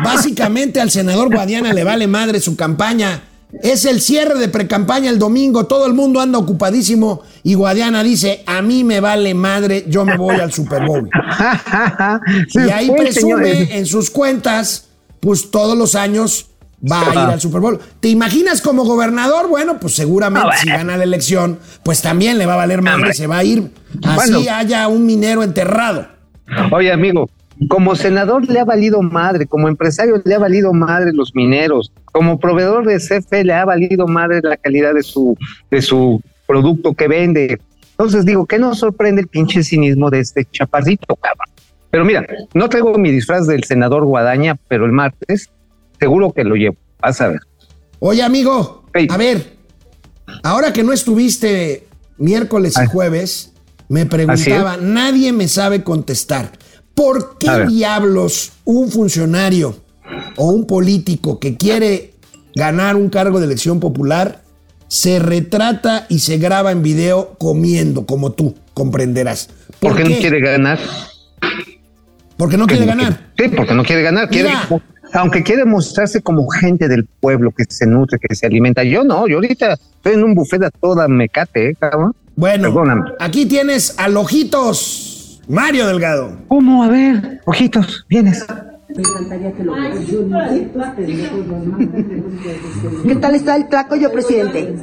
básicamente 0.04 0.80
al 0.80 0.92
senador 0.92 1.30
Guadiana 1.34 1.74
le 1.74 1.84
vale 1.84 2.08
madre 2.08 2.40
su 2.40 2.56
campaña. 2.56 3.22
Es 3.62 3.86
el 3.86 4.02
cierre 4.02 4.38
de 4.38 4.50
precampaña 4.50 5.10
el 5.10 5.18
domingo, 5.18 5.66
todo 5.66 5.86
el 5.86 5.94
mundo 5.94 6.20
anda 6.20 6.38
ocupadísimo 6.38 7.22
y 7.44 7.54
Guadiana 7.54 8.04
dice, 8.04 8.44
a 8.46 8.62
mí 8.62 8.84
me 8.84 9.00
vale 9.00 9.34
madre, 9.34 9.86
yo 9.88 10.04
me 10.04 10.18
voy 10.18 10.36
al 10.38 10.52
Super 10.52 10.86
Bowl. 10.86 11.10
Sí, 12.50 12.60
y 12.68 12.70
ahí 12.72 12.92
presume 12.92 13.14
señores. 13.14 13.70
en 13.72 13.86
sus 13.86 14.10
cuentas, 14.10 14.88
pues 15.22 15.52
todos 15.52 15.78
los 15.78 15.96
años 15.96 16.48
va 16.92 17.02
a 17.10 17.14
ir 17.14 17.18
al 17.20 17.40
Super 17.40 17.62
Bowl. 17.62 17.80
¿Te 18.02 18.10
imaginas 18.10 18.62
como 18.62 18.84
gobernador? 18.84 19.48
Bueno, 19.48 19.80
pues 19.80 19.96
seguramente 19.96 20.50
Ah, 20.52 20.58
si 20.58 20.68
gana 20.68 20.98
la 20.98 21.04
elección, 21.06 21.60
pues 21.84 22.02
también 22.02 22.38
le 22.38 22.46
va 22.46 22.56
a 22.56 22.58
valer 22.58 22.82
madre, 22.82 23.14
se 23.14 23.28
va 23.28 23.38
a 23.38 23.44
ir. 23.46 23.72
Así 24.04 24.34
Bueno. 24.34 24.52
haya 24.54 24.88
un 24.90 25.06
minero 25.06 25.44
enterrado. 25.44 26.08
Oye, 26.74 26.92
amigo, 26.92 27.30
como 27.70 27.96
senador 27.96 28.50
le 28.50 28.60
ha 28.60 28.66
valido 28.66 29.02
madre, 29.02 29.46
como 29.46 29.68
empresario 29.68 30.22
le 30.24 30.36
ha 30.36 30.40
valido 30.40 30.74
madre 30.74 31.14
los 31.14 31.34
mineros, 31.36 31.92
como 32.06 32.40
proveedor 32.40 32.86
de 32.86 32.98
CFE 32.98 33.44
le 33.44 33.54
ha 33.54 33.66
valido 33.66 34.08
madre 34.08 34.42
la 34.44 34.58
calidad 34.58 34.94
de 34.94 35.04
su, 35.04 35.38
de 35.72 35.82
su 35.82 36.22
producto 36.48 36.94
que 36.94 37.08
vende. 37.08 37.60
Entonces 37.92 38.26
digo, 38.26 38.46
¿qué 38.46 38.60
nos 38.60 38.80
sorprende 38.80 39.22
el 39.22 39.28
pinche 39.28 39.64
cinismo 39.64 40.10
de 40.10 40.20
este 40.20 40.46
chaparrito, 40.46 41.16
cabrón? 41.16 41.48
Pero 41.92 42.04
mira, 42.04 42.26
no 42.54 42.68
traigo 42.68 42.98
mi 42.98 43.10
disfraz 43.10 43.48
del 43.48 43.64
senador 43.64 44.04
Guadaña, 44.04 44.58
pero 44.68 44.86
el 44.86 44.92
martes 44.92 45.50
seguro 46.00 46.34
que 46.34 46.44
lo 46.44 46.56
llevo. 46.56 46.76
Vas 47.00 47.22
a 47.22 47.30
ver. 47.30 47.40
Oye, 48.00 48.22
amigo, 48.22 48.84
a 49.10 49.18
ver, 49.18 49.56
ahora 50.44 50.74
que 50.74 50.84
no 50.84 50.92
estuviste 50.92 51.88
miércoles 52.18 52.76
y 52.78 52.82
Ay. 52.82 52.88
jueves, 52.88 53.54
me 53.88 54.06
preguntaba, 54.06 54.78
nadie 54.78 55.32
me 55.32 55.48
sabe 55.48 55.84
contestar. 55.84 56.52
¿Por 56.96 57.38
qué 57.38 57.66
diablos 57.68 58.54
un 58.64 58.90
funcionario 58.90 59.76
o 60.38 60.50
un 60.50 60.66
político 60.66 61.40
que 61.40 61.58
quiere 61.58 62.14
ganar 62.56 62.96
un 62.96 63.10
cargo 63.10 63.40
de 63.40 63.46
elección 63.46 63.80
popular 63.80 64.42
se 64.88 65.20
retrata 65.20 66.06
y 66.10 66.20
se 66.20 66.38
graba 66.38 66.72
en 66.72 66.82
video 66.82 67.36
comiendo, 67.38 68.06
como 68.06 68.32
tú 68.32 68.56
comprenderás? 68.74 69.50
¿Por 69.80 69.92
¿Por 69.92 70.04
qué 70.04 70.10
no 70.10 70.16
quiere 70.18 70.40
ganar? 70.40 70.80
Porque 72.38 72.58
no 72.58 72.68
quiere 72.68 72.86
ganar. 72.86 73.32
Sí, 73.38 73.46
porque 73.56 73.74
no 73.74 73.84
quiere 73.84 74.02
ganar. 74.02 74.30
Quiere, 74.30 74.50
Mira, 74.50 74.68
aunque 75.14 75.44
quiere 75.44 75.64
mostrarse 75.66 76.22
como 76.22 76.48
gente 76.50 76.88
del 76.88 77.06
pueblo 77.06 77.52
que 77.52 77.64
se 77.70 77.86
nutre, 77.88 78.20
que 78.20 78.36
se 78.36 78.46
alimenta. 78.46 78.84
Yo 78.84 79.04
no, 79.04 79.28
yo 79.28 79.36
ahorita 79.36 79.74
estoy 79.74 80.14
en 80.14 80.24
un 80.24 80.36
buffet 80.36 80.64
a 80.64 80.70
toda 80.72 81.08
mecate, 81.08 81.70
¿eh, 81.70 81.76
cabrón? 81.80 82.14
Bueno, 82.36 82.64
Perdóname. 82.64 83.12
aquí 83.20 83.46
tienes 83.46 83.96
al 83.98 84.18
Ojitos, 84.18 85.15
Mario 85.48 85.88
Delgado. 85.88 86.38
¿Cómo? 86.48 86.84
A 86.84 86.88
ver, 86.88 87.42
ojitos, 87.46 88.06
vienes. 88.10 88.46
¿Qué 93.06 93.16
tal 93.16 93.36
está 93.36 93.56
el 93.58 93.68
tlacoyo, 93.68 94.12
presidente? 94.12 94.74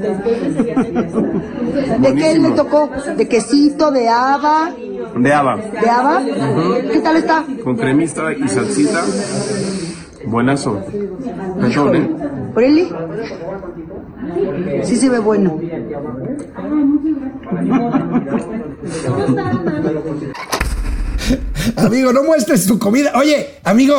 ¿De 1.98 2.14
qué 2.14 2.38
le 2.38 2.50
tocó? 2.50 2.90
¿De 3.16 3.26
quesito, 3.26 3.90
de 3.90 4.08
haba? 4.08 4.70
De 5.16 5.32
haba, 5.32 5.56
¿De 5.56 5.88
haba? 5.90 6.22
¿Qué 6.92 7.00
tal 7.02 7.16
está? 7.16 7.44
con 7.64 7.76
cremista 7.76 8.32
y 8.32 8.46
salsita. 8.48 9.02
Buenazo. 10.26 10.84
Perdón, 11.60 11.96
¿eh? 11.96 12.10
Sí 14.84 14.96
se 14.96 15.08
ve 15.08 15.18
bueno. 15.18 15.58
Amigo, 21.76 22.12
no 22.12 22.24
muestres 22.24 22.66
tu 22.66 22.78
comida. 22.78 23.12
Oye, 23.14 23.46
amigo, 23.64 23.96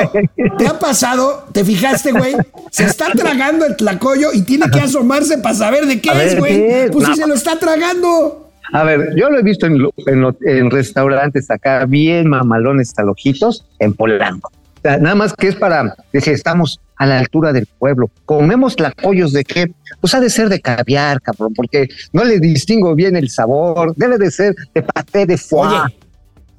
¿te 0.57 0.67
ha 0.67 0.77
pasado? 0.79 1.45
¿Te 1.53 1.63
fijaste, 1.63 2.11
güey? 2.11 2.35
Se 2.71 2.83
está 2.83 3.11
tragando 3.11 3.65
el 3.65 3.75
tlacoyo 3.77 4.33
y 4.33 4.41
tiene 4.41 4.69
que 4.69 4.79
asomarse 4.79 5.37
para 5.37 5.55
saber 5.55 5.85
de 5.85 6.01
qué 6.01 6.09
A 6.09 6.23
es, 6.23 6.31
ver, 6.31 6.39
güey. 6.39 6.53
¿qué 6.53 6.83
es? 6.85 6.91
Pues 6.91 7.07
si 7.07 7.15
se 7.15 7.27
lo 7.27 7.33
está 7.33 7.57
tragando. 7.57 8.49
A 8.73 8.83
ver, 8.83 9.15
yo 9.15 9.29
lo 9.29 9.39
he 9.39 9.43
visto 9.43 9.65
en, 9.67 9.77
en, 10.07 10.35
en 10.41 10.71
restaurantes 10.71 11.49
acá, 11.51 11.85
bien 11.85 12.27
mamalones 12.27 12.93
talojitos, 12.93 13.65
en 13.79 13.93
Polanco. 13.93 14.51
Nada 14.83 15.15
más 15.15 15.33
que 15.33 15.47
es 15.47 15.55
para 15.55 15.95
decir, 16.11 16.33
estamos 16.33 16.79
a 16.97 17.05
la 17.05 17.19
altura 17.19 17.53
del 17.53 17.65
pueblo. 17.65 18.11
Comemos 18.25 18.75
tlacoyos 18.75 19.33
de 19.33 19.43
qué? 19.43 19.71
Pues 20.01 20.13
ha 20.13 20.19
de 20.19 20.29
ser 20.29 20.49
de 20.49 20.59
caviar, 20.59 21.21
cabrón, 21.21 21.53
porque 21.53 21.87
no 22.11 22.23
le 22.23 22.39
distingo 22.39 22.93
bien 22.95 23.15
el 23.15 23.29
sabor. 23.29 23.93
Debe 23.95 24.17
de 24.17 24.29
ser 24.31 24.55
de 24.73 24.81
paté 24.83 25.25
de 25.25 25.37
foie. 25.37 25.79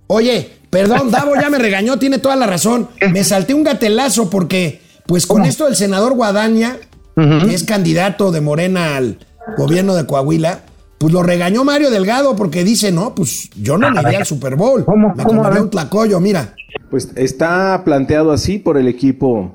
Oye, 0.07 0.31
oye, 0.31 0.53
perdón, 0.71 1.11
Davo 1.11 1.35
ya 1.41 1.51
me 1.51 1.59
regañó, 1.59 1.99
tiene 1.99 2.19
toda 2.19 2.37
la 2.37 2.47
razón. 2.47 2.89
Me 3.13 3.25
salté 3.25 3.55
un 3.55 3.65
gatelazo 3.65 4.31
porque, 4.31 4.81
pues 5.07 5.27
con 5.27 5.45
esto 5.45 5.67
del 5.67 5.77
senador 5.77 6.15
Guadaña, 6.15 6.77
que 7.15 7.55
es 7.55 7.65
candidato 7.65 8.33
de 8.33 8.41
Morena 8.41 8.97
al 8.97 9.19
gobierno 9.57 9.95
de 9.95 10.07
Coahuila, 10.07 10.61
pues 10.99 11.13
lo 11.13 11.23
regañó 11.23 11.65
Mario 11.65 11.91
Delgado 11.91 12.37
porque 12.37 12.65
dice, 12.65 12.93
no, 12.93 13.15
pues 13.15 13.51
yo 13.61 13.77
no 13.77 13.91
me 13.91 14.01
iría 14.01 14.19
al 14.19 14.27
Super 14.27 14.57
Bowl. 14.57 14.85
¿Cómo? 14.85 15.15
Me 15.15 15.25
¿Cómo? 15.25 15.43
Un 15.43 15.71
tlacoyo, 15.71 16.21
mira. 16.21 16.55
Pues 16.91 17.13
está 17.17 17.83
planteado 17.85 18.33
así 18.33 18.59
por 18.59 18.79
el 18.79 18.89
equipo 18.89 19.53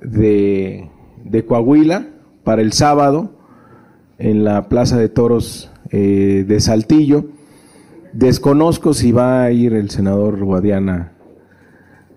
de, 0.00 0.90
de 1.24 1.44
Coahuila 1.44 2.08
para 2.44 2.62
el 2.62 2.72
sábado 2.72 3.30
en 4.18 4.44
la 4.44 4.68
Plaza 4.68 4.96
de 4.98 5.08
Toros 5.08 5.70
eh, 5.90 6.44
de 6.46 6.60
Saltillo. 6.60 7.26
Desconozco 8.12 8.94
si 8.94 9.12
va 9.12 9.44
a 9.44 9.52
ir 9.52 9.72
el 9.74 9.90
senador 9.90 10.42
Guadiana 10.42 11.12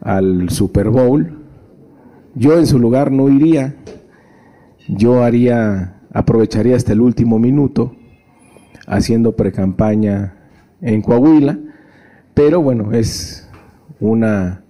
al 0.01 0.49
Super 0.49 0.89
Bowl. 0.89 1.39
Yo 2.33 2.57
en 2.57 2.67
su 2.67 2.79
lugar 2.79 3.11
no 3.11 3.29
iría. 3.29 3.75
Yo 4.87 5.23
haría, 5.23 6.01
aprovecharía 6.11 6.75
hasta 6.75 6.91
el 6.91 7.01
último 7.01 7.39
minuto 7.39 7.95
haciendo 8.85 9.35
precampaña 9.35 10.33
en 10.81 11.01
Coahuila. 11.01 11.57
Pero 12.33 12.61
bueno, 12.61 12.91
es 12.91 13.49
una 13.99 14.63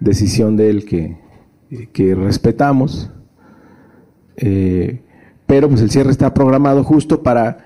decisión 0.00 0.56
de 0.56 0.70
él 0.70 0.84
que, 0.84 1.16
que 1.92 2.14
respetamos. 2.14 3.10
Eh, 4.36 5.02
pero 5.46 5.68
pues 5.68 5.82
el 5.82 5.90
cierre 5.90 6.10
está 6.10 6.32
programado 6.32 6.84
justo 6.84 7.22
para 7.22 7.58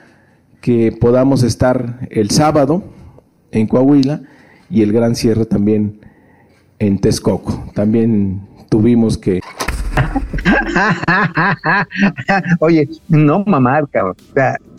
que 0.60 0.92
podamos 0.92 1.42
estar 1.42 2.08
el 2.10 2.30
sábado 2.30 2.82
en 3.52 3.66
Coahuila 3.66 4.22
y 4.68 4.82
el 4.82 4.92
gran 4.92 5.14
cierre 5.14 5.46
también 5.46 6.00
en 6.78 6.98
Texcoco. 6.98 7.70
También 7.74 8.40
tuvimos 8.68 9.16
que 9.16 9.40
Oye, 12.60 12.88
no 13.08 13.44
mamar, 13.44 13.88
cabrón. 13.88 14.14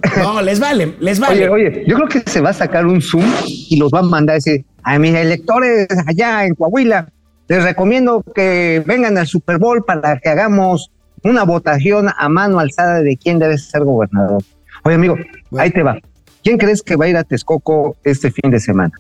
No, 0.17 0.41
les 0.41 0.59
vale, 0.59 0.95
les 0.99 1.19
vale. 1.19 1.49
Oye, 1.49 1.69
oye, 1.69 1.83
yo 1.87 1.95
creo 1.95 2.07
que 2.07 2.29
se 2.29 2.41
va 2.41 2.49
a 2.49 2.53
sacar 2.53 2.85
un 2.85 3.01
Zoom 3.01 3.25
y 3.45 3.77
los 3.77 3.91
va 3.91 3.99
a 3.99 4.03
mandar 4.03 4.33
a 4.33 4.35
decir 4.35 4.65
a 4.83 4.97
mis 4.99 5.13
electores 5.15 5.87
allá 6.05 6.45
en 6.45 6.55
Coahuila. 6.55 7.09
Les 7.47 7.63
recomiendo 7.63 8.23
que 8.35 8.83
vengan 8.85 9.17
al 9.17 9.27
Super 9.27 9.57
Bowl 9.57 9.83
para 9.85 10.19
que 10.19 10.29
hagamos 10.29 10.91
una 11.23 11.43
votación 11.43 12.09
a 12.15 12.29
mano 12.29 12.59
alzada 12.59 13.01
de 13.01 13.17
quién 13.17 13.39
debe 13.39 13.57
ser 13.57 13.83
gobernador. 13.83 14.43
Oye, 14.83 14.95
amigo, 14.95 15.15
ahí 15.57 15.71
te 15.71 15.83
va. 15.83 15.97
¿Quién 16.43 16.57
crees 16.57 16.81
que 16.81 16.95
va 16.95 17.05
a 17.05 17.07
ir 17.09 17.17
a 17.17 17.23
Texcoco 17.23 17.97
este 18.03 18.31
fin 18.31 18.51
de 18.51 18.59
semana? 18.59 18.93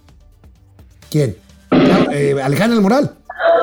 ¿Quién? 1.09 1.35
Ah, 1.71 2.07
eh, 2.11 2.35
Alejandro 2.41 2.77
El 2.77 2.83
Moral. 2.83 3.11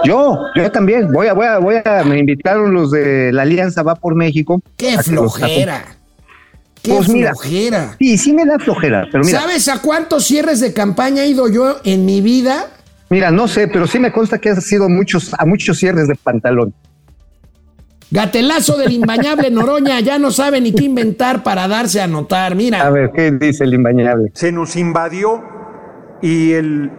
Yo, 0.04 0.38
yo 0.54 0.70
también. 0.70 1.12
Voy 1.12 1.26
a, 1.26 1.32
voy 1.32 1.46
a, 1.46 1.58
voy 1.58 1.76
a, 1.84 2.04
me 2.04 2.18
invitaron 2.18 2.72
los 2.72 2.90
de 2.90 3.32
la 3.32 3.42
Alianza 3.42 3.82
Va 3.82 3.94
por 3.94 4.14
México. 4.14 4.62
¡Qué 4.76 4.98
flojera! 4.98 5.84
¡Qué 6.84 6.92
Pues 6.92 7.08
mira, 7.08 7.30
flojera! 7.32 7.96
Sí, 7.98 8.18
sí 8.18 8.32
me 8.34 8.44
da 8.44 8.58
flojera, 8.58 9.08
pero 9.10 9.24
mira, 9.24 9.40
¿Sabes 9.40 9.66
a 9.68 9.80
cuántos 9.80 10.24
cierres 10.26 10.60
de 10.60 10.72
campaña 10.74 11.24
he 11.24 11.28
ido 11.28 11.48
yo 11.48 11.78
en 11.82 12.04
mi 12.04 12.20
vida? 12.20 12.66
mira, 13.08 13.30
no 13.30 13.48
sé, 13.48 13.68
pero 13.68 13.86
sí 13.86 13.98
me 13.98 14.12
consta 14.12 14.38
que 14.38 14.50
han 14.50 14.60
sido 14.60 14.88
muchos, 14.88 15.32
a 15.38 15.46
muchos 15.46 15.78
cierres 15.78 16.08
de 16.08 16.14
pantalón. 16.14 16.74
Gatelazo 18.10 18.76
del 18.76 18.92
imbañable 18.92 19.50
Noroña, 19.50 19.98
ya 20.00 20.18
no 20.18 20.30
sabe 20.30 20.60
ni 20.60 20.72
qué 20.72 20.84
inventar 20.84 21.42
para 21.42 21.66
darse 21.66 22.00
a 22.00 22.06
notar. 22.06 22.52
A 22.52 22.54
Mira, 22.54 22.90
ver, 22.90 23.10
¿qué 23.14 23.30
dice 23.32 23.64
el 23.64 23.74
imbañable? 23.74 24.30
se 24.34 24.52
nos 24.52 24.76
invadió 24.76 25.42
y 26.22 26.52
el 26.52 26.90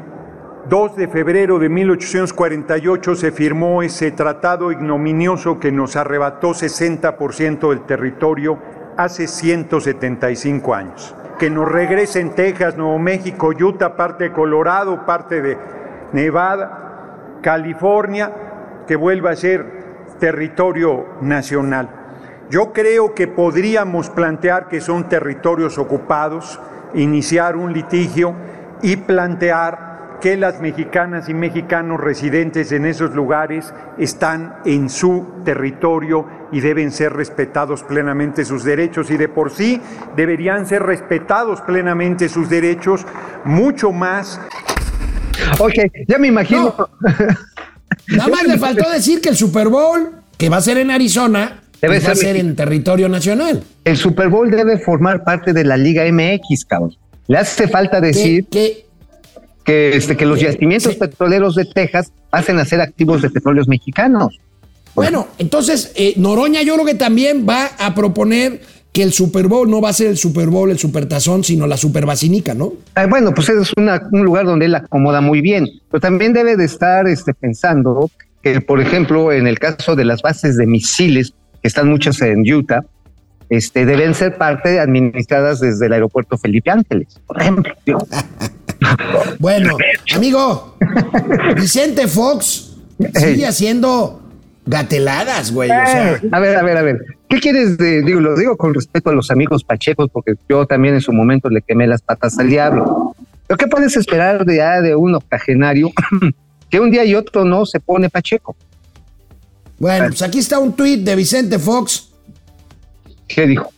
2 0.70 0.96
de 0.98 1.08
febrero 1.08 1.60
de 1.60 1.70
1848 1.70 3.16
se 3.16 3.32
firmó 3.32 3.84
ese 3.84 4.12
tratado 4.12 4.72
ignominioso 4.72 5.60
que 5.60 5.72
nos 5.72 5.96
arrebató 5.96 6.50
60% 6.50 7.70
del 7.70 7.86
territorio 7.86 8.60
hace 8.98 9.28
175 9.28 10.74
años. 10.74 11.16
Que 11.40 11.50
nos 11.50 11.70
regresen 11.70 12.34
Texas, 12.34 12.78
Nuevo 12.78 12.98
México, 12.98 13.52
Utah, 13.52 13.96
parte 13.96 14.26
de 14.26 14.32
Colorado, 14.32 15.06
parte 15.06 15.42
de 15.42 15.58
Nevada, 16.14 17.40
California, 17.42 18.32
que 18.88 18.96
vuelva 18.96 19.32
a 19.32 19.36
ser 19.36 19.86
territorio 20.20 21.06
nacional. 21.22 21.90
Yo 22.50 22.74
creo 22.74 23.14
que 23.14 23.28
podríamos 23.28 24.10
plantear 24.10 24.68
que 24.68 24.80
son 24.80 25.10
territorios 25.10 25.78
ocupados, 25.78 26.60
iniciar 26.94 27.56
un 27.56 27.74
litigio 27.74 28.34
y 28.82 28.98
plantear 28.98 29.85
que 30.22 30.38
las 30.38 30.62
mexicanas 30.62 31.30
y 31.30 31.34
mexicanos 31.34 32.00
residentes 32.00 32.72
en 32.72 32.86
esos 32.86 33.14
lugares 33.14 33.74
están 33.98 34.56
en 34.66 34.90
su 34.90 35.26
territorio 35.44 36.28
y 36.52 36.60
deben 36.60 36.92
ser 36.92 37.14
respetados 37.14 37.84
plenamente 37.84 38.46
sus 38.46 38.64
derechos 38.64 39.12
y 39.12 39.18
de 39.18 39.30
por 39.30 39.52
sí 39.52 39.82
deberían 40.16 40.66
ser 40.66 40.84
respetados 40.84 41.62
plenamente 41.62 42.30
sus 42.30 42.50
derechos 42.50 43.06
mucho 43.44 43.92
más 43.92 44.40
Ok, 45.60 45.74
ya 46.08 46.18
me 46.18 46.28
imagino. 46.28 46.74
nada 48.08 48.28
más 48.30 48.44
le 48.48 48.58
faltó 48.58 48.90
decir 48.90 49.22
que 49.22 49.30
el 49.30 49.36
Super 49.36 49.70
Bowl, 49.70 50.12
que 50.38 50.50
va 50.50 50.58
a 50.58 50.62
ser 50.62 50.78
en 50.78 50.92
Arizona, 50.92 51.62
Debe 51.82 51.96
pues 51.96 52.08
va 52.08 52.12
a 52.14 52.16
ser 52.16 52.26
ser 52.28 52.38
en 52.38 52.56
territorio 52.56 53.10
nacional. 53.10 53.64
El 53.84 53.98
Super 53.98 54.30
Bowl 54.30 54.50
debe 54.50 54.80
formar 54.80 55.24
parte 55.24 55.54
de 55.54 55.64
la 55.64 55.78
Liga 55.78 56.04
MX, 56.10 56.66
cabrón. 56.66 56.96
Le 57.28 57.38
hace 57.38 57.68
falta 57.68 58.00
decir 58.00 58.46
que, 58.50 58.85
que, 59.66 59.96
este, 59.98 60.16
que 60.16 60.26
los 60.26 60.40
yacimientos 60.40 60.96
petroleros 60.96 61.56
de 61.56 61.66
Texas 61.66 62.12
pasen 62.30 62.60
a 62.60 62.66
ser 62.66 62.82
activos 62.82 63.22
de 63.22 63.30
petróleos 63.30 63.68
mexicanos. 63.68 64.40
Bueno, 64.94 65.28
entonces 65.40 65.92
eh, 65.96 66.14
Noroña 66.18 66.62
yo 66.62 66.76
creo 66.76 66.86
que 66.86 66.96
también 66.96 67.46
va 67.48 67.66
a 67.80 67.94
proponer 67.96 68.62
que 68.94 69.04
el 69.04 69.12
Super 69.12 69.48
Bowl 69.50 69.70
no 69.70 69.82
va 69.82 69.90
a 69.90 69.94
ser 69.94 70.08
el 70.08 70.18
Super 70.18 70.48
Bowl, 70.48 70.72
el 70.72 70.80
Supertazón, 70.80 71.44
sino 71.44 71.68
la 71.68 71.76
Super 71.76 72.06
Basinica, 72.06 72.54
¿no? 72.54 72.72
Ah, 72.94 73.06
bueno, 73.08 73.34
pues 73.34 73.50
es 73.50 73.74
una- 73.76 74.08
un 74.14 74.24
lugar 74.24 74.46
donde 74.46 74.68
él 74.68 74.76
acomoda 74.76 75.20
muy 75.20 75.42
bien, 75.42 75.68
pero 75.92 76.00
también 76.00 76.32
debe 76.32 76.56
de 76.56 76.64
estar 76.64 77.06
este, 77.10 77.34
pensando 77.34 78.10
que, 78.42 78.62
por 78.62 78.80
ejemplo, 78.80 79.34
en 79.34 79.48
el 79.48 79.60
caso 79.60 79.98
de 79.98 80.06
las 80.06 80.22
bases 80.22 80.56
de 80.56 80.66
misiles, 80.66 81.34
que 81.62 81.68
están 81.68 81.90
muchas 81.90 82.22
en 82.22 82.42
Utah, 82.50 82.86
este, 83.50 83.86
deben 83.86 84.14
ser 84.14 84.38
parte 84.38 84.80
administradas 84.80 85.60
desde 85.60 85.88
el 85.88 85.94
aeropuerto 85.94 86.38
Felipe 86.38 86.72
Ángeles, 86.72 87.20
por 87.28 87.42
ejemplo. 87.42 87.74
Bueno, 89.40 89.78
amigo, 90.16 90.78
Vicente 91.56 92.08
Fox 92.08 92.76
sigue 93.14 93.46
haciendo 93.46 94.22
gateladas, 94.66 95.52
güey. 95.52 95.70
O 95.70 95.74
sea, 95.74 96.14
Eh, 96.14 96.30
a 96.32 96.40
ver, 96.40 96.56
a 96.58 96.64
ver, 96.64 96.78
a 96.78 96.82
ver. 96.82 97.06
¿Qué 97.30 97.40
quieres 97.40 97.78
de, 97.78 98.02
digo, 98.04 98.20
lo 98.20 98.36
digo 98.36 98.56
con 98.58 98.74
respeto 98.74 99.10
a 99.10 99.14
los 99.14 99.32
amigos 99.32 99.64
pachecos, 99.64 100.10
porque 100.12 100.34
yo 100.48 100.66
también 100.66 100.96
en 100.96 101.02
su 101.02 101.12
momento 101.12 101.50
le 101.50 101.62
quemé 101.62 101.88
las 101.88 102.02
patas 102.02 102.38
al 102.38 102.50
diablo. 102.50 103.16
¿Pero 103.48 103.58
qué 103.58 103.68
puedes 103.68 103.96
esperar 103.96 104.46
de, 104.46 104.62
ah, 104.62 104.82
de 104.82 104.96
un 104.96 105.16
octogenario 105.16 105.92
que 106.70 106.80
un 106.80 106.92
día 106.92 107.06
y 107.06 107.16
otro 107.16 107.46
no 107.46 107.66
se 107.66 107.80
pone 107.80 108.10
pacheco? 108.10 108.56
Bueno, 109.78 110.08
pues 110.08 110.22
aquí 110.22 110.40
está 110.40 110.60
un 110.60 110.74
tuit 110.74 111.02
de 111.04 111.16
Vicente 111.16 111.60
Fox. 111.60 112.12
¿Qué 113.28 113.48
dijo? 113.48 113.72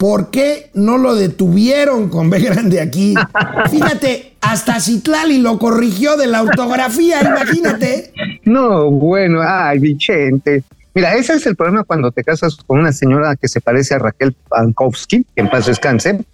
¿Por 0.00 0.30
qué 0.30 0.70
no 0.72 0.96
lo 0.96 1.14
detuvieron 1.14 2.08
con 2.08 2.30
B 2.30 2.40
grande 2.40 2.80
aquí? 2.80 3.14
Fíjate, 3.70 4.32
hasta 4.40 4.80
Citlali 4.80 5.36
lo 5.36 5.58
corrigió 5.58 6.16
de 6.16 6.26
la 6.26 6.40
ortografía, 6.42 7.20
imagínate. 7.20 8.10
No, 8.46 8.90
bueno, 8.90 9.42
ay, 9.46 9.78
Vicente. 9.78 10.64
Mira, 10.94 11.14
ese 11.16 11.34
es 11.34 11.44
el 11.44 11.54
problema 11.54 11.84
cuando 11.84 12.10
te 12.12 12.24
casas 12.24 12.56
con 12.66 12.78
una 12.78 12.92
señora 12.92 13.36
que 13.36 13.46
se 13.46 13.60
parece 13.60 13.92
a 13.92 13.98
Raquel 13.98 14.34
Pankowski, 14.48 15.26
que 15.34 15.42
en 15.42 15.50
paz 15.50 15.66
descanse, 15.66 16.24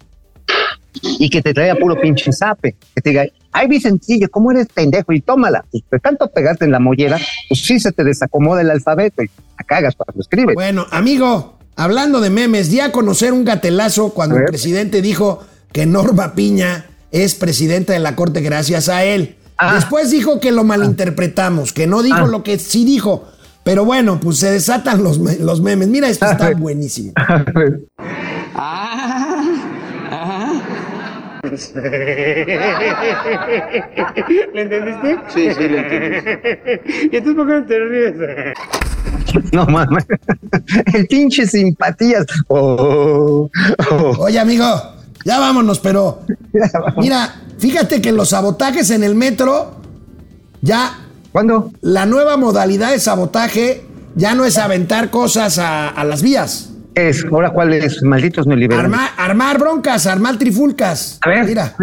y 1.01 1.29
que 1.29 1.41
te 1.41 1.53
trae 1.53 1.69
a 1.69 1.75
puro 1.75 1.99
pinche 1.99 2.31
zape, 2.31 2.73
que 2.95 3.01
te 3.01 3.09
diga, 3.09 3.25
ay 3.51 3.67
Vicentillo, 3.67 4.29
¿cómo 4.29 4.53
eres 4.53 4.67
pendejo? 4.67 5.11
Y 5.11 5.19
tómala. 5.19 5.65
Pues 5.69 5.83
de 5.91 5.99
tanto 5.99 6.31
pegarte 6.31 6.63
en 6.63 6.71
la 6.71 6.79
mollera, 6.79 7.19
pues 7.49 7.65
sí 7.65 7.81
se 7.81 7.91
te 7.91 8.05
desacomoda 8.05 8.61
el 8.61 8.71
alfabeto 8.71 9.23
y 9.23 9.29
la 9.59 9.65
cagas 9.65 9.93
cuando 9.97 10.21
escribes. 10.21 10.55
Bueno, 10.55 10.87
amigo, 10.89 11.56
hablando 11.77 12.19
de 12.19 12.29
memes, 12.29 12.69
di 12.69 12.79
a 12.81 12.91
conocer 12.91 13.31
un 13.33 13.45
gatelazo 13.45 14.09
cuando 14.09 14.35
el 14.37 14.43
presidente 14.45 15.01
dijo 15.01 15.43
que 15.71 15.85
Norma 15.85 16.33
Piña 16.35 16.85
es 17.11 17.35
presidenta 17.35 17.93
de 17.93 17.99
la 17.99 18.15
Corte 18.15 18.41
gracias 18.41 18.89
a 18.89 19.03
él. 19.05 19.37
Ah. 19.57 19.75
Después 19.75 20.11
dijo 20.11 20.39
que 20.39 20.51
lo 20.51 20.63
malinterpretamos, 20.63 21.71
que 21.73 21.87
no 21.87 22.03
dijo 22.03 22.17
Ah. 22.19 22.27
lo 22.27 22.43
que 22.43 22.59
sí 22.59 22.83
dijo. 22.83 23.25
Pero 23.63 23.83
bueno, 23.85 24.19
pues 24.19 24.37
se 24.39 24.51
desatan 24.51 25.03
los, 25.03 25.17
los 25.17 25.61
memes. 25.61 25.87
Mira, 25.87 26.07
esto 26.09 26.25
está 26.25 26.51
buenísimo. 26.57 27.13
¿Le 34.53 34.61
entendiste? 34.61 35.17
Sí, 35.33 35.49
sí, 35.53 35.67
le 35.67 35.79
entendí. 35.79 36.29
¿Y 37.11 37.15
entonces 37.15 37.35
por 37.35 37.47
qué 37.47 37.53
no 37.53 37.65
te 37.65 37.79
ríes? 37.79 38.15
No 39.51 39.65
mames. 39.65 40.05
El 40.93 41.07
pinche 41.07 41.45
simpatías. 41.47 42.25
Oh, 42.47 43.49
oh. 43.91 44.15
Oye, 44.19 44.39
amigo, 44.39 44.65
ya 45.25 45.39
vámonos, 45.39 45.79
pero 45.79 46.21
mira, 46.97 47.35
fíjate 47.57 48.01
que 48.01 48.11
los 48.11 48.29
sabotajes 48.29 48.89
en 48.91 49.03
el 49.03 49.15
metro, 49.15 49.75
ya 50.61 50.99
¿Cuándo? 51.31 51.71
la 51.81 52.05
nueva 52.05 52.37
modalidad 52.37 52.91
de 52.91 52.99
sabotaje 52.99 53.85
ya 54.15 54.33
no 54.33 54.45
es 54.45 54.57
aventar 54.57 55.09
cosas 55.09 55.59
a, 55.59 55.89
a 55.89 56.03
las 56.03 56.21
vías. 56.21 56.71
Es, 56.97 57.23
ahora 57.25 57.51
cuál 57.51 57.73
es, 57.73 58.01
malditos 58.01 58.47
neoliberales. 58.47 58.85
Armar, 58.91 59.11
armar 59.17 59.59
broncas, 59.59 60.07
armar 60.07 60.37
trifulcas. 60.39 61.19
A 61.21 61.29
ver. 61.29 61.45
Mira. 61.45 61.75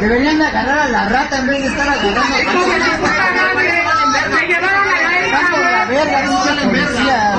Deberían 0.00 0.38
de 0.38 0.46
agarrar 0.46 0.78
a 0.80 0.88
la 0.88 1.08
rata 1.08 1.38
en 1.38 1.46
vez 1.46 1.62
de 1.62 1.68
estar 1.68 1.88
agarrando 1.88 2.20
a 2.20 2.40
Están 5.24 5.50
por 5.50 5.60
la 5.60 5.84
verga, 5.86 6.20
pinche 6.22 6.52
policía. 6.66 7.36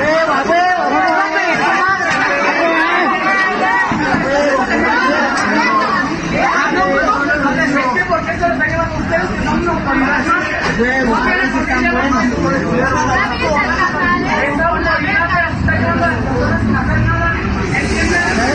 ¡Huevo, 0.00 0.32
a 0.32 0.42
huevo! 0.44 0.84
¡Huevo! 10.78 11.14
Esos 11.16 11.60
están 11.60 11.82
buenos. 11.92 12.24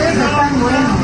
Esos 0.06 0.24
están 0.24 0.60
buenos. 0.60 0.96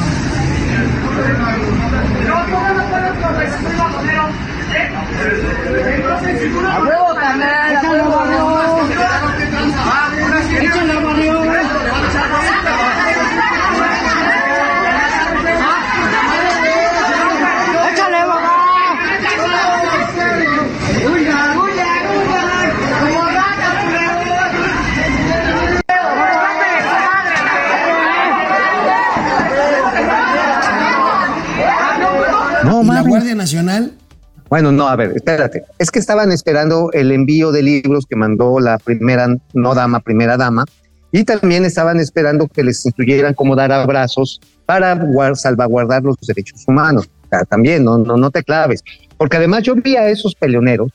¡A 6.72 6.80
huevo, 6.80 7.14
carnal! 7.14 7.76
¡A 7.76 7.82
huevo! 7.82 8.18
¡Échale, 10.60 10.94
Mario! 11.00 11.42
¡Échale, 17.90 18.20
mamá! 18.26 18.56
¡Huya, 21.04 21.38
huya, 21.56 21.90
huya! 22.12 23.22
No 32.64 32.82
¿Y 32.82 32.86
la 32.86 32.92
mames. 32.94 33.06
Guardia 33.08 33.34
Nacional? 33.34 33.92
Bueno, 34.52 34.70
no, 34.70 34.86
a 34.86 34.96
ver, 34.96 35.12
espérate. 35.16 35.64
Es 35.78 35.90
que 35.90 35.98
estaban 35.98 36.30
esperando 36.30 36.90
el 36.92 37.10
envío 37.10 37.52
de 37.52 37.62
libros 37.62 38.04
que 38.04 38.16
mandó 38.16 38.60
la 38.60 38.76
primera, 38.76 39.26
no 39.54 39.74
dama, 39.74 40.00
primera 40.00 40.36
dama, 40.36 40.66
y 41.10 41.24
también 41.24 41.64
estaban 41.64 41.98
esperando 41.98 42.46
que 42.48 42.62
les 42.62 42.84
instruyeran 42.84 43.32
cómo 43.32 43.56
dar 43.56 43.72
abrazos 43.72 44.42
para 44.66 44.94
guar- 44.94 45.36
salvaguardar 45.36 46.02
los 46.02 46.16
derechos 46.26 46.62
humanos. 46.68 47.08
También, 47.48 47.82
no, 47.82 47.96
no, 47.96 48.18
no 48.18 48.30
te 48.30 48.42
claves. 48.42 48.84
Porque 49.16 49.38
además 49.38 49.62
yo 49.62 49.74
vi 49.74 49.96
a 49.96 50.10
esos 50.10 50.34
peleoneros 50.34 50.92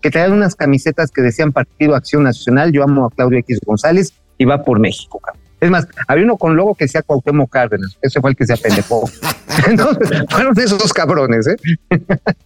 que 0.00 0.10
traían 0.10 0.32
unas 0.32 0.56
camisetas 0.56 1.12
que 1.12 1.22
decían 1.22 1.52
Partido 1.52 1.94
Acción 1.94 2.24
Nacional, 2.24 2.72
yo 2.72 2.82
amo 2.82 3.06
a 3.06 3.10
Claudio 3.10 3.38
X 3.38 3.60
González 3.64 4.12
y 4.36 4.46
va 4.46 4.64
por 4.64 4.80
México, 4.80 5.20
cabrón. 5.20 5.39
Es 5.60 5.70
más, 5.70 5.86
había 6.08 6.24
uno 6.24 6.36
con 6.36 6.56
logo 6.56 6.74
que 6.74 6.84
decía 6.84 7.02
Cuauhtémoc 7.02 7.50
Cárdenas, 7.50 7.96
ese 8.00 8.20
fue 8.20 8.30
el 8.30 8.36
que 8.36 8.46
se 8.46 8.54
apendejó. 8.54 9.08
Entonces, 9.66 10.22
fueron 10.30 10.58
esos 10.58 10.92
cabrones, 10.92 11.46
¿eh? 11.46 11.56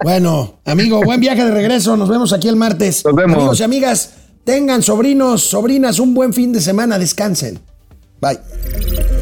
Bueno, 0.02 0.56
amigo, 0.64 1.02
buen 1.02 1.20
viaje 1.20 1.44
de 1.44 1.50
regreso. 1.50 1.96
Nos 1.96 2.08
vemos 2.08 2.32
aquí 2.32 2.48
el 2.48 2.56
martes. 2.56 3.04
Nos 3.04 3.14
vemos. 3.14 3.36
Amigos 3.36 3.60
y 3.60 3.62
amigas, 3.62 4.14
tengan 4.44 4.82
sobrinos, 4.82 5.42
sobrinas, 5.42 5.98
un 5.98 6.14
buen 6.14 6.32
fin 6.32 6.52
de 6.52 6.60
semana. 6.60 6.98
Descansen. 6.98 7.60
Bye. 8.20 9.13